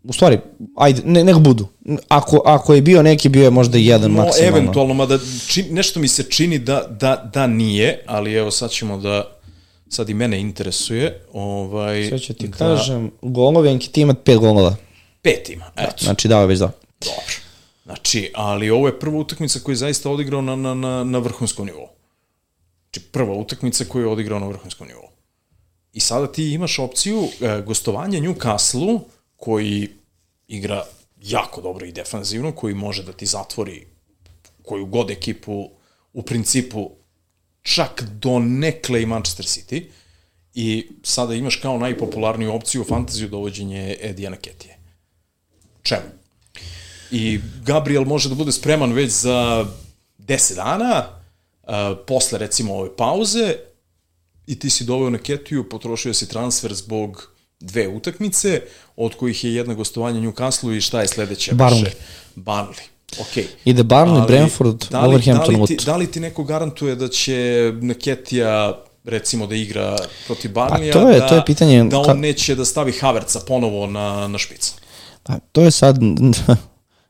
[0.04, 0.38] U stvari,
[0.76, 1.68] ajde, ne, nek budu.
[2.08, 4.58] Ako, ako je bio neki, bio je možda jedan No, maksimalno.
[4.58, 5.18] eventualno, mada
[5.48, 9.38] čin, nešto mi se čini da, da, da nije, ali evo sad ćemo da,
[9.88, 14.76] sad i mene interesuje, ovaj, Sve ću ti da, kažem, golovi, Ankiti ima pet golova.
[15.22, 16.04] Pet ima, eto.
[16.04, 16.70] Znači dao je već dva.
[17.00, 17.34] Dobro.
[17.84, 21.66] Znači, ali ovo je prva utakmica koju je zaista odigrao na, na, na, na vrhunskom
[21.66, 21.88] nivou.
[22.84, 25.08] Znači, prva utakmica koju je odigrao na vrhunskom nivou.
[25.92, 29.00] I sada ti imaš opciju e, gostovanja Newcastle
[29.44, 29.88] koji
[30.48, 30.84] igra
[31.22, 33.86] jako dobro i defanzivno, koji može da ti zatvori
[34.62, 35.70] koju god ekipu
[36.12, 36.90] u principu
[37.62, 39.84] čak do nekle i Manchester City
[40.54, 44.78] i sada imaš kao najpopularniju opciju u fantaziju dovođenje Edijana Ketije.
[45.82, 46.08] Čemu?
[47.10, 49.66] I Gabriel može da bude spreman već za
[50.18, 51.04] 10 dana,
[51.62, 51.70] uh,
[52.06, 53.56] posle recimo ove pauze,
[54.46, 57.33] i ti si doveo na Ketiju, potrošio si transfer zbog
[57.64, 58.60] dve utakmice,
[58.96, 61.52] od kojih je jedna gostovanje Newcastle i šta je sledeće?
[61.52, 61.84] Burnley.
[61.84, 61.96] Više?
[62.36, 62.82] Burnley.
[63.12, 63.44] Okay.
[63.64, 67.08] Ide Burnley, Brentford, da li, Wolverhampton, da li, ti, da li ti neko garantuje da
[67.08, 67.34] će
[67.74, 68.74] Naketija
[69.04, 69.96] recimo da igra
[70.26, 72.92] protiv Barnija, Pa to je- da, to je pitanje da on ka- neće da stavi
[72.92, 74.72] Haverca ponovo na, na špicu.
[75.22, 75.96] Pa, to je sad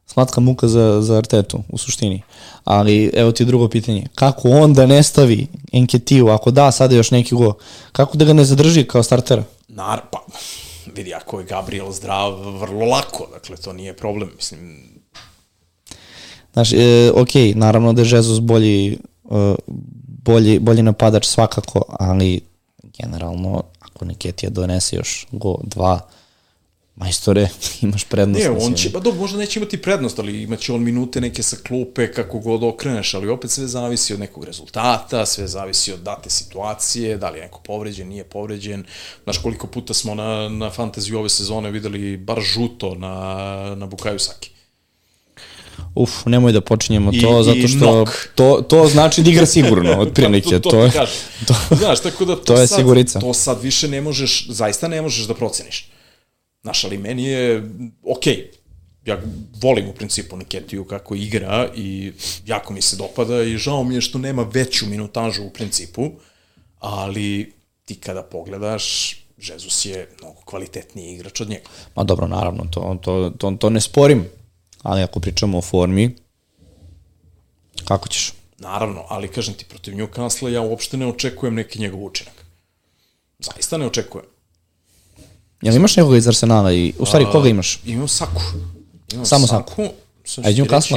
[0.06, 2.22] slatka muka za, za Artetu, u suštini.
[2.64, 4.06] Ali, evo ti drugo pitanje.
[4.14, 7.54] Kako on da ne stavi Enketiju, ako da sada još neki go,
[7.92, 9.44] kako da ga ne zadrži kao startera?
[9.68, 10.18] Nar, pa,
[10.94, 14.94] vidi, ako je Gabriel zdrav, vrlo lako, dakle, to nije problem, mislim,
[16.54, 18.98] Znaš, e, ok, naravno da je Jesus bolji,
[19.30, 19.54] e,
[20.24, 22.40] bolji, bolji napadač svakako, ali
[22.82, 26.00] generalno, ako Neketija donese još go, dva,
[26.96, 27.48] majstore,
[27.82, 28.44] imaš prednost.
[28.44, 31.56] Ne, on će, pa dobro, možda neće imati prednost, ali imaće on minute neke sa
[31.66, 36.30] klupe, kako god okreneš, ali opet sve zavisi od nekog rezultata, sve zavisi od date
[36.30, 38.84] situacije, da li je neko povređen, nije povređen.
[39.24, 43.14] Znaš, koliko puta smo na, na fantaziju ove sezone videli bar žuto na,
[43.76, 44.50] na Bukaju Saki.
[45.94, 48.28] Uf, nemoj da počinjemo I- to, i zato što nok.
[48.34, 50.50] to, to znači da igra sigurno, od prilike.
[50.50, 50.90] to, to, to, je,
[51.46, 53.20] to, Znaš, tako da to, to je sad, sigurica.
[53.20, 55.88] To sad više ne možeš, zaista ne možeš da proceniš.
[56.64, 57.70] Znaš, ali meni je,
[58.02, 58.50] okej,
[59.06, 59.22] ja
[59.62, 62.12] volim u principu Niketiju kako igra i
[62.46, 66.10] jako mi se dopada i žao mi je što nema veću minutažu u principu,
[66.78, 67.52] ali
[67.84, 71.68] ti kada pogledaš, Jesus je mnogo kvalitetniji igrač od njega.
[71.94, 74.24] Ma dobro, naravno, to, to, to, to ne sporim,
[74.82, 76.16] ali ako pričamo o formi,
[77.84, 78.32] kako ćeš?
[78.58, 82.44] Naravno, ali kažem ti, protiv Newcastle ja uopšte ne očekujem neki njegov učinak.
[83.38, 84.33] Zaista ne očekujem.
[85.64, 87.80] Jel imaš nekoga iz Arsenala i, u stvari, koga imaš?
[87.86, 88.42] Imam Saku.
[89.12, 89.88] Imam Samo Saku.
[90.24, 90.94] Sad A iz reći,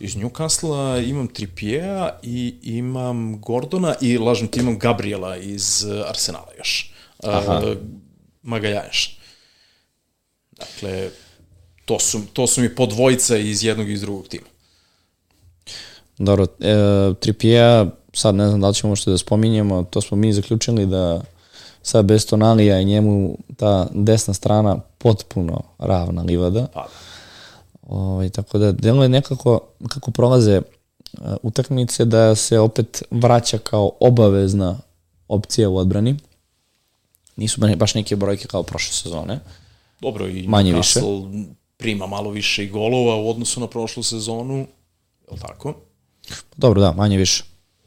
[0.00, 6.48] Iz Newcastle imam Trippier i imam Gordona i lažem ti imam Gabriela iz uh, Arsenala
[6.58, 6.92] još.
[7.22, 7.62] Aha.
[7.64, 7.76] Uh,
[8.42, 9.18] Magaljaješ.
[10.50, 11.10] Dakle,
[11.84, 14.46] to su, to su mi po dvojica iz jednog i iz drugog tima.
[16.18, 16.74] Dobro, e,
[17.20, 21.22] Trippier, sad ne znam da li ćemo možda da spominjemo, to smo mi zaključili da
[21.86, 26.66] sad bez Tonalija i njemu ta desna strana potpuno ravna livada.
[26.74, 26.88] Pa, da.
[27.88, 34.78] Ovaj, tako da deluje nekako kako prolaze uh, utakmice da se opet vraća kao obavezna
[35.28, 36.16] opcija u odbrani.
[37.36, 39.40] Nisu ba- baš neke brojke kao prošle sezone.
[40.00, 41.44] Dobro, i Manje Newcastle
[41.76, 44.56] prima malo više i golova u odnosu na prošlu sezonu.
[44.56, 45.74] Je li tako?
[46.56, 47.44] Dobro, da, manje više.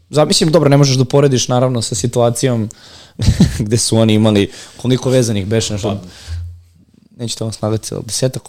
[0.09, 2.69] Za, mislim, dobro, ne možeš da porediš naravno sa situacijom
[3.65, 6.07] gde su oni imali koliko vezanih beše, nešto, Pa-
[7.23, 8.41] nećete vam slagati, ali desetak?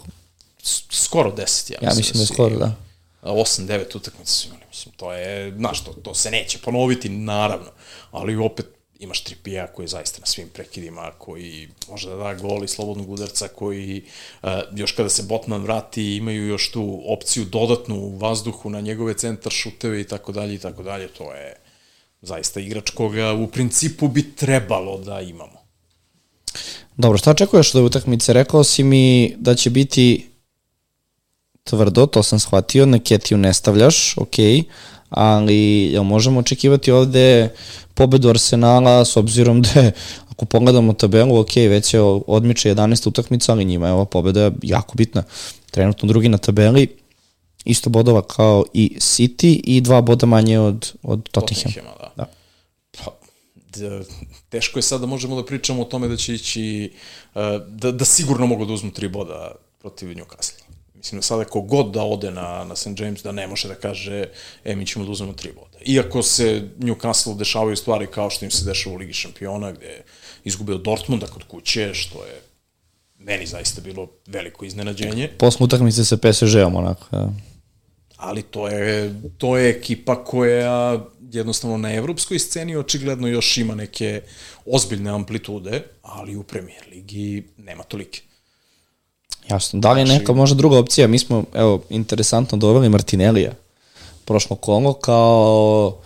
[0.91, 2.75] Skoro 10, ja, Ja mislim da je skoro, da.
[3.23, 7.67] 8-9 utakmica su imali, mislim, to je, znaš, to, to se neće ponoviti, naravno,
[8.11, 8.67] ali opet
[9.01, 13.11] imaš Tripija koji je zaista na svim prekidima, koji može da da gol i slobodnog
[13.11, 14.05] udarca, koji
[14.43, 19.15] uh, još kada se Botman vrati imaju još tu opciju dodatnu u vazduhu na njegove
[19.15, 21.57] centar šuteve i tako dalje i tako dalje, to je
[22.23, 25.61] zaista igrač koga u principu bi trebalo da imamo.
[26.97, 28.33] Dobro, šta očekuješ od ove utakmice?
[28.33, 30.31] Rekao si mi da će biti
[31.65, 34.37] tvrdo, to sam shvatio, na Ketiju ne stavljaš, ok,
[35.11, 37.49] ali jel možemo očekivati ovde
[37.95, 39.93] pobedu Arsenala s obzirom da je,
[40.31, 43.09] ako pogledamo tabelu, ok, već je odmiče 11.
[43.09, 45.23] utakmica, ali njima je ova pobeda jako bitna.
[45.71, 46.89] Trenutno drugi na tabeli,
[47.65, 51.73] isto bodova kao i City i dva boda manje od, od Tottenham.
[51.73, 52.25] Tottenhama, da.
[52.25, 52.27] Da.
[52.99, 53.13] Pa,
[54.49, 56.93] teško je sad da možemo da pričamo o tome da će ići,
[57.35, 60.60] uh, da, da sigurno mogu da uzmu tri boda protiv Newcastle.
[61.01, 63.01] Mislim da sada kogod da ode na, na St.
[63.01, 64.25] James da ne može da kaže
[64.65, 65.79] e, mi ćemo da uzmemo tri boda.
[65.87, 70.05] Iako se Newcastle dešavaju stvari kao što im se dešava u Ligi šampiona, gde je
[70.45, 72.43] izgubio Dortmunda kod kuće, što je
[73.19, 75.29] meni zaista bilo veliko iznenađenje.
[75.39, 77.17] Posle utakmice sa PSG-om, onako.
[77.17, 77.29] Ja.
[78.17, 81.01] Ali to je, to je ekipa koja
[81.33, 84.23] jednostavno na evropskoj sceni očigledno još ima neke
[84.67, 88.21] ozbiljne amplitude, ali u premier ligi nema tolike.
[89.49, 89.81] Jasno.
[89.81, 91.09] Da li je Znači- neka možda druga opcija?
[91.09, 93.53] Mi smo, evo, interesantno doveli Martinelija
[94.25, 95.97] prošlo kolo kao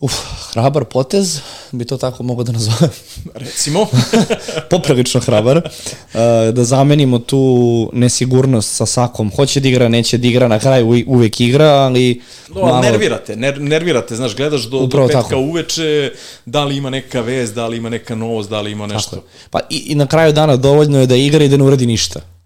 [0.00, 0.12] uf,
[0.52, 1.40] hrabar potez,
[1.72, 2.90] bi to tako mogo da nazovem.
[3.34, 3.86] Recimo,
[4.70, 5.56] Poprilično hrabar.
[5.56, 6.20] Uh,
[6.52, 9.30] da zamenimo tu nesigurnost sa Sakom.
[9.36, 14.16] Hoće da igra, neće da igra, na kraju uvek igra, ali no, nervirate, ner, nervirate,
[14.16, 15.40] znaš, gledaš do, Upravo do petka tako.
[15.40, 16.12] uveče,
[16.46, 19.24] da li ima neka vez, da li ima neka novost, da li ima nešto.
[19.50, 22.37] Pa i, i na kraju dana dovoljno je da igra i da ne uradi ništa.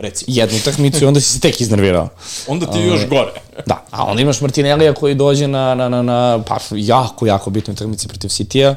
[0.00, 2.08] Recimo, Jednu utakmicu i onda si se tek iznervirao.
[2.46, 3.32] onda ti je još gore.
[3.66, 7.72] Da, a onda imaš Martinellija koji dođe na, na, na, na pa, jako, jako bitnoj
[7.72, 8.74] utakmici protiv Citija,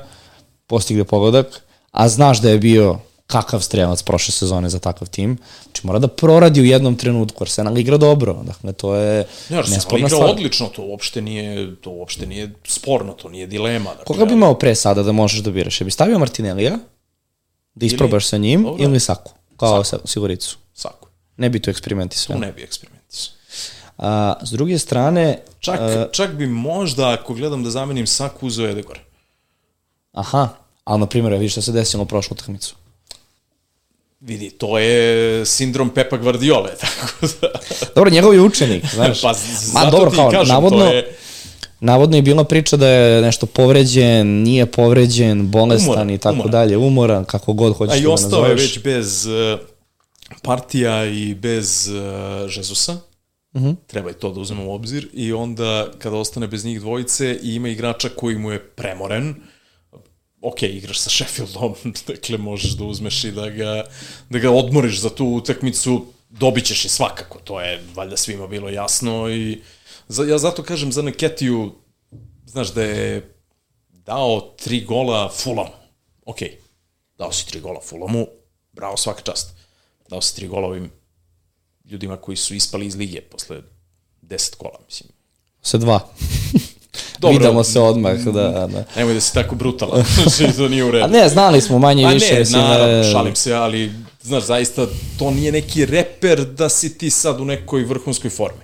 [0.67, 2.97] postigne pogodak, a znaš da je bio
[3.27, 5.37] kakav strelac prošle sezone za takav tim.
[5.63, 8.33] Znači mora da proradi u jednom trenutku, Arsenal igra dobro.
[8.43, 10.29] Dakle, to je Ne, nesporna igra stvar.
[10.29, 13.89] odlično, to uopšte nije, to uopšte nije sporno, to nije dilema.
[13.89, 15.81] Dakle, Koga bi imao pre sada da možeš da biraš?
[15.81, 16.77] Je bi stavio Martinellija,
[17.75, 18.83] da isprobaš sa njim, Dobro.
[18.83, 20.07] ili Saku, kao Saku.
[20.07, 20.57] siguricu.
[20.73, 21.02] Sako.
[21.37, 22.37] Ne bi tu eksperimentisao.
[22.37, 23.33] Ne bi eksperimentisao.
[23.97, 26.07] A, s druge strane, Čak, E.
[26.11, 28.99] čak bi možda, ako gledam da zamenim Saku, uzeo Edegor.
[30.13, 30.49] aha,
[30.83, 32.75] ali na primjer, vidiš šta se desilo u prošlu utakmicu.
[34.21, 34.95] Vidi, to je
[35.45, 37.07] sindrom Pepa Guardiola, tako
[37.41, 37.47] da...
[37.95, 39.21] Dobro, njegov je učenik, znaš.
[39.21, 41.15] Pa, Ma zato dobro, ti kao, kažem, navodno, to je...
[41.79, 46.51] navodno je bila priča da je nešto povređen, nije povređen, bolestan Umoran, i tako umoran.
[46.51, 48.61] dalje, umoran, kako god hoćeš A i da ostao je nazoveš.
[48.61, 49.59] već bez uh,
[50.41, 52.93] partija i bez uh, Žezusa.
[53.55, 53.59] Mm.
[53.59, 53.75] -hmm.
[53.87, 55.09] Treba i to da uzmemo u obzir.
[55.13, 59.35] I onda, kada ostane bez njih dvojice i ima igrača koji mu je premoren,
[60.43, 61.75] ok, igraš sa Sheffieldom,
[62.07, 63.83] dakle možeš da uzmeš i da ga,
[64.29, 68.69] da ga odmoriš za tu utakmicu, dobit ćeš je svakako, to je valjda svima bilo
[68.69, 69.61] jasno i
[70.07, 71.71] za, ja zato kažem za Neketiju,
[72.45, 73.35] znaš da je
[73.91, 75.71] dao tri gola Fulamu,
[76.25, 76.39] ok,
[77.17, 78.27] dao si tri gola Fulamu,
[78.71, 79.55] bravo svaka čast,
[80.13, 80.91] dao si tri gola ovim
[81.85, 83.61] ljudima koji su ispali iz lige posle
[84.21, 85.09] 10 kola, mislim.
[85.61, 85.99] Se dva.
[87.19, 87.37] Dobro.
[87.37, 88.85] Vidimo se odmah, da, da.
[88.95, 91.05] Nemoj da si tako brutalan, znači to nije u redu.
[91.05, 92.33] A ne, znali smo manje A više.
[92.33, 93.91] ne, mislim, naravno, e, šalim se, ali,
[94.21, 94.87] znaš, zaista,
[95.19, 98.63] to nije neki reper da si ti sad u nekoj vrhunskoj formi.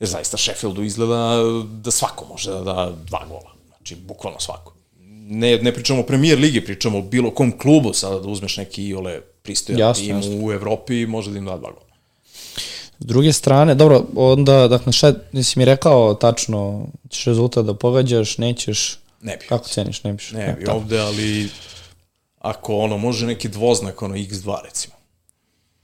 [0.00, 1.36] Jer zaista Sheffieldu izgleda
[1.82, 3.54] da svako može da da dva gola.
[3.76, 4.74] Znači, bukvalno svako.
[5.28, 8.88] Ne, ne pričamo o premier ligi, pričamo o bilo kom klubu sada da uzmeš neki
[8.88, 10.30] iole pristojan Jasno, tim jasno.
[10.36, 11.84] u Evropi može da im da dva gola.
[12.98, 18.38] S druge strane, dobro, onda, dakle, šta nisi mi rekao tačno, ćeš rezultat da pogađaš,
[18.38, 19.46] nećeš, Ne bi.
[19.46, 20.30] kako ceniš, ne biš?
[20.32, 20.76] Ne bi tako.
[20.76, 21.48] ovde, ali
[22.38, 24.94] ako ono može neki dvoznak, ono x2 recimo.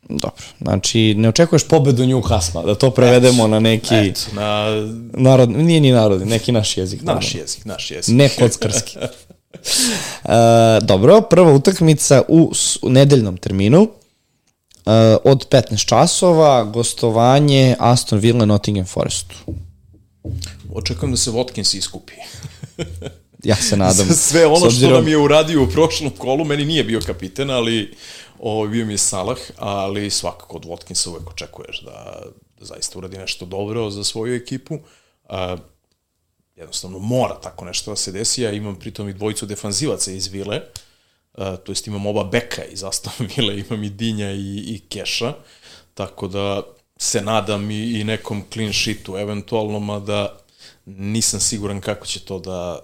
[0.08, 4.66] Dobro, znači ne očekuješ pobedu Newcastle, da to prevedemo na neki Eto, na
[5.12, 7.02] narod, nije ni narodni, neki naš jezik.
[7.02, 8.14] naš jezik, naš jezik.
[8.14, 8.98] Ne kockarski.
[9.54, 10.30] Uh,
[10.90, 12.52] dobro, prva utakmica u,
[12.82, 13.90] u nedeljnom terminu uh,
[15.24, 19.34] od 15 časova, gostovanje Aston Villa Nottingham Forestu.
[20.74, 22.12] Očekujem da se Watkins iskupi.
[23.44, 24.06] Ja se nadam.
[24.08, 27.94] Sve ono obzirom- što nam je uradio u prošlom kolu, meni nije bio kapiten, ali
[28.38, 32.22] o, bio mi je Salah, ali svakako od Watkinsa uvek očekuješ da,
[32.58, 34.78] da zaista uradi nešto dobro za svoju ekipu.
[35.28, 35.56] A,
[36.60, 38.42] jednostavno mora tako nešto da se desi.
[38.42, 40.60] Ja imam pritom i dvojicu defanzivaca iz Vile,
[41.34, 45.32] a, to jest imam oba beka iz Aston Vile, imam i Dinja i, i Keša,
[45.94, 46.62] tako da
[46.96, 50.36] se nadam i, i nekom clean sheetu eventualno, mada
[50.86, 52.78] nisam siguran kako će to da,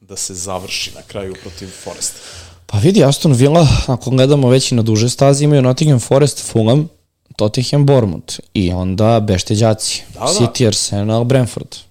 [0.00, 2.18] da se završi na kraju protiv Foresta.
[2.66, 6.88] Pa vidi, Aston Villa, ako gledamo već i na duže stazi, imaju Nottingham Forest, Fulham,
[7.36, 10.26] Tottenham, Bournemouth i onda bešteđaci, Da, da.
[10.26, 11.87] City, Arsenal, Brentford.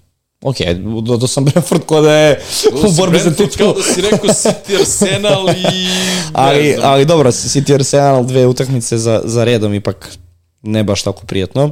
[0.48, 0.56] Ok,
[1.02, 2.42] dodao sam Brentford ko da je
[2.88, 3.74] u borbi za titulu.
[3.74, 5.88] Kao da si rekao City, Arsenal i...
[6.34, 6.92] ali, znam.
[6.92, 10.18] ali dobro, City Arsenal dve utakmice za, za redom ipak
[10.62, 11.72] ne baš tako prijetno,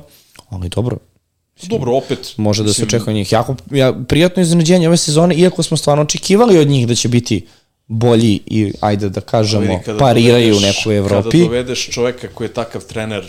[0.50, 0.98] ali dobro,
[1.64, 2.34] Dobro, opet...
[2.38, 3.32] može da se mislim, očekuje od njih.
[3.32, 7.48] Jako ja, prijatno iznenađenje ove sezone, iako smo stvarno očekivali od njih da će biti
[7.88, 11.32] bolji i, ajde da kažemo, pariraju u nekoj Evropi.
[11.32, 13.24] Kada dovedeš čoveka koji je takav trener,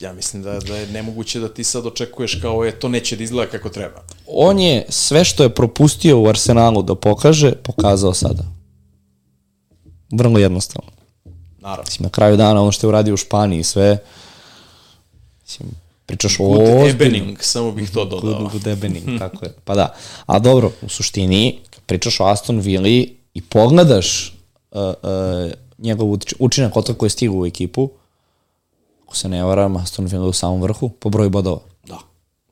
[0.00, 3.22] ja mislim da, da je nemoguće da ti sad očekuješ kao, e, to neće da
[3.22, 4.02] izgleda kako treba.
[4.26, 8.44] On je sve što je propustio u Arsenalu da pokaže, pokazao sada.
[10.12, 10.90] Vrlo jednostavno.
[11.58, 11.84] Naravno.
[11.84, 13.98] Mislim, na kraju dana ono što je uradio u Španiji i sve,
[15.42, 15.68] Mislim,
[16.06, 18.38] pričaš o Good ozbiljnom- ebening, samo bih to dodao.
[18.38, 19.52] Good, good evening, tako je.
[19.64, 19.94] Pa da.
[20.26, 24.34] A dobro, u suštini, kad pričaš o Aston Villi i pogledaš
[24.70, 27.90] uh, uh, njegov uč- učinak od kako je stigao u ekipu,
[29.12, 31.60] ako se ne varam, Aston Villa u samom vrhu po broju bodova.
[31.86, 31.98] Da.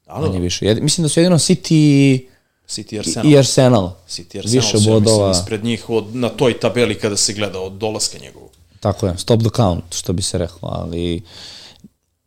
[0.06, 0.38] Da, da, da.
[0.38, 0.66] više.
[0.66, 2.20] Jed, mislim da su jedino City
[2.68, 3.32] City Arsenal.
[3.32, 3.90] i Arsenal.
[4.08, 5.28] City Arsenal više su, ja bodova.
[5.28, 8.50] Mislim, ispred njih od, na toj tabeli kada se gleda od dolaska njegovog.
[8.80, 11.22] Tako je, stop the count, što bi se reklo, ali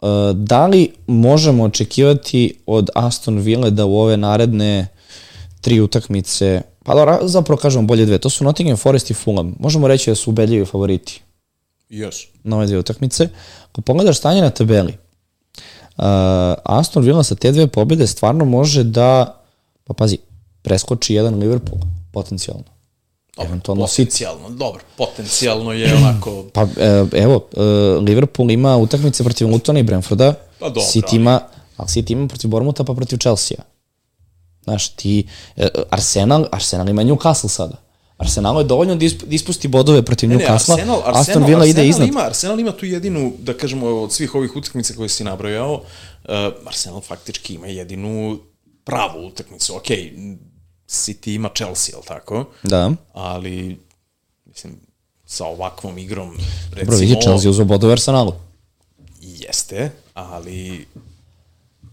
[0.02, 4.88] uh, da li možemo očekivati od Aston Ville da u ove naredne
[5.62, 9.56] tri utakmice, pa dobro, zapravo kažemo bolje dve, to su Nottingham Forest i Fulham.
[9.60, 11.22] Možemo reći da su ubedljivi favoriti
[11.94, 12.26] Yes.
[12.44, 13.30] na ove dve utakmice.
[13.72, 14.98] Ako pogledaš stanje na tabeli,
[15.98, 16.04] uh,
[16.64, 19.42] Aston Villa sa te dve pobjede stvarno može da,
[19.84, 20.18] pa pazi,
[20.62, 21.80] preskoči jedan Liverpool,
[22.12, 22.64] potencijalno.
[23.36, 23.98] Dobro, Eventualno City.
[23.98, 27.62] potencijalno, dobro, potencijalno je onako, Pa e, evo, e,
[28.02, 31.40] Liverpool ima utakmice protiv Lutona i Brentforda, Pa dobro, City ima,
[31.78, 33.58] ali City ima protiv Bormuta pa protiv Chelsea.
[34.64, 37.83] Znaš, ti, e, Arsenal, Arsenal ima Newcastle sada.
[38.24, 41.66] Arsenal je dovoljno da isp- ispusti bodove protiv Ne, ne, Newcastle, Arsenal, Arsenal, Aston Villa
[41.66, 42.08] ide iznad.
[42.08, 46.30] Ima, Arsenal ima tu jedinu, da kažemo, od svih ovih utakmica koje si nabrojao, uh,
[46.66, 48.40] Arsenal faktički ima jedinu
[48.84, 49.76] pravu utakmicu.
[49.76, 49.88] Ok,
[50.88, 52.46] City ima Chelsea, jel tako?
[52.64, 52.92] Da.
[53.14, 53.80] Ali,
[54.46, 54.80] mislim,
[55.26, 56.38] sa ovakvom igrom,
[56.70, 56.86] recimo...
[56.86, 58.34] Dobro, vidi, Chelsea uzeo bodove Arsenalu.
[59.22, 60.88] Jeste, ali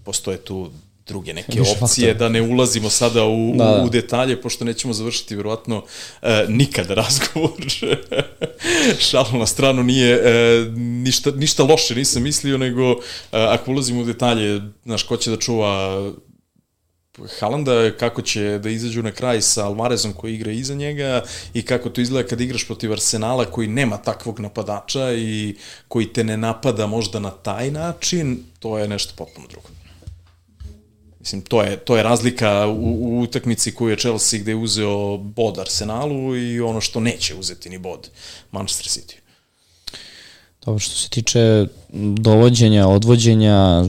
[0.05, 0.71] postoje tu
[1.11, 3.83] druge neke Više opcije, da ne ulazimo sada u, Da, da.
[3.83, 5.83] u detalje, pošto nećemo završiti vjerovatno
[6.23, 7.67] e, nikada razgovor.
[9.11, 12.97] Šalu na stranu nije e, ništa, ništa loše, nisam mislio, nego e,
[13.33, 16.13] ako ulazimo u detalje, znaš, ko će da čuva
[17.41, 21.23] Halanda, kako će da izađu na kraj sa Alvarezom koji igra iza njega
[21.55, 25.57] i kako to izgleda kad igraš protiv Arsenala koji nema takvog napadača i
[25.89, 29.69] koji te ne napada možda na taj način, to je nešto potpuno drugo.
[31.21, 32.73] Mislim, to je, to je razlika u,
[33.11, 37.71] u utakmici koju je Chelsea gde je uzeo bod Arsenalu i ono što neće uzeti
[37.71, 38.09] ni bod
[38.53, 39.15] Manchester City.
[40.65, 41.67] Dobro, što se tiče
[42.15, 43.85] dovođenja, odvođenja,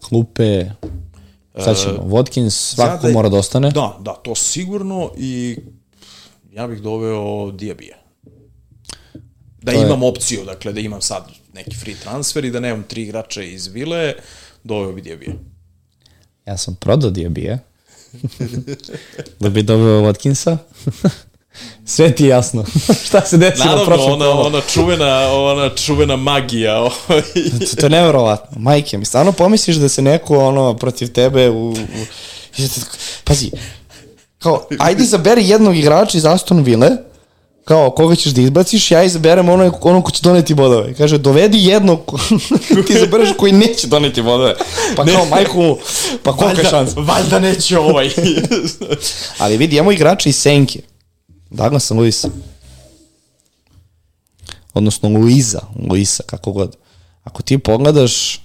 [0.00, 0.64] klupe,
[1.54, 3.70] sad ćemo, Watkins svakako Sada- mora da ostane.
[3.70, 5.56] Da, da, to sigurno i
[6.52, 7.96] ja bih doveo Diabija.
[9.62, 11.24] Da To je- imam opciju, dakle, da imam sad
[11.54, 14.14] neki free transfer i da nemam tri igrača iz Vile,
[14.64, 15.32] doveo bi Diabija.
[16.48, 17.58] Ja sam prodao Diabije.
[19.40, 20.56] da bi dobio Watkinsa.
[21.86, 22.64] Sve ti je jasno.
[23.06, 24.46] Šta se desilo Naravno, prošlom ona, kolu.
[24.46, 26.78] ona, čuvena, ona čuvena magija.
[26.80, 27.22] ovaj.
[27.70, 28.60] To, to je neverovatno.
[28.60, 31.70] Majke, mi stvarno pomisliš da se neko ono protiv tebe u...
[31.70, 31.74] u
[32.58, 32.64] da
[33.24, 33.50] pazi,
[34.38, 36.90] kao, ajde izaberi jednog igrača iz Aston Ville,
[37.68, 40.94] kao, koga ćeš da izbaciš, ja izaberem ono, ono ko će doneti bodove.
[40.94, 42.18] Kaže, dovedi jednog, ko-
[42.86, 44.54] ti izabereš koji neće doneti bodove.
[44.96, 45.76] Pa kao, majku mu,
[46.22, 47.00] pa kolika je šansa?
[47.00, 48.10] valjda neće ovaj.
[49.38, 50.80] Ali vidi, imamo igrača iz Senke.
[51.50, 52.28] Douglasa Luisa.
[54.74, 56.76] Odnosno Luiza, Luisa, kako god.
[57.24, 58.36] Ako ti pogledaš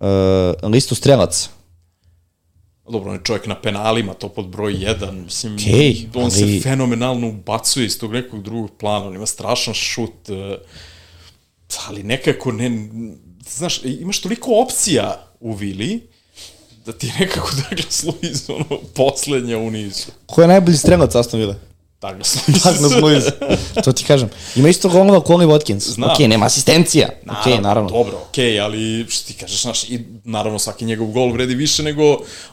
[0.00, 1.48] uh, listu strelaca,
[2.90, 5.12] Dobro, on je čovjek na penalima, to pod broj 1.
[5.14, 9.74] Mislim, Okej, on ali- se fenomenalno ubacuje iz tog nekog drugog plana, on ima strašan
[9.74, 10.56] šut, eh,
[11.80, 12.88] ali nekako ne...
[13.48, 16.00] Znaš, imaš toliko opcija u Vili,
[16.86, 18.64] da ti nekako Douglas Luiz, ono,
[18.94, 20.06] poslednja u nizu.
[20.26, 21.54] ko je najbolji strelac Aston Ville?
[22.00, 22.62] Douglas Luiz.
[22.64, 23.24] Douglas Luiz.
[23.84, 24.30] to ti kažem.
[24.56, 25.90] Ima isto golova Oli Watkins.
[25.90, 26.10] Znam.
[26.10, 27.08] Ok, nema asistencija.
[27.22, 27.90] ok, naravno.
[27.90, 31.82] Dobro, okej, okay, ali što ti kažeš, znaš, i naravno svaki njegov gol vredi više
[31.82, 32.02] nego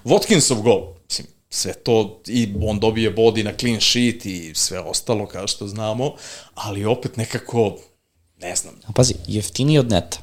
[0.06, 0.82] Watkinsov gol.
[1.10, 5.68] Mislim, sve to, i on dobije body na clean sheet i sve ostalo, kao što
[5.68, 6.14] znamo,
[6.56, 7.78] ali opet nekako,
[8.42, 10.18] ne znam, A Pazi, jeftiniji od neta.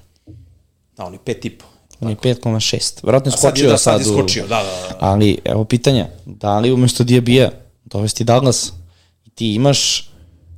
[0.96, 1.64] da, on je pet i po.
[2.00, 2.98] On je 5,6.
[3.02, 4.96] Vjerojatno je skočio da, sad sad, je skočio, da, da, da.
[5.00, 6.08] Ali, evo pitanja.
[6.24, 7.50] Da li umesto Diabija
[7.84, 8.72] dovesti Douglas
[9.34, 10.10] ti imaš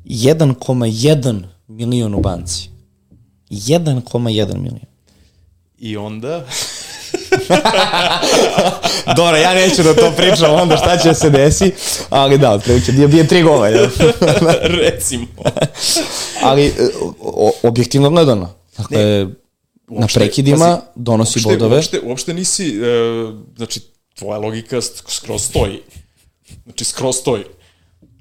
[0.04, 2.68] 1,1 milion u banci.
[3.50, 4.80] 1,1 milion.
[5.78, 6.46] I onda,
[9.16, 11.72] Dobro, ja neću da to pričam onda šta će se desi,
[12.10, 13.86] ali da, otprilike Diabije tri gola, jel?
[14.82, 15.26] recimo,
[16.42, 16.72] ali
[17.20, 19.26] o, objektivno gledano, dakle,
[19.88, 21.76] na prekidima pazi, donosi uopšte, bodove.
[21.76, 22.82] Uopšte, uopšte nisi, e,
[23.56, 23.80] znači,
[24.14, 25.82] tvoja logika sk- skroz stoji.
[26.64, 27.44] Znači, skroz stoji.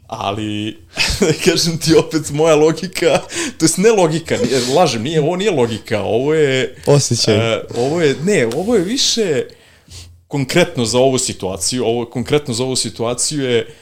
[0.08, 0.78] Ali,
[1.46, 3.20] kažem ti opet, moja logika,
[3.58, 6.76] to jest ne logika, nije, lažem, nije, ovo nije logika, ovo je...
[6.86, 7.36] Osjećaj.
[7.36, 9.44] e, ovo je, ne, ovo je više
[10.28, 13.76] konkretno za ovu situaciju, ovo konkretno za ovu situaciju je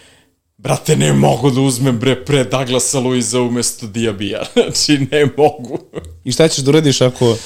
[0.58, 4.44] Brate, ne mogu da uzmem bre pre Douglasa Luiza umesto Diabija.
[4.54, 5.80] Znači, ne mogu.
[6.24, 7.38] I šta ćeš da uradiš ako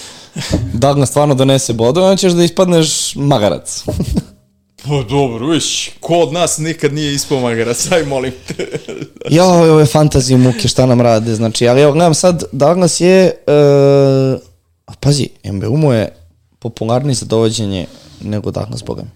[0.74, 3.84] Douglas stvarno donese bodove, onda ćeš da ispadneš magarac.
[4.88, 8.80] Pa dobro, viš, ko od nas nikad nije ispao magarac, aj molim te.
[9.30, 13.43] ja, ove, ove fantazije muke šta nam rade, znači, ali evo, gledam sad, Douglas je,
[13.47, 14.41] uh,
[14.85, 16.15] a pazi, MBU mu je
[16.59, 17.88] popularniji za dovođenje
[18.22, 19.09] nego Douglas, boga mi.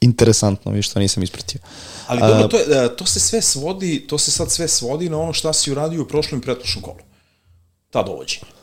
[0.00, 1.60] Interesantno, vi što nisam ispratio.
[2.06, 5.18] Ali dobro, to, je, e, to se sve svodi, to se sad sve svodi na
[5.18, 6.98] ono šta si uradio u prošlom i pretprošlom kolu.
[7.90, 8.59] Ta dovođenja.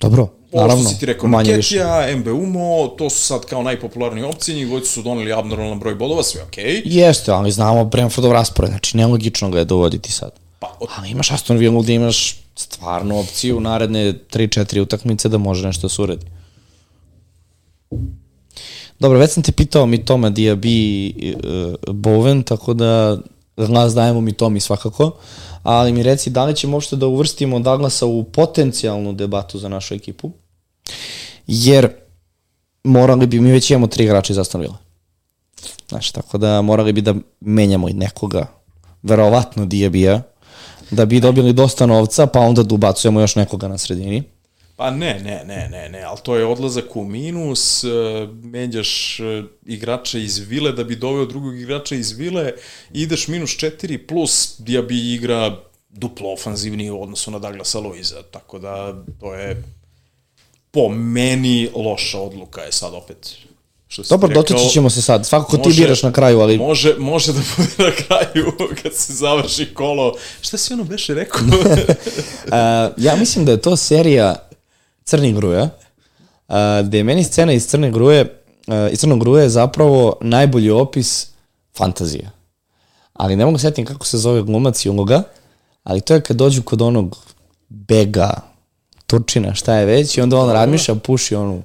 [0.00, 0.74] Dobro, naravno.
[0.74, 4.90] Ovo što si ti rekao, Niketija, MBUMO, to su sad kao najpopularniji opcije, njih dvojice
[4.90, 6.64] su doneli abnormalan broj bodova, sve okej.
[6.64, 6.82] Okay.
[6.84, 10.30] Jeste, ali znamo Brentfordov raspored, znači nelogično ga je dovoditi sad.
[10.58, 10.88] Pa, od...
[10.96, 15.82] Ali imaš Aston Villa da imaš stvarno opciju u naredne 3-4 utakmice da može nešto
[15.82, 16.26] da se uredi.
[18.98, 23.18] Dobro, već sam te pitao mi Toma Diaby uh, Bowen, tako da
[23.66, 25.10] glas dajemo mi Tomi svakako,
[25.62, 29.94] ali mi reci da li ćemo uopšte da uvrstimo Douglasa u potencijalnu debatu za našu
[29.94, 30.30] ekipu,
[31.46, 31.90] jer
[32.84, 34.76] morali bi, mi već imamo tri igrača iz Aston Villa.
[35.88, 38.46] Znači, tako da morali bi da menjamo i nekoga,
[39.02, 40.22] verovatno Diabija,
[40.90, 44.22] da bi dobili dosta novca, pa onda da ubacujemo još nekoga na sredini.
[44.78, 47.88] Pa ne, ne, ne, ne, ne, ali to je odlazak u minus, e,
[48.42, 52.52] menjaš e, igrača iz Vile da bi doveo drugog igrača iz Vile,
[52.92, 55.56] ideš minus 4 plus bi igra
[55.88, 59.62] duplo ofanzivniji u odnosu na Douglasa Luiza, tako da to je
[60.70, 63.36] po meni loša odluka je sad opet
[63.88, 65.26] Što Dobro, dotaći ćemo se sad.
[65.26, 66.58] Svakako može, ti biraš na kraju, ali...
[66.58, 68.52] Može, može da bude na kraju
[68.82, 70.14] kad se završi kolo.
[70.40, 71.40] Šta si ono beše rekao?
[71.46, 71.54] uh,
[73.06, 74.47] ja mislim da je to serija
[75.08, 75.62] Crni gruja,
[76.48, 76.54] uh,
[76.84, 81.26] gde je meni scena iz Crne gruje, uh, iz Crnog gruje je zapravo najbolji opis
[81.76, 82.30] fantazije.
[83.12, 85.22] Ali ne mogu setim kako se zove glumac i uloga,
[85.82, 87.16] ali to je kad dođu kod onog
[87.68, 88.30] Bega,
[89.06, 91.62] Turčina, šta je već, i onda on razmišlja, puši onu,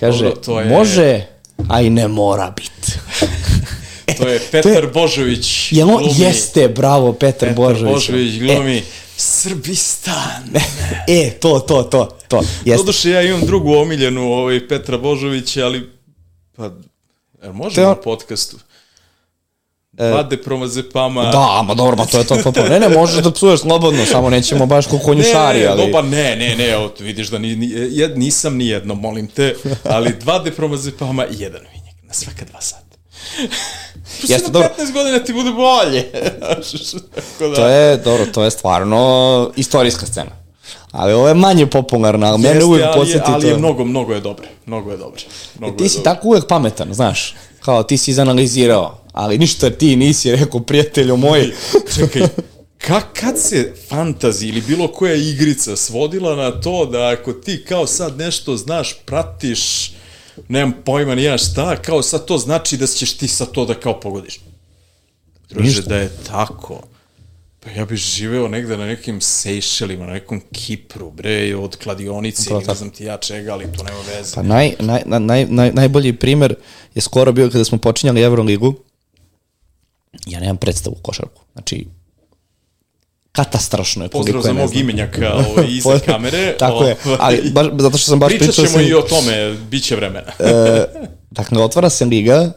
[0.00, 0.66] kaže, Dobro, to je...
[0.66, 1.26] može,
[1.68, 2.92] a i ne mora biti.
[4.18, 5.72] to je Petar Božović.
[5.72, 7.94] Je on, jeste, bravo, Petar, Petar Božović.
[7.94, 8.76] Božović glumi.
[8.78, 8.82] E,
[9.22, 10.42] Srbistan.
[11.08, 12.42] e, to, to, to, to.
[12.64, 12.76] Jeste.
[12.76, 15.90] Doduše, ja imam drugu omiljenu ovaj, Petra Božovića, ali
[16.56, 16.70] pa,
[17.42, 17.96] er možemo on...
[17.98, 18.56] u podcastu?
[19.98, 21.24] E, Vade promazepama.
[21.24, 22.36] Da, ma dobro, ma to je to.
[22.36, 22.68] to, to.
[22.68, 25.84] Ne, ne, možeš da psuješ slobodno, samo nećemo baš ko konjušari, ali...
[25.84, 29.26] Ne, pa ne, ne, ne, evo, vidiš da ni, ni, jed, nisam ni jedno, molim
[29.26, 29.54] te,
[29.84, 32.91] ali dva depromazepama i jedan vinjak, na svaka dva sata.
[34.22, 34.68] Jeste, dobro.
[34.78, 36.04] 15 godina ti bude bolje.
[37.40, 37.54] da.
[37.54, 40.30] To je, dobro, to je stvarno istorijska scena.
[40.90, 43.32] Ali ovo je manje popularno, ali mene uvijek podsjeti to.
[43.32, 44.48] Ali je mnogo, mnogo je dobre.
[44.66, 45.22] Mnogo je dobre.
[45.58, 46.04] Mnogo e, ti si dobre.
[46.04, 47.34] tako uvijek pametan, znaš.
[47.60, 51.50] Kao ti si izanalizirao, ali ništa ti nisi rekao prijatelju moj.
[51.96, 52.22] Čekaj,
[52.86, 57.86] Ka, kad se fantazi ili bilo koja igrica svodila na to da ako ti kao
[57.86, 59.92] sad nešto znaš, pratiš,
[60.48, 63.74] nemam pojma ni ja šta, kao sad to znači da ćeš ti sa to da
[63.74, 64.40] kao pogodiš.
[65.48, 66.82] Druže, da je tako.
[67.60, 72.74] Pa ja bih živeo negde na nekim Sejšelima, na nekom Kipru, bre, od kladionice, ne
[72.74, 74.34] znam ti ja čega, ali to nema veze.
[74.34, 76.54] Pa naj, naj, naj, naj, najbolji primer
[76.94, 78.74] je skoro bio kada smo počinjali Euroligu.
[80.26, 81.42] Ja nemam predstavu košarku.
[81.52, 81.86] Znači,
[83.32, 86.54] katastrašno je Pozdrav za mog imenjaka ovaj, iza kamere.
[86.58, 88.46] Tako je, ovaj, ali baš, zato što sam baš pričao...
[88.46, 90.32] Pričat ćemo sam, i o tome, bit će vremena.
[90.38, 90.84] e,
[91.30, 92.52] dakle, otvara se liga,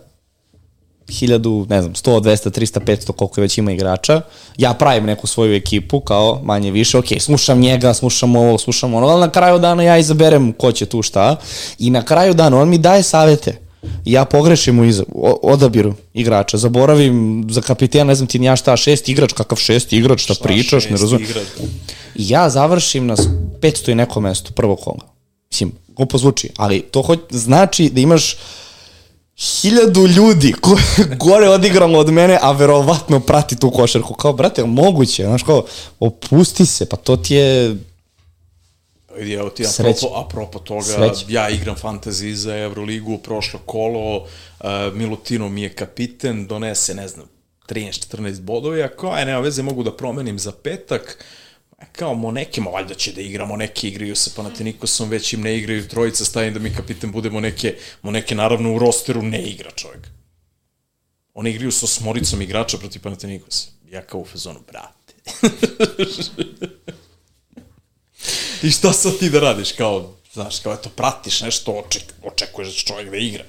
[1.08, 4.22] 1000, ne znam, 100, 200, 300, 500, koliko već ima igrača.
[4.58, 9.08] Ja pravim neku svoju ekipu, kao manje više, ok, slušam njega, slušam ovo, slušam ono,
[9.08, 11.36] ali na kraju dana ja izaberem ko će tu šta.
[11.80, 13.65] I na kraju dana on mi daje savete
[14.06, 15.02] ja pogrešim u iz,
[15.42, 19.94] odabiru igrača, zaboravim za kapitena, ne znam ti ni ja šta, šest igrač, kakav šest
[19.94, 21.28] igrač, šta, šta pričaš, ne razumem.
[22.16, 25.16] I ja završim na 500 i neko mesto prvog kola.
[25.52, 28.38] Mislim, glupo zvuči, ali to hoć, znači da imaš
[29.38, 30.82] hiljadu ljudi koji
[31.26, 34.14] gore odigramo od mene, a verovatno prati tu košarku.
[34.14, 35.64] Kao, brate, moguće, znaš, kao,
[36.00, 37.76] opusti se, pa to ti je
[39.18, 41.26] evo ti, apropo, apropo toga, Sreće.
[41.28, 44.28] ja igram fantasy za Euroligu, prošlo kolo, uh,
[44.94, 47.26] Milutino mi je kapiten, donese, ne znam,
[47.70, 51.26] 13-14 bodova, ja kao, aj, nema veze, mogu da promenim za petak,
[51.92, 56.26] kao Monekima, valjda će da igramo, neke igraju sa Panatinikosom, već im ne igraju trojica,
[56.26, 60.08] stavim da mi kapiten bude Moneke, Moneke naravno u rosteru ne igra čovjek.
[61.34, 63.68] Oni igraju sa osmoricom igrača protiv Panatinikosa.
[63.92, 65.14] Ja kao u fazonu, brate.
[68.64, 69.72] I šta sad ti da radiš?
[69.72, 73.44] Kao, znaš, kao eto, pratiš nešto, oček, očekuješ da čovjek da igra.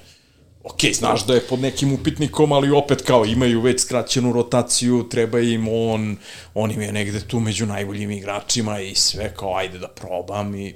[0.63, 5.39] Ok, znaš da je pod nekim upitnikom, ali opet kao imaju već skraćenu rotaciju, treba
[5.39, 6.17] im on,
[6.53, 10.75] on im je negde tu među najboljim igračima i sve kao ajde da probam i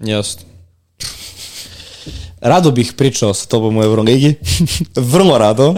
[0.00, 0.53] Jasno.
[2.44, 4.34] Rado bih pričao sa tobom u Euroligi,
[4.96, 5.74] vrlo rado,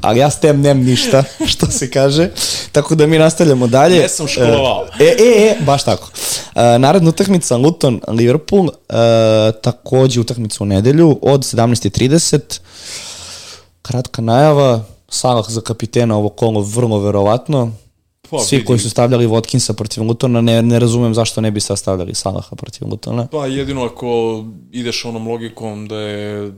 [0.00, 2.30] ali ja s tem nemam ništa, što se kaže,
[2.72, 3.96] tako da mi nastavljamo dalje.
[3.96, 4.86] Jesam školovao.
[5.00, 6.10] E, e, e, baš tako.
[6.54, 8.92] E, naredna utakmica Luton Liverpool, e,
[9.62, 12.60] takođe utakmica u nedelju od 17.30.
[13.82, 17.72] Kratka najava, Salah za kapitena ovo kolo vrlo verovatno.
[18.30, 18.66] Pa, Svi vidim.
[18.66, 22.88] koji su stavljali Watkinsa protiv Lutona, ne, ne razumem zašto ne bi sastavljali Salaha protiv
[22.88, 23.26] Lutona.
[23.26, 26.52] Pa jedino ako ideš onom logikom da je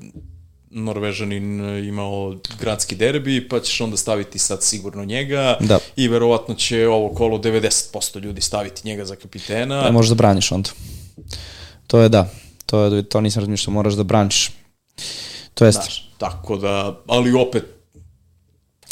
[0.70, 5.78] Norvežanin imao gradski derbi, pa ćeš onda staviti sad sigurno njega Da.
[5.96, 9.82] i verovatno će ovo kolo 90% ljudi staviti njega za kapitena.
[9.82, 10.70] Ne možeš da braniš onda.
[11.86, 12.28] To je da.
[12.66, 14.50] To, je, to nisam razmišljao, moraš da braniš.
[15.54, 17.64] To jest, Znaš, tako da, ali opet,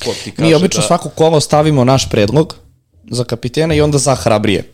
[0.05, 0.87] ko ti kaže mi obično da...
[0.87, 2.57] svako kolo stavimo naš predlog
[3.05, 4.65] za kapitena i onda za hrabrije.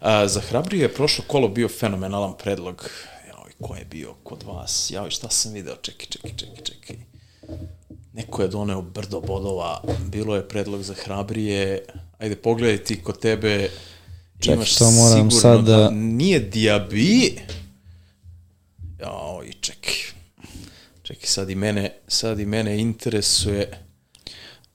[0.00, 2.90] A, za Hrabri je prošlo kolo bio fenomenalan predlog.
[3.28, 4.90] Joj, ko je bio kod vas?
[4.90, 5.76] Joj, šta sam video?
[5.76, 6.96] Čekaj, čekaj, čekaj, čekaj.
[8.12, 9.82] Neko je doneo brdo bodova.
[10.02, 11.84] Bilo je predlog za Hrabrije.
[12.18, 13.70] Ajde, pogledaj ti kod tebe.
[14.40, 17.38] Čekaj, Imaš to moram sigurno sad da- Nije Diaby.
[19.00, 19.92] Joj, čekaj.
[21.02, 23.84] Čekaj, sad i mene, sad i mene interesuje.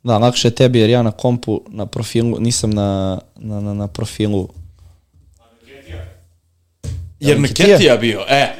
[0.03, 3.88] Da, lakše je tebi jer ja na kompu, na profilu, nisam na, na, na, na
[3.88, 4.49] profilu.
[7.19, 7.77] Jer na Ketija?
[7.77, 8.53] Ketija bio, e,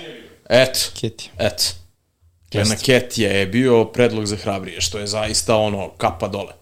[0.50, 0.80] eto.
[1.02, 1.30] Keti.
[1.38, 1.64] Eto.
[2.54, 6.54] Jer na Ketija je bio predlog za hrabrije, što je zaista ono, kapa dole.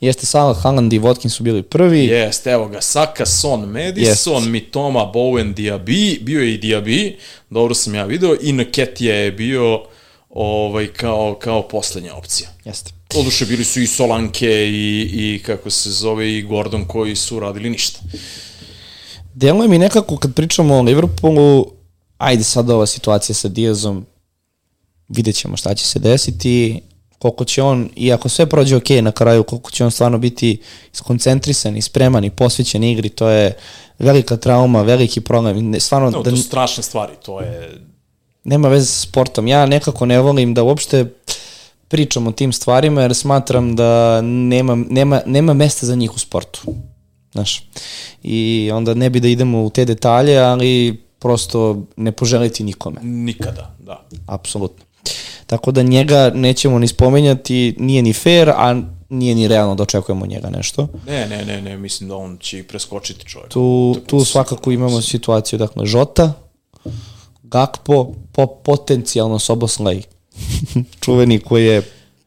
[0.00, 2.04] Jeste Salah, Haaland i Watkins su bili prvi.
[2.04, 4.48] Jeste, evo ga, Saka, Son, Madison, Jest.
[4.48, 7.14] Mitoma, Bowen, Diaby, bio je i Diaby,
[7.50, 9.82] dobro sam ja video, i na Ketija je bio
[10.30, 12.48] ovaj, kao, kao poslednja opcija.
[12.64, 12.92] Jeste.
[13.16, 17.70] Oduše bili su i Solanke i, i kako se zove i Gordon koji su radili
[17.70, 18.00] ništa.
[19.34, 21.66] Deluje mi nekako kad pričamo o Liverpoolu,
[22.18, 24.06] ajde sad ova situacija sa Diazom,
[25.08, 26.80] vidjet ćemo šta će se desiti,
[27.18, 30.60] koliko će on, i ako sve prođe ok na kraju, koliko će on stvarno biti
[30.92, 33.56] skoncentrisan i spreman i posvećen igri, to je
[33.98, 35.70] velika trauma, veliki problem.
[35.70, 37.80] Ne, Stvarno, No, da, to su strašne stvari, to je...
[38.44, 39.48] nema veze sa sportom.
[39.48, 41.04] Ja nekako ne volim da uopšte
[41.92, 46.62] pričam o tim stvarima jer smatram da nema, nema, nema mesta za njih u sportu.
[47.32, 47.62] Znaš,
[48.22, 53.74] i onda ne bi da idemo u te detalje, ali prosto ne poželiti nikome, Nikada,
[53.78, 54.06] da.
[54.26, 54.84] apsolutno.
[55.46, 60.26] Tako da njega nećemo ni spomenjati, nije ni fair, a nije ni realno da očekujemo
[60.26, 60.88] njega nešto.
[61.06, 63.50] Ne, ne, ne, ne, mislim da on će i preskočiti čovjek.
[63.52, 66.32] Tu, tu svakako imamo situaciju, dakle, Žota,
[67.42, 70.02] Gakpo, po, potencijalno Soboslaj,
[71.04, 71.82] čuveni koji je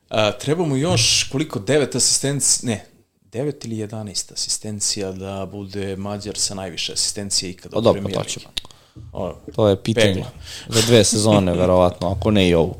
[0.10, 2.86] A, treba mu još koliko, devet asistencija, ne,
[3.32, 8.14] devet ili 11 asistencija da bude Mađar sa najviše asistencije ikada O, u dobro, Premier
[8.15, 8.32] to Ligi.
[8.32, 8.45] ćemo.
[9.14, 10.14] O, To je pitanje.
[10.14, 10.30] Pegla.
[10.69, 12.76] Za dve sezone, verovatno, ako ne i ovu.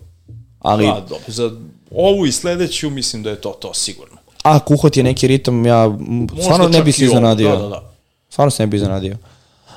[0.60, 1.52] Ali, Pa, dobro, za
[1.91, 4.18] ovu i sledeću mislim da je to to sigurno.
[4.43, 5.97] ako uhvati neki ritam, ja
[6.41, 7.49] stvarno ne bi se iznenadio.
[7.56, 7.93] Da, da, da.
[8.30, 9.18] Stvarno se ne bi iznenadio.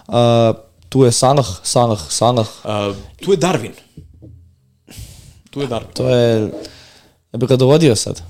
[0.09, 0.15] Uh,
[0.89, 2.47] tu je Salah, Salah, Salah.
[2.65, 2.93] A,
[3.25, 3.73] tu je Darwin.
[5.51, 5.93] Tu je Darwin.
[5.95, 6.51] To je...
[7.33, 8.23] Ja bih ga dovodio sad.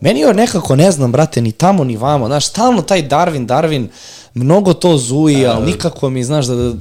[0.00, 2.26] Meni je nekako, ne znam, brate, ni tamo, ni vamo.
[2.26, 3.86] Znaš, stalno taj Darwin, Darwin,
[4.34, 6.72] mnogo to zuji, ali nikako mi, znaš, da, da,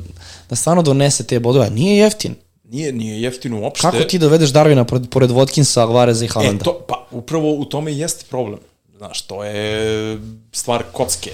[0.50, 1.70] da stvarno donese te bodove.
[1.70, 2.36] Nije jeftin.
[2.64, 3.88] Nije, nije jeftino uopšte.
[3.92, 6.64] Kako ti dovedeš Darwina pored, pored Watkinsa, Alvareza i E, Haalanda?
[6.64, 8.60] to, pa, upravo u tome i jeste problem.
[8.98, 10.20] Znaš, to je
[10.52, 11.32] stvar kocke.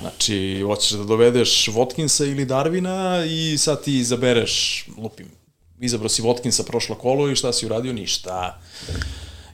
[0.00, 5.26] Znači, hoćeš da dovedeš Watkinsa ili Darvina i sad ti izabereš, lupim,
[5.82, 7.92] izabrao si Watkinsa prošlo kolo i šta si uradio?
[7.92, 8.58] Ništa.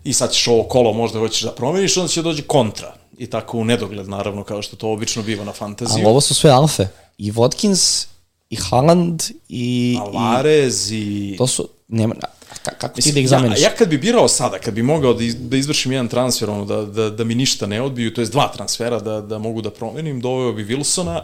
[0.04, 2.94] I sad ćeš ovo kolo možda hoćeš da promeniš, onda će dođe kontra.
[3.18, 6.08] I tako u nedogled, naravno, kao što to obično biva na Ali fantaziju.
[6.08, 6.86] ovo su sve alfe.
[7.18, 8.06] I Watkins,
[8.50, 9.92] i Haaland, i...
[9.94, 11.34] i Alvarez i...
[11.38, 11.68] to su...
[11.88, 13.58] Nema, ka- kako ti Mislim, da ih zameniš?
[13.60, 16.50] Ja, ja kad bi birao sada, kad bi mogao da, iz, da izvršim jedan transfer,
[16.50, 19.62] ono, da, da, da mi ništa ne odbiju, to je dva transfera da, da mogu
[19.62, 21.20] da promenim, doveo bi Wilsona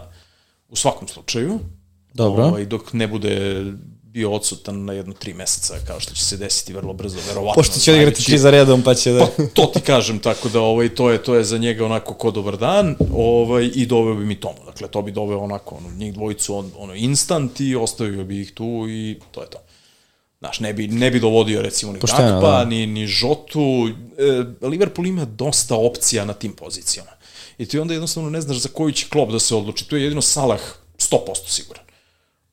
[0.68, 1.58] u svakom slučaju.
[2.14, 2.44] Dobro.
[2.44, 3.64] Ovaj, dok ne bude
[4.14, 7.54] bio odsutan na jedno tri meseca, kao što će se desiti vrlo brzo, verovatno.
[7.54, 9.26] Pošto će odigrati tri za redom, pa će da...
[9.36, 12.30] Pa, to ti kažem, tako da ovaj, to, je, to je za njega onako ko
[12.30, 14.58] dobar dan ovaj, i doveo bi mi Tomu.
[14.66, 18.52] Dakle, to bi doveo onako ono, njih dvojicu on, ono, instant i ostavio bi ih
[18.52, 19.58] tu i to je to.
[20.38, 22.64] Znaš, ne bi, ne bi dovodio recimo ni Pošteno, Gakpa, da.
[22.64, 23.88] ni, ni Žotu.
[24.62, 27.10] E, Liverpool ima dosta opcija na tim pozicijama.
[27.58, 29.88] I ti onda jednostavno ne znaš za koju će klop da se odluči.
[29.88, 30.60] Tu je jedino Salah
[30.98, 31.83] 100% siguran.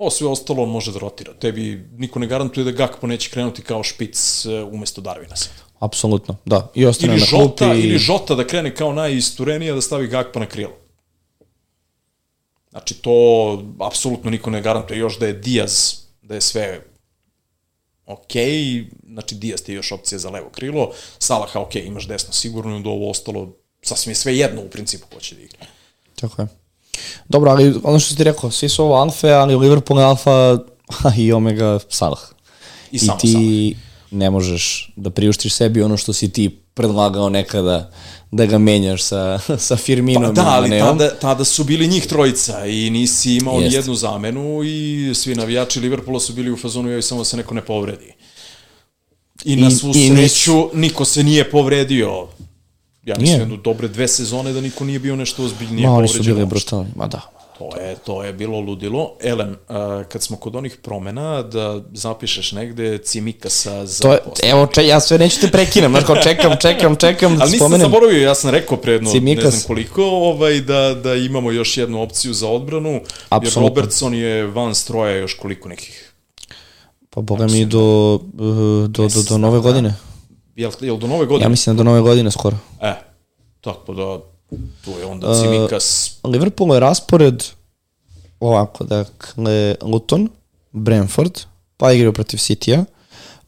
[0.01, 1.33] Ovo sve ostalo on može da rotira.
[1.33, 5.51] Tebi niko ne garantuje da Gakpo neće krenuti kao špic e, umesto Darvina sad.
[5.79, 6.71] Apsolutno, da.
[6.75, 7.43] I ostane Ili na klupi.
[7.43, 7.79] Žota, i...
[7.79, 10.73] ili Žota da krene kao najisturenija da stavi Gakpa na krilo.
[12.69, 13.13] Znači, to
[13.79, 16.81] apsolutno niko ne garantuje još da je Diaz, da je sve
[18.05, 18.33] ok,
[19.07, 22.75] znači Diaz ti je još opcija za levo krilo, Salaha ok, imaš desno sigurno, i
[22.75, 25.65] onda ovo ostalo sasvim je sve jedno u principu ko će da igra.
[26.15, 26.47] Tako je.
[27.29, 30.57] Dobro, ali ono što ti rekao, svi su ovo alfe, ali Liverpool je alfa
[31.17, 32.19] i omega Salah.
[32.91, 33.81] I samo ti Salah.
[34.11, 37.91] ne možeš da priuštiš sebi ono što si ti predlagao nekada
[38.31, 42.07] da ga menjaš sa, sa Firminom Pa da, i ali tada, tada su bili njih
[42.07, 43.77] trojica i nisi imao ni Jeste.
[43.77, 47.53] jednu zamenu i svi navijači Liverpoola su bili u fazonu joj samo da se neko
[47.53, 48.13] ne povredi.
[49.43, 52.27] I na I- svu i sreću niko se nije povredio.
[53.05, 56.23] Ja mislim jednu dobre dve sezone da niko nije bio nešto ozbiljnije Ma, oni povređen.
[56.23, 57.21] su bili brutalni, ma da.
[57.57, 59.15] To je, to je bilo ludilo.
[59.23, 64.67] Elem, a, kad smo kod onih promena, da zapišeš negde Cimikasa za To je, evo,
[64.67, 67.91] če, ja sve neću te prekinem, znaš kao čekam, čekam, čekam da Ali nisam spomenem.
[67.91, 69.53] zaboravio, ja sam rekao predno, ne Cimikas.
[69.53, 73.69] znam koliko, ovaj, da, da imamo još jednu opciju za odbranu, jer Apsolutno.
[73.69, 76.13] Robertson je van stroja još koliko nekih.
[77.09, 79.93] Pa boga mi do, uh, do, do, do nove godine.
[80.61, 81.45] Jel, jel do nove godine?
[81.45, 82.57] Ja mislim da do nove godine skoro.
[82.81, 82.93] E,
[83.61, 84.19] tako da,
[84.85, 87.43] tu je Uh, onda Cimikas, Liverpool je raspored
[88.39, 90.29] ovako, dakle, Luton,
[90.71, 91.39] Brentford,
[91.77, 92.85] pa igraju protiv City-a,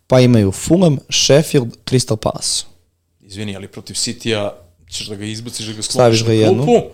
[0.08, 2.66] pa imaju Fulham, Sheffield, Crystal Palace.
[3.22, 4.52] izvini, ali protiv City-a
[4.92, 6.66] ćeš da ga izbaciš, da ga skloniš na jednu.
[6.66, 6.90] klupu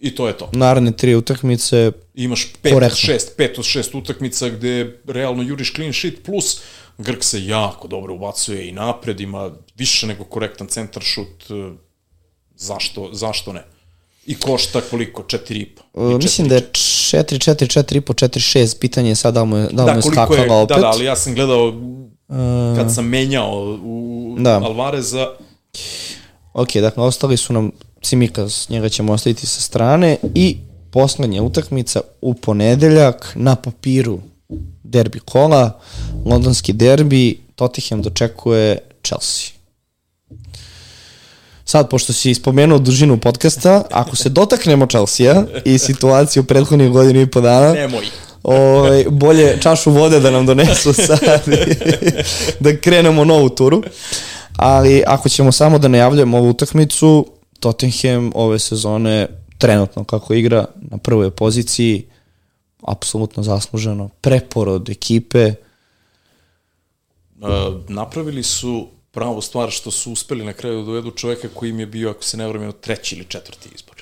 [0.00, 0.50] i to je to.
[0.52, 2.96] Naredne tri utakmice, Imaš pet od Korektno.
[2.96, 6.60] šest, pet od šest utakmica gde realno juriš clean sheet plus
[6.98, 11.70] Grk se jako dobro ubacuje i napred, ima više nego korektan centar šut, e,
[12.56, 13.64] zašto, zašto ne?
[14.26, 15.22] I košta koliko?
[15.22, 15.66] 4,5.
[15.94, 17.14] uh, mislim da je 4,
[17.50, 19.92] 4, 4, 5, 4, 6, pitanje je sad da mu je, da li mu Da,
[19.92, 20.76] je koliko skakala je, opet.
[20.76, 21.72] da, da, ali ja sam gledao
[22.76, 24.60] kad sam menjao u Da.
[24.64, 25.26] Alvareza,
[26.52, 27.70] Ok, dakle, ostali su nam
[28.02, 30.56] Cimikas, njega ćemo ostaviti sa strane i
[30.90, 34.20] poslednja utakmica u ponedeljak na papiru
[34.82, 35.80] derbi kola,
[36.24, 39.50] londonski derbi, Tottenham dočekuje Chelsea.
[41.64, 47.26] Sad, pošto si spomenuo dužinu podcasta, ako se dotaknemo Chelsea i situaciju prethodnih godina i
[47.26, 48.06] po dana, nemoj.
[48.42, 51.42] Ovaj, bolje čašu vode da nam donesu sad
[52.60, 53.82] da krenemo novu turu.
[54.56, 57.26] Ali ako ćemo samo da najavljujemo ovu utakmicu,
[57.60, 59.26] Tottenham ove sezone
[59.58, 62.06] trenutno kako igra na prvoj poziciji,
[62.90, 65.54] apsolutno zasluženo, preporod ekipe,
[67.40, 67.48] Uh,
[67.88, 71.86] napravili su pravu stvar što su uspeli na kraju da dovedu čoveka koji im je
[71.86, 73.96] bio, ako se ne vremeno, treći ili četvrti izbor.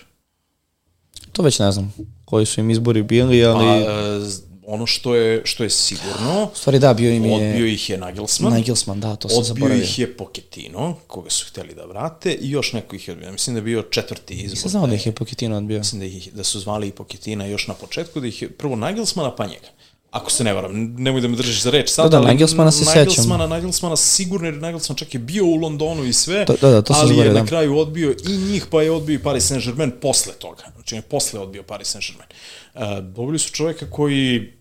[1.33, 1.95] to već ne znam
[2.25, 4.33] koji su im izbori bili, ali Pa, uh,
[4.69, 7.99] ono što je, što je sigurno, u stvari da, bio im je odbio ih je
[7.99, 9.83] Nagelsmann, Nagelsmann, da, to sam odbio zaboravio.
[9.83, 13.33] ih je Pochettino, koga su hteli da vrate, i još neko ih je odbio.
[13.33, 14.51] Mislim da je bio četvrti izbor.
[14.51, 15.79] Nisam znao da ih je Pochettino odbio.
[15.79, 18.77] Mislim da, ih, da su zvali i Pochettina još na početku, da ih je prvo
[18.77, 19.69] Nagelsmana, pa njega.
[20.11, 22.71] Ako se ne varam, nemoj da me držiš za reč sad, Da, da, ali Nagelsmana
[22.71, 22.99] se sećam.
[22.99, 26.83] Nagelsmana, Nagelsmana sigurno, jer Nagelsman čak je bio u Londonu i sve, To- da, da,
[26.83, 27.47] to ali je zaboravio, na da.
[27.47, 30.63] kraju odbio i njih, pa je odbio i Paris Saint-Germain posle toga.
[30.75, 32.29] Znači, on je posle odbio Paris Saint-Germain.
[32.75, 34.56] Uh, dobili su čoveka koji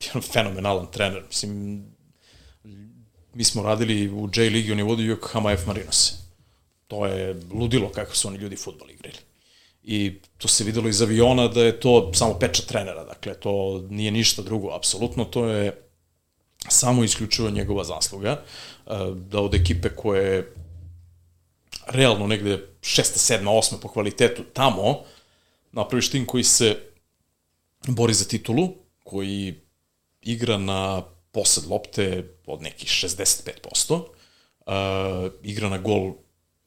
[0.14, 1.22] je fenomenalan trener.
[1.28, 1.84] Mislim,
[3.34, 6.12] mi smo radili u J ligi, on je vodio Yokohama F Marinose.
[6.88, 9.18] To je ludilo kako su oni ljudi futbol igrali.
[9.82, 14.10] I to se videlo iz aviona da je to samo pečat trenera, dakle to nije
[14.10, 15.90] ništa drugo, apsolutno, to je
[16.68, 18.42] samo isključivo njegova zasluga, e,
[19.14, 20.54] da od ekipe koje je
[21.86, 25.02] realno negde šesta, sedma, osma po kvalitetu tamo,
[25.72, 26.78] napraviš tim koji se
[27.88, 28.68] bori za titulu,
[29.04, 29.60] koji
[30.22, 31.02] igra na
[31.32, 36.12] posed lopte od nekih 65%, uh, igra na gol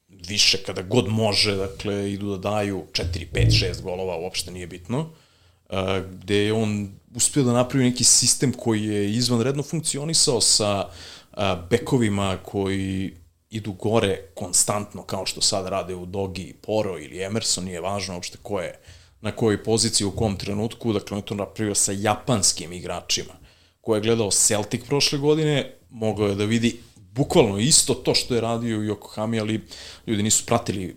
[0.08, 5.00] više kada god može, dakle, idu da daju 4, 5, 6 golova, uopšte nije bitno,
[5.00, 5.78] uh,
[6.10, 10.88] gde je on uspio da napravi neki sistem koji je izvanredno funkcionisao sa
[11.32, 13.14] uh, bekovima koji
[13.50, 18.38] idu gore konstantno, kao što sad rade u Dogi, Poro ili Emerson, nije važno uopšte
[18.42, 18.80] ko je
[19.20, 23.43] na kojoj poziciji, u kom trenutku, dakle on je to napravio sa japanskim igračima.
[23.84, 28.40] Ko je gledao Celtic prošle godine, mogao je da vidi bukvalno isto to što je
[28.40, 29.60] radio u Yokohama, ali
[30.06, 30.96] ljudi nisu pratili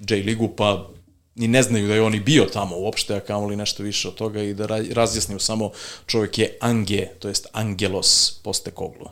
[0.00, 0.88] J ligu, pa
[1.34, 4.14] ni ne znaju da je on i bio tamo uopšte, a kamoli nešto više od
[4.14, 5.70] toga i da ra- razjasniju samo
[6.06, 9.06] čovjek je Ange, to jest Angelos Postekoglu.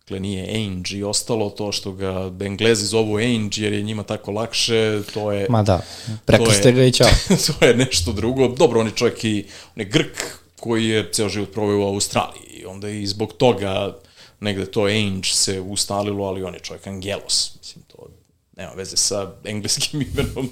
[0.00, 4.30] Dakle, nije Ainge i ostalo to što ga Englezi zovu Ainge jer je njima tako
[4.30, 5.46] lakše, to je...
[5.48, 5.80] Ma da,
[6.24, 7.08] preko To je- ste ga i čao.
[7.48, 8.48] to je nešto drugo.
[8.48, 12.42] Dobro, on je čovjek i on je Grk koji je ceo život proveo u Australiji
[12.50, 13.98] i onda i zbog toga
[14.40, 17.56] negde to Ainge se ustalilo, ali on je čovjek Angelos.
[17.58, 18.06] Mislim, to
[18.56, 20.48] nema veze sa engleskim imenom,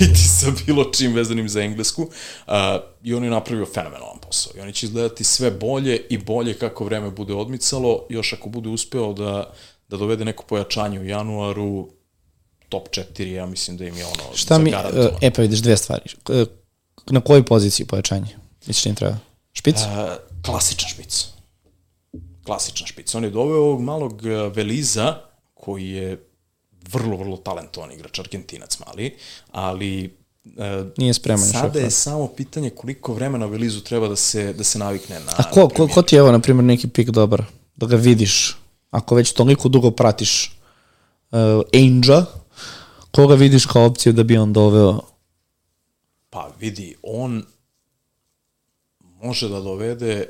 [0.00, 2.02] niti sa bilo čim vezanim za englesku.
[2.02, 2.54] Uh,
[3.02, 4.52] I on je napravio fenomenalan posao.
[4.56, 8.68] I oni će izgledati sve bolje i bolje kako vreme bude odmicalo, još ako bude
[8.68, 9.52] uspeo da,
[9.88, 11.88] da dovede neko pojačanje u januaru,
[12.68, 14.72] top 4, ja mislim da im je ono Šta mi,
[15.20, 16.02] e pa vidiš dve stvari.
[16.28, 16.44] E,
[17.10, 18.36] Na kojoj poziciji pojačanje?
[18.66, 19.29] Misliš da im treba?
[19.60, 19.76] Špic?
[19.76, 21.26] Uh, klasičan špic.
[22.44, 23.14] Klasičan špic.
[23.14, 25.14] On je doveo ovog malog e, Veliza,
[25.54, 26.26] koji je
[26.92, 29.10] vrlo, vrlo talentovan igrač, argentinac mali,
[29.52, 31.44] ali uh, nije spreman.
[31.44, 35.50] Sada je samo pitanje koliko vremena Velizu treba da se, da se navikne na A
[35.50, 37.44] ko, ko, ko ti je evo, na primjer, neki pik dobar?
[37.76, 38.56] Da ga vidiš,
[38.90, 40.56] ako već toliko dugo pratiš
[41.30, 41.38] uh,
[41.74, 42.22] Ainge,
[43.10, 45.00] koga vidiš kao opciju da bi on doveo?
[46.30, 47.44] Pa vidi, on
[49.22, 50.26] može da dovede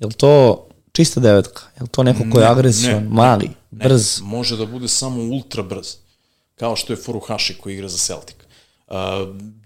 [0.00, 1.62] Je li to čista devetka?
[1.76, 4.20] Je li to neko ko je agresivan, mali, ne, brz?
[4.20, 5.96] Ne, može da bude samo ultra brz,
[6.54, 8.36] kao što je Furuhashi koji igra za Celtic.
[8.88, 8.96] Uh,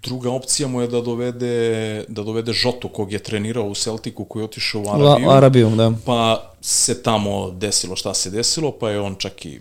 [0.02, 4.42] druga opcija mu je da dovede, da dovede Žotu kog je trenirao u Celticu koji
[4.42, 5.28] je otišao u Arabiju.
[5.28, 5.92] La, Arabiju, da.
[6.06, 9.60] Pa se tamo desilo šta se desilo, pa je on čak i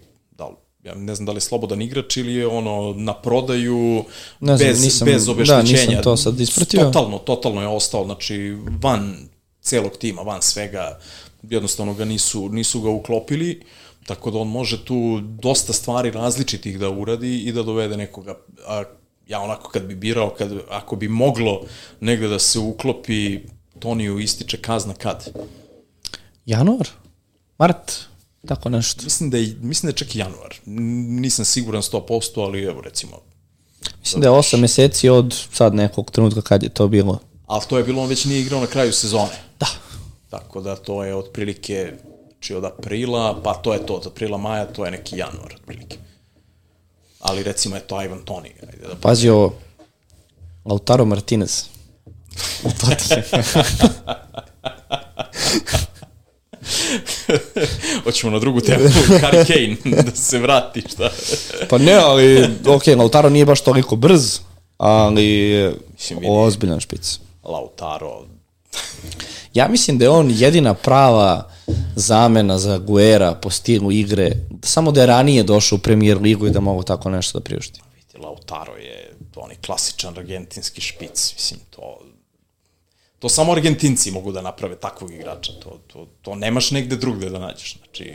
[0.83, 4.03] ja ne znam da li je slobodan igrač ili je ono na prodaju
[4.39, 5.63] ne znam, bez, nisam, bez obeštećenja.
[5.63, 6.79] Da, nisam to sad ispratio.
[6.79, 9.15] Totalno, totalno je ostao, znači van
[9.61, 10.99] celog tima, van svega,
[11.43, 13.61] jednostavno ga nisu, nisu ga uklopili,
[14.05, 18.37] tako da on može tu dosta stvari različitih da uradi i da dovede nekoga,
[18.67, 18.83] a
[19.27, 21.61] ja onako kad bi birao, kad, ako bi moglo
[21.99, 23.39] negde da se uklopi,
[23.79, 25.29] Toniju ističe kazna kad?
[26.45, 26.87] Januar?
[27.57, 27.91] Mart?
[28.47, 29.03] Tako nešto.
[29.03, 30.55] Mislim da je, mislim da je čak i januar.
[30.65, 33.17] Nisam siguran 100%, ali evo recimo.
[33.99, 37.19] Mislim da je 8 meseci od sad nekog trenutka kad je to bilo.
[37.45, 39.43] Ali to je bilo, on već nije igrao na kraju sezone.
[39.59, 39.67] Da.
[40.29, 41.93] Tako da to je otprilike,
[42.31, 45.97] znači od aprila, pa to je to, od aprila, maja, to je neki januar otprilike.
[47.19, 48.49] Ali recimo je to Ivan Toni.
[48.49, 49.53] Ajde da Pazi ovo,
[50.65, 51.63] Lautaro Martinez.
[57.09, 57.21] U
[58.03, 58.83] Hoćemo na drugu temu,
[59.23, 61.09] Harry Kane, da se vrati, šta?
[61.69, 64.39] pa ne, ali, ok, Lautaro nije baš toliko brz,
[64.77, 65.53] ali
[65.93, 67.19] Mislim, ozbiljan špic.
[67.43, 68.25] Lautaro.
[69.53, 71.49] ja mislim da je on jedina prava
[71.95, 74.31] zamena za Guera po stilu igre,
[74.63, 77.81] samo da je ranije došao u premier ligu i da mogu tako nešto da priušti.
[77.95, 81.99] Vidite, Lautaro je onaj klasičan argentinski špic, mislim, to
[83.23, 85.51] To samo Argentinci mogu da naprave takvog igrača.
[85.63, 87.77] To, to, to nemaš negde drugde da nađeš.
[87.77, 88.13] Znači,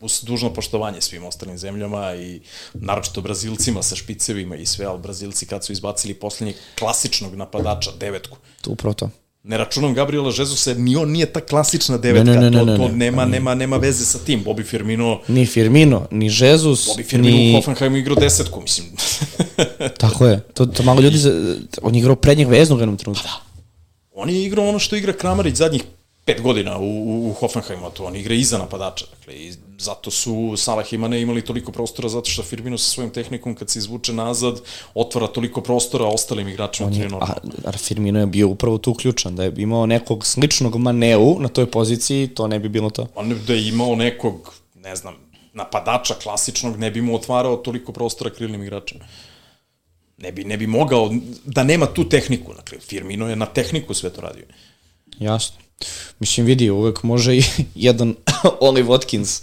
[0.00, 2.40] uz dužno poštovanje svim ostalim zemljama i
[2.74, 8.36] naročito Brazilcima sa špicevima i sve, ali Brazilci kad su izbacili poslednjeg klasičnog napadača, devetku.
[8.60, 9.10] Tu upravo to.
[9.42, 12.88] Ne računam Gabriela Žezusa, ni on nije ta klasična devetka, ne, ne, ne, ne, to,
[12.88, 14.44] to nema, nema, nema veze sa tim.
[14.44, 15.20] Bobby Firmino...
[15.28, 17.50] Ni Firmino, ni Žezus, Bobby Firmino ni...
[17.50, 18.86] u Hoffenheimu igrao desetku, mislim.
[19.98, 20.40] Tako je.
[20.54, 21.18] To, to malo ljudi,
[21.82, 23.24] on je igrao prednjeg veznog jednom trenutku.
[23.24, 23.51] Pa da.
[24.14, 25.82] On je igrao ono što igra Kramarić zadnjih
[26.24, 29.04] pet godina u, u, u Hoffenheimu, to on igra iza napadača.
[29.18, 33.10] Dakle, i zato su Salah i Mane imali toliko prostora, zato što Firmino sa svojim
[33.10, 34.60] tehnikom, kad se izvuče nazad,
[34.94, 36.86] otvara toliko prostora ostalim igračima.
[36.88, 37.34] On je, a,
[37.64, 41.70] a Firmino je bio upravo tu ključan, da je imao nekog sličnog Maneu na toj
[41.70, 43.06] poziciji, to ne bi bilo to.
[43.14, 45.14] On da je imao nekog, ne znam,
[45.52, 49.04] napadača klasičnog, ne bi mu otvarao toliko prostora krilnim igračima
[50.22, 52.54] ne bi, ne bi mogao da nema tu tehniku.
[52.54, 54.44] Dakle, Firmino je na tehniku sve to radio.
[55.18, 55.56] Jasno.
[56.18, 57.42] Mislim, vidi, uvek može i
[57.88, 58.14] jedan
[58.60, 59.42] Oli Watkins.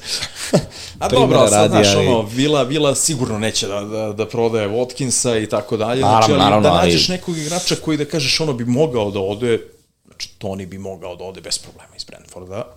[0.99, 2.07] A dobro, sad, znaš, ali...
[2.07, 6.01] ono, Vila, Vila sigurno neće da, da, da prodaje Watkinsa i tako dalje.
[6.01, 7.17] Naravno, znači, ali naravno, da nađeš ali...
[7.17, 9.59] nekog igrača koji da kažeš ono bi mogao da ode,
[10.05, 12.75] znači Toni bi mogao da ode bez problema iz Brentforda,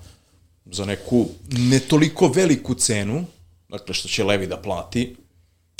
[0.66, 3.24] za neku ne toliko veliku cenu,
[3.68, 5.16] dakle što će Levi da plati,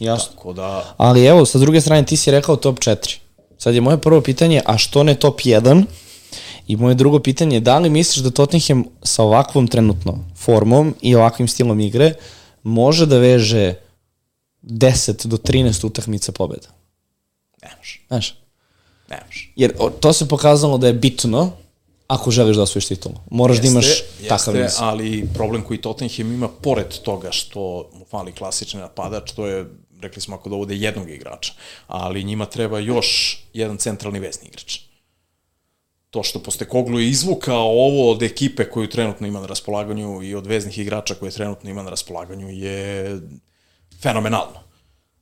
[0.05, 0.33] Jasno.
[0.35, 0.95] Tako da...
[0.97, 3.16] Ali evo, sa druge strane, ti si rekao top 4.
[3.59, 5.85] Sad je moje prvo pitanje, a što ne top 1?
[6.66, 11.15] I moje drugo pitanje je, da li misliš da Tottenham sa ovakvom trenutno formom i
[11.15, 12.15] ovakvim stilom igre
[12.62, 13.74] može da veže
[14.62, 16.69] 10 do 13 utakmica pobeda?
[17.62, 18.01] Ne može.
[18.09, 18.35] Znaš?
[19.11, 19.53] Ne može.
[19.57, 21.51] Jer to se pokazalo da je bitno
[22.07, 23.15] ako želiš da osvojiš titulu.
[23.31, 24.77] Moraš jeste, da imaš jeste, takav niz.
[24.79, 29.66] ali problem koji Tottenham ima, pored toga što mu fali klasični napadač, to je
[30.03, 31.53] rekli smo ako dovode jednog igrača,
[31.87, 34.79] ali njima treba još jedan centralni vezni igrač.
[36.11, 40.35] To što poste Koglu je izvukao ovo od ekipe koju trenutno ima na raspolaganju i
[40.35, 43.20] od veznih igrača koje trenutno ima na raspolaganju je
[44.03, 44.61] fenomenalno.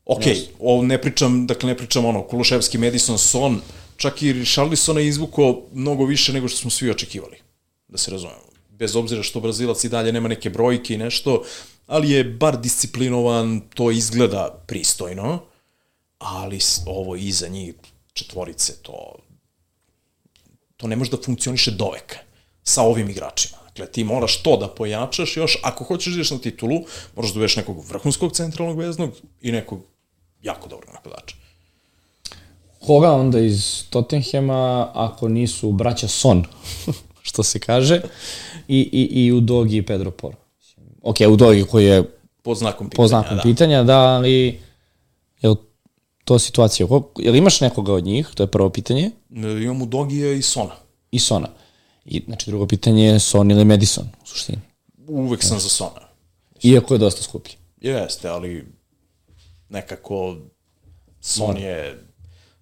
[0.04, 0.46] Ok, yes.
[0.58, 3.60] ovo ne pričam, dakle ne pričam ono, Kuluševski, Madison, Son,
[3.96, 7.36] čak i Richarlisona je izvukao mnogo više nego što smo svi očekivali,
[7.88, 8.50] da se razumemo.
[8.68, 11.42] bez obzira što Brazilac i dalje nema neke brojke i nešto,
[11.90, 15.42] ali je bar disciplinovan, to izgleda pristojno,
[16.18, 17.74] ali ovo iza njih
[18.12, 19.16] četvorice, to,
[20.76, 22.18] to ne može da funkcioniše doveka
[22.62, 23.58] sa ovim igračima.
[23.68, 26.80] Dakle, ti moraš to da pojačaš još, ako hoćeš da na titulu,
[27.16, 29.10] moraš da uveš nekog vrhunskog centralnog veznog
[29.40, 29.80] i nekog
[30.42, 31.36] jako dobrog napadača.
[32.80, 36.44] Koga onda iz Tottenhema, ako nisu braća Son,
[37.28, 38.00] što se kaže,
[38.68, 40.49] i, i, i Udogi i Pedro Poro.
[41.02, 42.02] Ok, Udogi koji je
[42.42, 43.04] Pod znakom pitanja.
[43.04, 43.42] po znakom da.
[43.42, 44.60] pitanja, da, ali
[45.40, 45.56] je li
[46.24, 46.86] to situacija?
[47.18, 48.28] Jel imaš nekoga od njih?
[48.34, 49.10] To je prvo pitanje.
[49.36, 50.74] E, Imamo Dogija i Sona.
[51.10, 51.48] I Sona.
[52.04, 54.58] I, znači, drugo pitanje je Son ili Madison, u suštini.
[55.08, 56.00] Uvek sam za Sona.
[56.62, 57.54] Iako je dosta skuplji.
[57.80, 58.66] Jeste, ali
[59.68, 60.36] nekako
[61.20, 62.04] Son je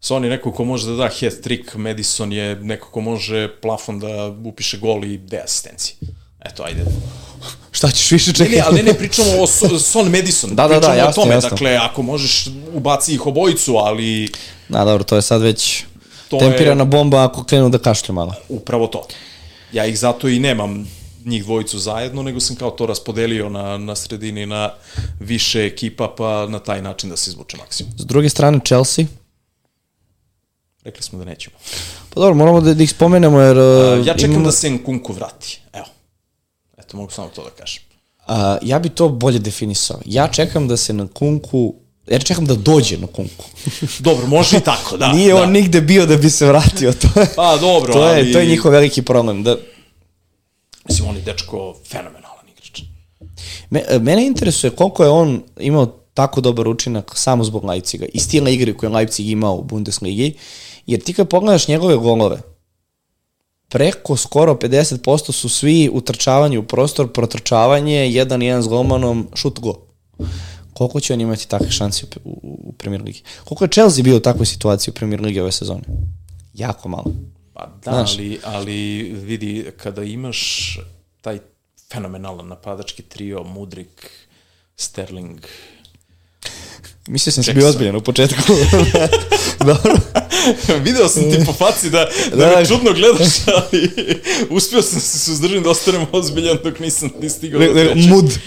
[0.00, 3.98] Son je neko ko može da da hat trick, Madison je neko ko može plafon
[3.98, 5.96] da upiše gol i de asistencije.
[6.40, 6.84] Eto, ajde.
[7.70, 8.56] Šta ćeš više Ne, čekati?
[8.56, 10.50] ne, ali ne, ne, pričamo o So- Son Madison.
[10.50, 11.50] Da, da, da, jasno, o tome, jasno.
[11.50, 14.28] dakle, ako možeš, ubaci ih obojicu, ali
[14.68, 15.84] Da, dobro, to je sad već
[16.28, 18.34] To tempirana je- bomba ako krenu da kašlju malo.
[18.48, 19.06] upravo to.
[19.72, 20.88] Ja ih zato i nemam
[21.24, 24.70] njih dvojicu zajedno, nego sam kao to raspodelio na, na sredini na
[25.20, 27.92] više ekipa, pa na taj način da se izvuče maksimum.
[27.98, 29.04] S druge strane, Chelsea.
[30.84, 31.56] Rekli smo da nećemo.
[32.08, 33.58] Pa dobro, moramo da, da ih spomenemo jer...
[33.58, 35.60] uh, Ja čekam imamo- da se Nkunku vrati.
[35.72, 35.86] Evo.
[36.88, 37.82] Eto, mogu samo to da kažem.
[38.26, 40.00] A, ja bi to bolje definisao.
[40.04, 41.74] Ja čekam da se na kunku,
[42.10, 43.44] ja čekam da dođe na kunku.
[44.08, 45.12] Dobro, može i tako, da.
[45.12, 45.42] Nije da.
[45.42, 46.92] on nigde bio da bi se vratio.
[46.92, 48.32] To je, Pa dobro, to je, ali...
[48.32, 49.42] to je njihov veliki problem.
[49.42, 49.56] Da,
[50.88, 52.82] Mislim, on je dečko fenomenalan igrač.
[53.70, 58.50] me, mene interesuje koliko je on imao tako dobar učinak samo zbog Leipziga i stila
[58.50, 60.34] igre koje je Leipzig imao u Bundesligi,
[60.86, 62.40] jer ti kad pogledaš njegove golove,
[63.68, 69.74] preko skoro 50% su svi utrčavanje u prostor, protrčavanje, jedan jedan s golmanom, šut go.
[70.72, 73.22] Koliko će on imati takve šanse u, u, u Premier Ligi?
[73.44, 75.82] Koliko je Chelsea bio u takvoj situaciji u Premier Ligi ove sezone?
[76.54, 77.12] Jako malo.
[77.54, 78.14] Pa da, Znaš.
[78.14, 80.78] ali, ali vidi, kada imaš
[81.20, 81.38] taj
[81.92, 84.10] fenomenalan napadački trio, Mudrik,
[84.76, 85.40] Sterling,
[87.08, 88.42] Mislio sam da si bio ozbiljan u početku.
[89.66, 89.94] Dobro.
[90.84, 91.98] Video sam ti po faci da,
[92.30, 92.66] da, Da, me da.
[92.66, 93.90] čudno gledaš, ali
[94.50, 98.10] uspio sam se suzdržati da ostanem ozbiljan dok nisam ni stigao Ne, ne, trećeg.
[98.10, 98.24] mud.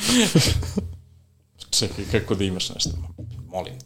[1.71, 2.89] Čekaj, kako da imaš nešto?
[3.47, 3.85] Molim te.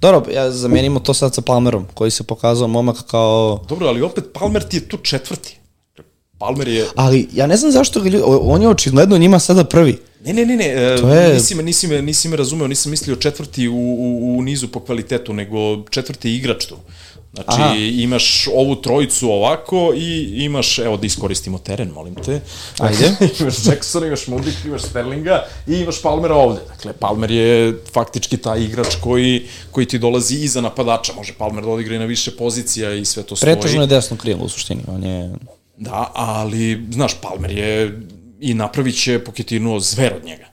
[0.00, 3.64] Dobro, ja zamenimo to sad sa Palmerom, koji se pokazao momak kao...
[3.68, 5.56] Dobro, ali opet Palmer ti je tu četvrti.
[6.38, 6.86] Palmer je...
[6.96, 8.24] Ali ja ne znam zašto ga ljudi...
[8.26, 9.98] On je očigledno njima sada prvi.
[10.24, 12.90] Ne, ne, ne, ne, e, To je- nisi, me, nisi, me, nisi me razumeo, nisam
[12.90, 16.76] mislio četvrti u, u, u nizu po kvalitetu, nego četvrti igrač tu.
[17.32, 17.74] Znači, Aha.
[17.76, 22.40] imaš ovu trojicu ovako i imaš, evo da iskoristimo teren, molim te.
[22.78, 23.16] Ajde.
[23.40, 26.60] imaš Jacksona, imaš Mudrik, imaš Sterlinga i imaš Palmera ovde.
[26.68, 31.12] Dakle, Palmer je faktički taj igrač koji, koji ti dolazi iza napadača.
[31.12, 33.54] Može Palmer da odigra i na više pozicija i sve to stoji.
[33.54, 34.82] Pretežno je desno krilo u suštini.
[34.88, 35.32] On je...
[35.76, 38.00] Da, ali, znaš, Palmer je
[38.40, 40.46] i napravit će Poketinu zver od njega.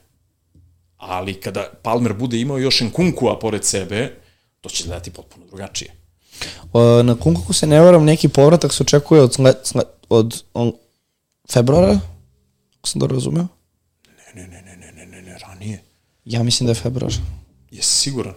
[0.96, 4.12] Ali kada Palmer bude imao još Nkunkua pored sebe,
[4.60, 5.97] to će izgledati potpuno drugačije.
[6.72, 10.72] O, na Kunkuku se ne varam, neki povratak se očekuje od, sle, sle, od on,
[11.52, 12.00] februara,
[12.78, 13.46] ako sam dobro razumeo.
[14.34, 15.82] Ne, ne, ne, ne, ne, ne, ne, ranije.
[16.24, 17.12] Ja mislim da je februar.
[17.70, 18.34] Jesi siguran?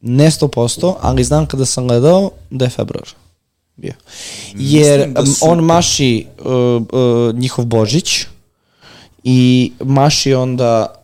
[0.00, 3.08] Ne 100%, ali znam kada sam gledao da je februar
[3.76, 3.92] bio.
[4.54, 8.26] Jer da um, su- on maši uh, uh, njihov Božić
[9.24, 11.03] i maši onda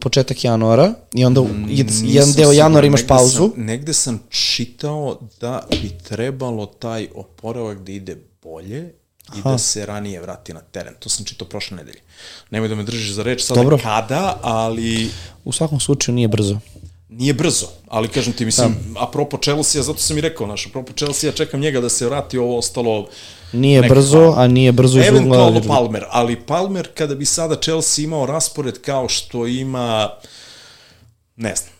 [0.00, 1.66] početak januara i onda mm,
[2.02, 3.50] jedan deo januara imaš pauzu.
[3.54, 8.92] Sam, negde sam čitao da bi trebalo taj oporavak da ide bolje
[9.38, 10.94] i da se ranije vrati na teren.
[10.98, 12.00] To sam čitao prošle nedelje.
[12.50, 13.78] Nemoj da me držiš za reč sada Dobro.
[13.82, 15.10] kada, ali
[15.44, 16.58] U svakom slučaju nije brzo.
[17.10, 19.00] Nije brzo, ali kažem ti, mislim, da.
[19.00, 22.58] apropo Chelsea, zato sam i rekao, naš, apropo Chelsea, čekam njega da se vrati, ovo
[22.58, 23.08] ostalo...
[23.52, 25.18] Nije neka brzo, a nije brzo iz ugla.
[25.18, 30.10] Eventualno Palmer, ali Palmer, kada bi sada Chelsea imao raspored kao što ima,
[31.36, 31.72] ne znam,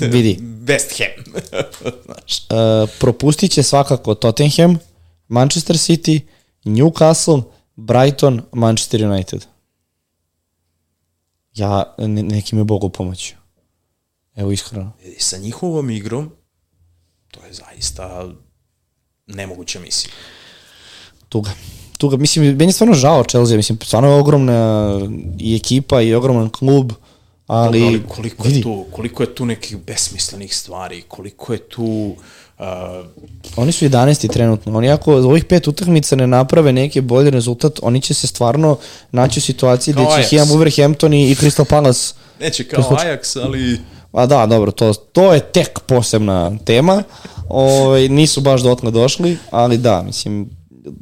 [0.12, 1.24] Vidi, West Ham.
[2.04, 4.78] Znaš, uh, propustit će svakako Tottenham,
[5.28, 6.20] Manchester City,
[6.64, 7.42] Newcastle,
[7.76, 9.46] Brighton, Manchester United.
[11.54, 13.34] Ja, ne, neki mi Bogu pomoć.
[14.34, 14.92] Evo iskreno.
[15.04, 16.30] I sa njihovom igrom,
[17.30, 18.28] to je zaista
[19.26, 20.12] nemoguća misija.
[21.28, 21.50] Tuga.
[21.98, 22.16] Tuga.
[22.16, 23.56] Mislim, meni je stvarno žao Chelsea.
[23.56, 24.90] Mislim, stvarno je ogromna
[25.38, 26.92] i ekipa i ogroman klub,
[27.46, 31.58] ali, Ali, ali koliko, vidi, je tu, koliko je tu nekih besmislenih stvari, koliko je
[31.58, 32.24] tu Uh,
[33.56, 34.32] Oni su 11.
[34.32, 34.78] trenutno.
[34.78, 38.78] Oni ako ovih pet utakmica ne naprave neki bolji rezultat, oni će se stvarno
[39.12, 43.78] naći u situaciji gde će imam Wolverhampton i Crystal Palace neće kao Ajax, ali
[44.14, 47.02] A da, dobro, to, to je tek posebna tema.
[47.48, 50.50] Ovaj nisu baš dotle došli, ali da, mislim,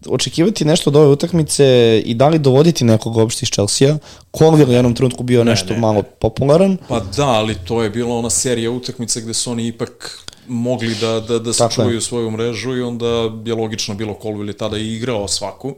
[0.09, 3.99] očekivati nešto od ove utakmice i da li dovoditi nekog uopšte iz Chelsea-a,
[4.39, 7.91] Colville je u jednom trenutku bio nešto ne, malo popularan, Pa da, ali to je
[7.91, 12.77] bila ona serija utakmica gde su oni ipak mogli da, da, da sačuvaju svoju mrežu
[12.77, 13.07] i onda
[13.45, 15.75] je logično bilo Colville je tada i igrao svaku,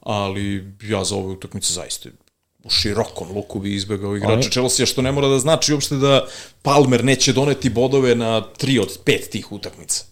[0.00, 2.08] ali ja za ove utakmice zaista
[2.66, 6.26] u širokom luku bi izbegao igrača Chelsea, što ne mora da znači uopšte da
[6.62, 10.04] Palmer neće doneti bodove na tri od pet tih utakmica.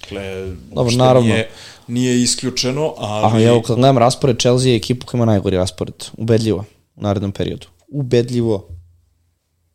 [0.00, 1.28] Dakle, uopšte naravno.
[1.28, 1.50] Nije,
[1.88, 3.44] nije isključeno, ali...
[3.44, 6.64] a evo kad gledam raspored, Chelsea je ekipa koja ima najgori raspored, ubedljivo,
[6.96, 7.66] u narednom periodu.
[7.88, 8.68] Ubedljivo.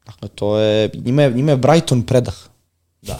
[0.05, 2.35] Dakle, to je, njima je, njima je Brighton predah.
[3.01, 3.19] Da.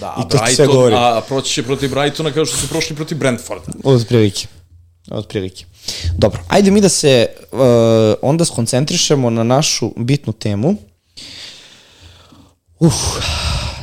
[0.00, 0.94] Da, I to ti sve Brighton, govori.
[0.94, 3.72] a proći će protiv Brightona kao što su prošli protiv Brentforda.
[3.84, 4.46] Od prilike.
[5.10, 5.64] Od prilike.
[6.16, 7.58] Dobro, ajde mi da se uh,
[8.22, 10.74] onda skoncentrišemo na našu bitnu temu.
[12.78, 12.94] Uf,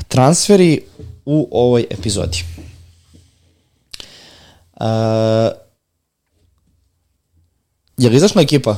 [0.08, 0.82] transferi
[1.26, 2.44] u ovoj epizodi.
[4.74, 4.88] Uh,
[7.98, 8.78] je li izašla ekipa?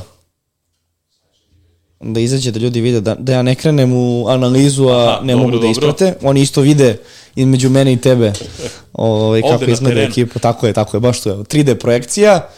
[2.12, 5.32] Da izađe da ljudi vide, da, da ja ne krenem u analizu, a Aha, ne
[5.32, 5.70] dobro, mogu da dobro.
[5.70, 6.14] isprate.
[6.22, 6.98] Oni isto vide
[7.36, 8.32] između mene i tebe
[8.92, 10.38] ovaj, kako izgleda ekipa.
[10.38, 11.36] Tako je, tako je, baš to je.
[11.36, 12.48] 3D projekcija.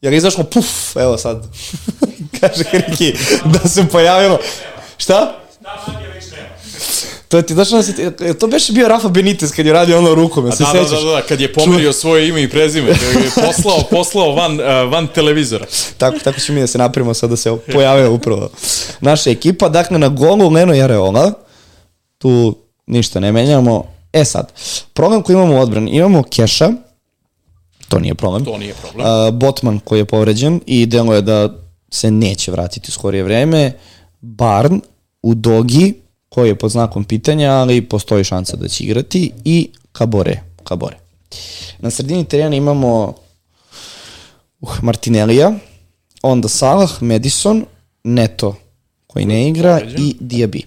[0.00, 1.46] Jer je izašlo, puf, evo sad.
[2.40, 3.14] Kaže Hriki
[3.44, 4.38] da se pojavilo.
[4.96, 5.40] Šta?
[7.28, 10.52] To ti da se, to beše bio Rafa Benitez kad je radio ono rukom, ja
[10.52, 11.02] se Da, da, sećaš?
[11.04, 12.96] da, da, kad je pomerio svoje ime i prezime, je
[13.46, 15.66] poslao, poslao van, uh, van televizora.
[15.98, 18.48] Tako, tako ćemo mi da se napravimo sad da se pojavio upravo
[19.00, 19.68] naša ekipa.
[19.68, 21.32] Dakle, na golu Leno Jareola,
[22.18, 22.56] tu
[22.86, 23.84] ništa ne menjamo.
[24.12, 24.52] E sad,
[24.92, 26.70] problem koji imamo u odbrani, imamo Keša,
[27.88, 28.44] to nije problem.
[28.44, 29.06] To nije problem.
[29.06, 31.48] Uh, Botman koji je povređen i delo je da
[31.90, 33.72] se neće vratiti u skorije vreme.
[34.20, 34.80] Barn,
[35.22, 36.03] Udogi,
[36.34, 40.40] koji je pod znakom pitanja, ali postoji šansa da će igrati i Kabore.
[40.64, 40.96] Kabore.
[41.78, 43.14] Na sredini terena imamo
[44.60, 45.52] uh, Martinellija,
[46.22, 47.64] onda Salah, Madison,
[48.04, 48.56] Neto
[49.06, 50.62] koji ne igra i Diaby.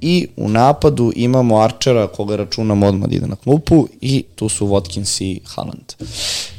[0.00, 4.66] I u napadu imamo Archera koga računamo odmah da ide na klupu i tu su
[4.66, 5.92] Watkins i Haaland.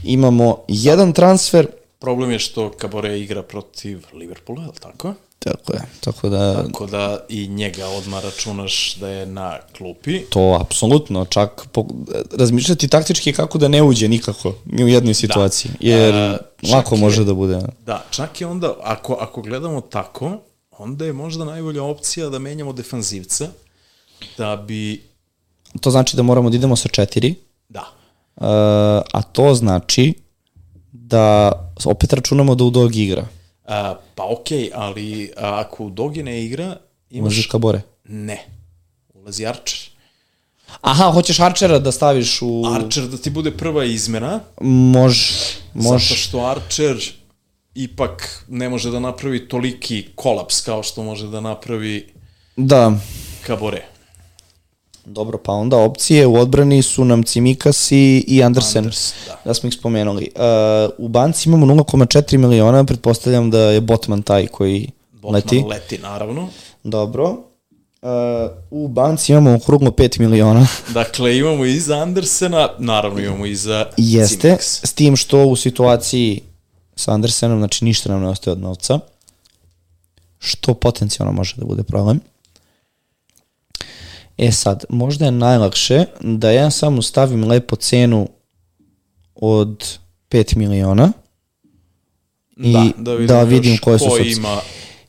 [0.04, 1.68] Imamo jedan transfer,
[2.04, 5.14] Problem je što Kabore igra protiv Liverpoola, je li tako?
[5.44, 10.20] Tako je, tako da Tako da i njega odmah računaš da je na klupi.
[10.22, 11.86] to apsolutno, čak po,
[12.32, 16.96] razmišljati taktički kako da ne uđe nikako ni u jednoj situaciji, jer E, čak lako
[16.96, 17.60] je- može da bude.
[17.80, 20.38] Da, čak i onda, ako, ako gledamo tako,
[20.72, 23.48] onda je možda najbolja opcija da menjamo defanzivca,
[24.38, 25.04] da bi,
[25.82, 27.36] To znači da moramo da idemo sa četiri,
[27.70, 27.84] da,
[28.36, 28.44] Uh,
[29.10, 30.14] a to znači
[30.92, 31.52] da
[31.86, 33.26] opet računamo da u dog igra.
[33.66, 36.78] A, pa okej, ali a, ako Dogi ne igra,
[37.10, 37.48] imaš...
[37.48, 37.82] Kabore.
[38.04, 38.46] Ne,
[39.14, 39.80] ulazi Archer.
[40.82, 42.64] Aha, hoćeš Archera da staviš u...
[42.76, 45.34] Archer da ti bude prva izmena, Može,
[45.74, 46.16] Zato može.
[46.16, 46.98] što Archer
[47.76, 52.14] ipak ne može da napravi toliki kolaps kao što može da napravi
[52.56, 52.92] Da,
[53.46, 53.86] Kabore.
[55.06, 58.84] Dobro, pa onda opcije u odbrani su nam Cimikas i, i Andersen.
[58.84, 59.40] Anders, da.
[59.46, 60.30] da smo ih spomenuli.
[60.36, 65.64] Uh, u banci imamo 0,4 miliona, pretpostavljam da je Botman taj koji Botman leti.
[65.70, 66.50] leti, naravno.
[66.84, 67.30] Dobro.
[68.02, 68.10] Uh,
[68.72, 70.68] u banci imamo okruglo 5 miliona.
[70.94, 74.86] Dakle, imamo i za Andersena, naravno imamo i za Jeste, Cimix.
[74.86, 76.42] s tim što u situaciji
[76.96, 79.00] sa Andersenom, znači ništa nam ne ostaje od novca,
[80.40, 82.20] što potencijalno može da bude problem.
[84.38, 88.28] E sad, možda je najlakše da ja samo stavim lepo cenu
[89.36, 89.98] od
[90.30, 91.12] 5 miliona
[92.58, 94.58] i da, da vidim još koje su ko ima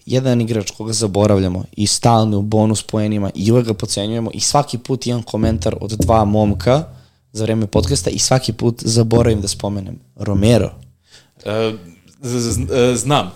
[0.07, 4.79] jedan igrač koga zaboravljamo i stalno u bonus poenima i uvek ga pocenjujemo i svaki
[4.79, 6.85] put imam komentar od dva momka
[7.33, 10.71] za vreme podcasta i svaki put zaboravim da spomenem Romero.
[11.45, 13.31] E, e, znam.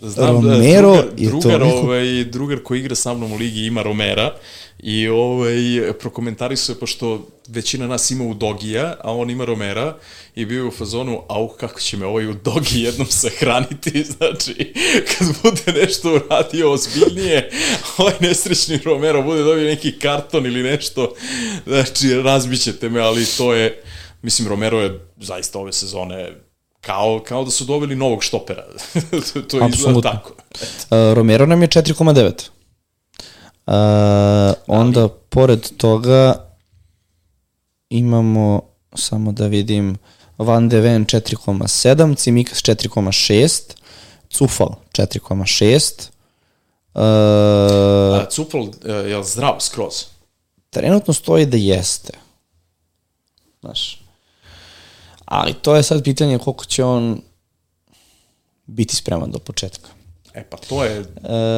[0.00, 3.36] Znam, Romero e, je drugar, to drugar, neko- ovaj, drugar koji igra sa mnom u
[3.36, 4.34] ligi ima Romera
[4.78, 9.96] i ovaj, prokomentarisao je, pošto većina nas ima u Dogija, a on ima Romera
[10.34, 14.74] i bio je u fazonu, au, kako će me ovaj u Dogi jednom sahraniti, znači,
[15.08, 17.50] kad bude nešto uradio ozbiljnije,
[17.98, 21.14] ovaj nesrećni Romero bude dobio neki karton ili nešto,
[21.66, 23.82] znači, razbićete me, ali to je,
[24.22, 26.32] mislim, Romero je zaista ove sezone
[26.80, 28.66] kao, kao da su dobili novog štopera.
[29.32, 30.30] to to izgleda tako.
[30.30, 32.53] Uh, Romero nam je 4,9.
[34.66, 36.34] Onda, pored toga,
[37.88, 38.62] imamo,
[38.94, 39.96] samo da vidim,
[40.38, 43.60] Van de Ven 4,7, Cimikas 4,6,
[44.30, 46.08] Cufal 4,6,
[46.94, 49.94] Uh, A Cupel, uh, je li zdrav skroz?
[50.70, 52.12] trenutno stoji da jeste.
[53.60, 54.00] Znaš.
[55.24, 57.22] Ali to je sad pitanje koliko će on
[58.66, 59.88] biti spreman do početka.
[60.34, 61.04] E pa to je,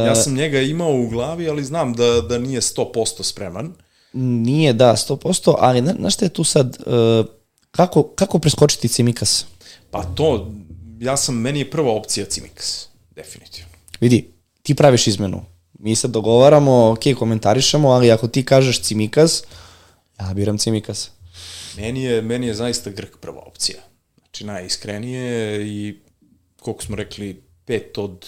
[0.07, 3.75] ja sam njega imao u glavi, ali znam da, da nije 100% spreman.
[4.13, 7.27] Nije, da, 100%, ali na, znaš šta je tu sad, uh,
[7.71, 9.47] kako, kako preskočiti Cimikas?
[9.91, 10.53] Pa to,
[11.01, 13.71] ja sam, meni je prva opcija Cimikas, definitivno.
[14.01, 14.31] Vidi,
[14.63, 15.45] ti praviš izmenu.
[15.79, 19.43] Mi se dogovaramo, ok, komentarišemo, ali ako ti kažeš Cimikas,
[20.21, 21.11] ja biram Cimikas.
[21.77, 23.79] Meni je, meni je zaista Grk prva opcija.
[24.19, 26.01] Znači, najiskrenije i
[26.61, 28.27] koliko smo rekli, pet od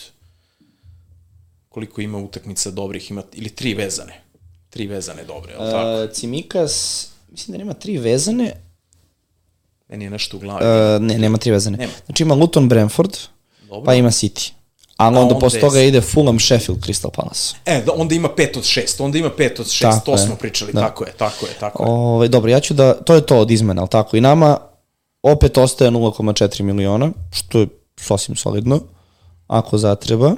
[1.68, 4.20] koliko ima utakmica dobrih, ima, ili tri vezane.
[4.70, 6.04] Tri vezane dobre, je li tako?
[6.04, 8.52] Uh, Cimikas, mislim da nema tri vezane,
[9.88, 10.64] Meni je nešto u glavi.
[10.96, 11.76] uh, ne, nema tri vezane.
[11.78, 11.92] Nema.
[12.06, 13.16] Znači ima Luton Brentford,
[13.68, 13.84] Dobro.
[13.84, 14.50] pa ima City.
[14.96, 17.54] A A onda, onda posle toga ide Fulham, Sheffield, Crystal Palace.
[17.66, 20.18] E, da, onda ima pet od šest, onda ima pet od šest, Tako to je.
[20.18, 20.80] smo pričali, Da.
[20.80, 21.90] tako je, tako je, tako je.
[21.90, 24.16] Ove, dobro, ja ću da, to je to od izmena, ali tako?
[24.16, 24.58] I nama
[25.22, 27.66] opet ostaje 0,4 miliona, što je
[27.96, 28.80] sasvim solidno,
[29.46, 30.34] ako zatreba.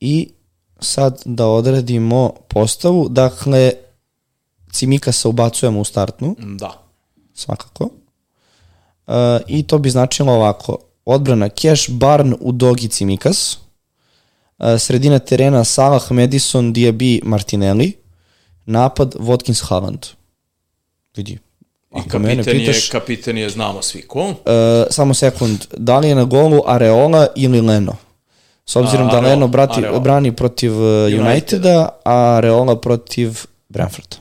[0.00, 0.28] I
[0.80, 3.72] sad da odredimo postavu, dakle,
[4.72, 6.82] Cimikasa ubacujemo u startnu, Da.
[7.34, 7.84] svakako.
[9.06, 9.14] Uh,
[9.46, 13.58] I to bi značilo ovako, odbrana Cash, Barn, Udogi, Cimikas,
[14.58, 17.92] uh, sredina terena Salah, Madison, Diaby, Martinelli,
[18.66, 20.06] napad Watkins, Haaland.
[21.16, 21.32] Vidi.
[21.32, 21.38] I
[21.98, 24.28] Ako mene kapitan je, pitaš, kapitan je, znamo svi ko.
[24.28, 24.34] uh,
[24.90, 27.96] samo sekund, da li je na golu Areola ili Leno?
[28.70, 29.98] S obzirom A, da Leno brati, Areola.
[29.98, 31.88] brani protiv uh, Uniteda, Uniteda.
[32.04, 33.38] a Areola protiv
[33.68, 34.16] Brentforda.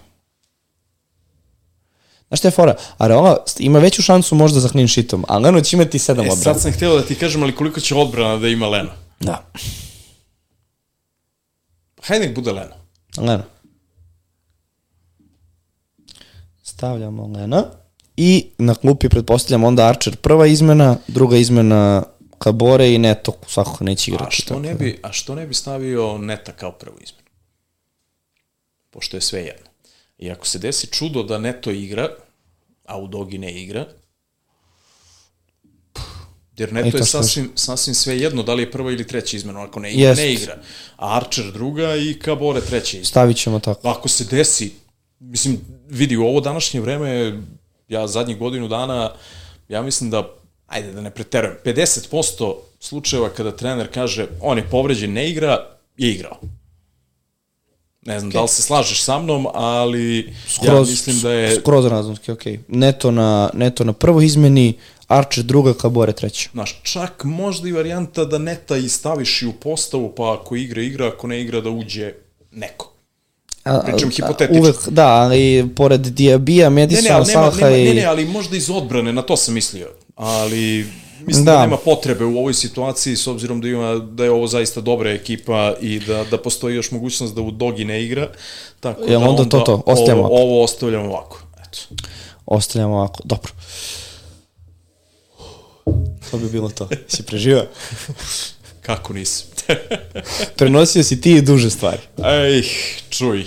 [2.27, 2.75] Znaš šta je fora?
[2.97, 6.53] Areola ima veću šansu možda za clean sheetom, a Leno će imati sedam E, odbrana.
[6.53, 8.89] sad sam htio da ti kažem, ali koliko će odbrana da ima Leno?
[9.19, 9.45] Da.
[12.01, 12.75] Hajde nek bude Leno.
[13.17, 13.43] Lena.
[16.63, 17.63] Stavljamo Lena.
[18.17, 22.03] I na klupi pretpostavljam onda Archer prva izmena, druga izmena
[22.39, 24.27] Kabore i Neto svakako neće igrati.
[24.27, 27.29] A što ne bi, a što ne bi stavio Neta kao prvu izmenu?
[28.89, 29.69] Pošto je sve jedno.
[30.17, 32.09] I ako se desi čudo da Neto igra,
[32.85, 33.85] a u Dogi ne igra,
[36.57, 39.63] jer Neto to je sasvim, sasvim sve jedno da li je prva ili treća izmena.
[39.63, 40.21] Ako ne igra, Jest.
[40.21, 40.57] ne igra.
[40.97, 43.05] A Archer druga i Kabore treća izmena.
[43.05, 43.87] Stavit ćemo tako.
[43.87, 44.71] Ako se desi,
[45.19, 47.41] mislim, vidi, u ovo današnje vreme,
[47.87, 49.13] ja zadnjih godinu dana,
[49.69, 50.35] ja mislim da,
[50.69, 55.65] ajde da ne preterujem, 50% slučajeva kada trener kaže on je povređen, ne igra,
[55.97, 56.37] je igrao.
[58.01, 58.33] Ne znam okay.
[58.33, 60.33] da li se slažeš sa mnom, ali
[60.63, 62.53] ja mislim da je, Skroz razumski, okej.
[62.53, 62.59] Okay.
[62.67, 64.73] Neto, na, neto na prvoj izmeni,
[65.07, 66.49] Archer druga, Kabore treća.
[66.53, 70.81] znaš, čak možda i varijanta da neta i staviš i u postavu, pa ako igra,
[70.81, 72.13] igra, ako ne igra, da uđe
[72.51, 72.91] neko.
[73.63, 74.61] A, Pričam a, hipotetično.
[74.61, 77.83] Uvek, da, ali pored Diabija, nema, Salaha i...
[77.83, 79.87] ne, ne, ali možda iz odbrane, na to sam mislio.
[80.19, 80.85] Ali
[81.25, 81.51] mislim da.
[81.51, 81.61] Da.
[81.61, 85.73] nema potrebe u ovoj situaciji s obzirom da ima da je ovo zaista dobra ekipa
[85.81, 88.29] i da da postoji još mogućnost da u Dogi ne igra.
[88.79, 89.83] Tako Jel da onda to to?
[89.85, 91.41] Ostavljamo ovo, ovo ostavljamo ovako.
[91.61, 91.79] Eto.
[92.45, 93.51] Ostavljamo ovako, dobro.
[96.31, 96.89] To bi bilo to.
[97.07, 97.65] Si preživao?
[98.87, 99.47] Kako nisam?
[100.57, 102.01] Prenosio si ti duže stvari.
[102.23, 102.63] Ej,
[103.09, 103.45] čuj.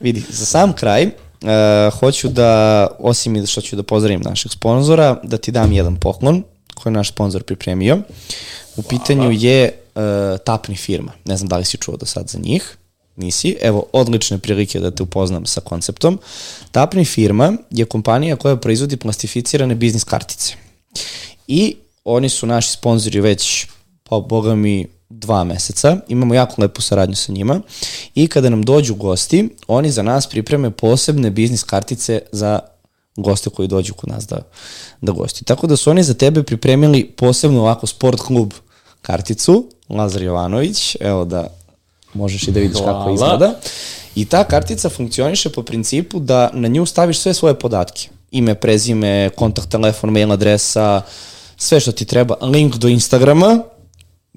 [0.00, 1.10] Vidi, za sam kraj,
[1.42, 5.72] uh, hoću da, osim i da što ću da pozdravim našeg sponzora, da ti dam
[5.72, 6.42] jedan poklon
[6.74, 7.98] koji je naš sponzor pripremio.
[8.76, 10.02] U pitanju je uh,
[10.44, 11.12] Tapni firma.
[11.24, 12.76] Ne znam da li si čuo do sad za njih.
[13.16, 13.56] Nisi.
[13.62, 16.18] Evo, odlične prilike da te upoznam sa konceptom.
[16.70, 20.54] Tapni firma je kompanija koja proizvodi plastificirane biznis kartice.
[21.46, 23.66] I oni su naši sponzori već,
[24.02, 25.96] pa boga mi, dva meseca.
[26.08, 27.60] Imamo jako lepu saradnju sa njima.
[28.14, 32.60] I kada nam dođu gosti, oni za nas pripreme posebne biznis kartice za
[33.16, 34.38] goste koji dođu kod nas da,
[35.00, 35.44] da gosti.
[35.44, 38.52] Tako da su oni za tebe pripremili posebno ovako sport klub
[39.02, 41.46] karticu, Lazar Jovanović, evo da
[42.14, 43.14] možeš i da vidiš kako Hvala.
[43.14, 43.54] izgleda.
[44.14, 48.08] I ta kartica funkcioniše po principu da na nju staviš sve svoje podatke.
[48.30, 51.02] Ime, prezime, kontakt telefon, mail adresa,
[51.56, 53.62] sve što ti treba, link do Instagrama,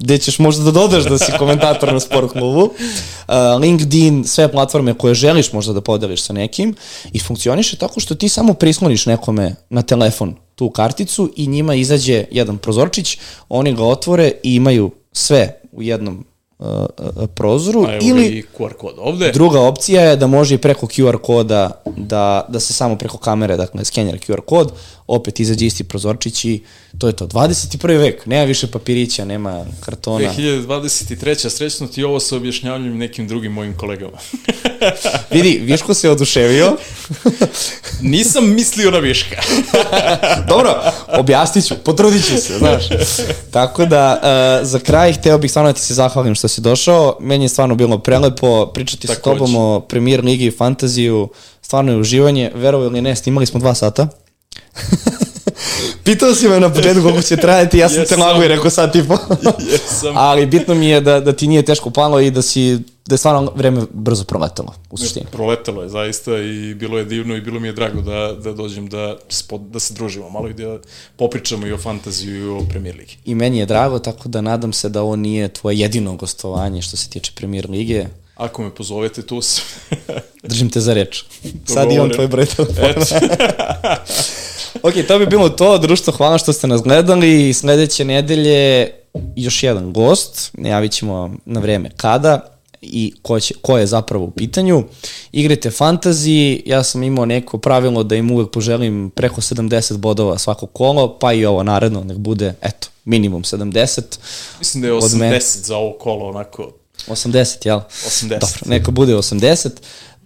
[0.02, 4.94] gde ćeš možda da dodaš da si komentator na sport klubu, uh, LinkedIn, sve platforme
[4.94, 6.76] koje želiš možda da podeliš sa nekim
[7.14, 12.26] i funkcioniše tako što ti samo prisloniš nekome na telefon tu karticu i njima izađe
[12.32, 13.18] jedan prozorčić,
[13.50, 16.26] oni ga otvore i imaju sve u jednom
[16.60, 16.66] uh,
[17.36, 17.86] prozoru.
[17.88, 19.32] A ili QR kod ovde.
[19.32, 23.58] druga opcija je da može i preko QR koda da, da se samo preko kamere,
[23.58, 24.72] dakle, skenjera QR kod,
[25.12, 26.62] opet izađe isti prozorčić i
[26.98, 27.28] to je to.
[27.28, 27.98] 21.
[27.98, 30.34] vek, nema više papirića, nema kartona.
[30.34, 31.50] 2023.
[31.50, 34.18] Srećno ti ovo sa objašnjavanjem nekim drugim mojim kolegama.
[35.32, 36.78] Vidi, Viško se oduševio.
[38.02, 39.42] Nisam mislio na Viška.
[40.52, 40.76] Dobro,
[41.18, 42.84] objasnit ću, potrudit ću se, znaš.
[43.52, 44.22] Tako da,
[44.62, 47.18] uh, za kraj, hteo bih stvarno da ti se zahvalim što si došao.
[47.20, 49.40] Meni je stvarno bilo prelepo pričati sa Takođe.
[49.40, 51.30] tobom o premier ligi i fantaziju.
[51.62, 52.52] Stvarno je uživanje.
[52.56, 54.08] Verovo ili ne, snimali smo dva sata.
[56.04, 58.20] Pitao si me na početku koliko će trajati, ja sam te Jesam.
[58.20, 59.18] lago i rekao sat i po.
[59.72, 60.18] Jesam.
[60.28, 63.18] Ali bitno mi je da, da ti nije teško palo i da si da je
[63.18, 65.26] stvarno vreme brzo proletalo, u suštini.
[65.32, 68.88] Proletelo je zaista i bilo je divno i bilo mi je drago da, da dođem
[68.88, 70.78] da, spod, da se družimo malo i da
[71.16, 73.18] popričamo i o fantaziju i o premier ligi.
[73.26, 76.98] I meni je drago, tako da nadam se da ovo nije tvoje jedino gostovanje što
[76.98, 78.06] se tiče premier lige.
[78.36, 79.64] Ako me pozovete, tu sam.
[80.44, 81.24] Držim te za reč.
[81.74, 83.06] Sad imam tvoj broj telefona.
[84.84, 85.78] Ok, to bi bilo to.
[85.78, 87.54] Društvo, hvala što ste nas gledali.
[87.54, 88.92] Sledeće nedelje
[89.36, 90.52] još jedan gost.
[90.54, 92.40] Najavit ćemo na vreme kada
[92.82, 94.84] i ko, će, ko je zapravo u pitanju.
[95.32, 100.66] Igrajte fantasy, ja sam imao neko pravilo da im uvek poželim preko 70 bodova svako
[100.66, 104.02] kolo, pa i ovo naredno nek bude, eto, minimum 70.
[104.60, 105.40] Mislim da je Od 80 mene.
[105.42, 106.72] za ovo kolo, onako,
[107.08, 107.80] 80, jel?
[108.08, 108.28] 80.
[108.28, 109.70] Dobro, neka bude 80.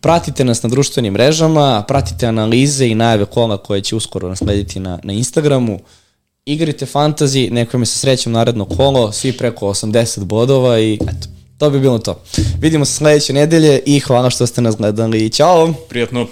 [0.06, 4.99] Pratite nas na društvenim mrežama, pratite analize i najave kola koje će uskoro naslediti na,
[5.03, 5.80] na Instagramu.
[6.45, 11.27] Igrajte fantasy, neko mi se srećem naredno kolo, svi preko 80 bodova i eto,
[11.57, 12.22] to bi bilo to.
[12.60, 15.30] Vidimo se sledeće nedelje i hvala što ste nas gledali.
[15.30, 15.73] Ćao!
[15.90, 16.27] prijatno.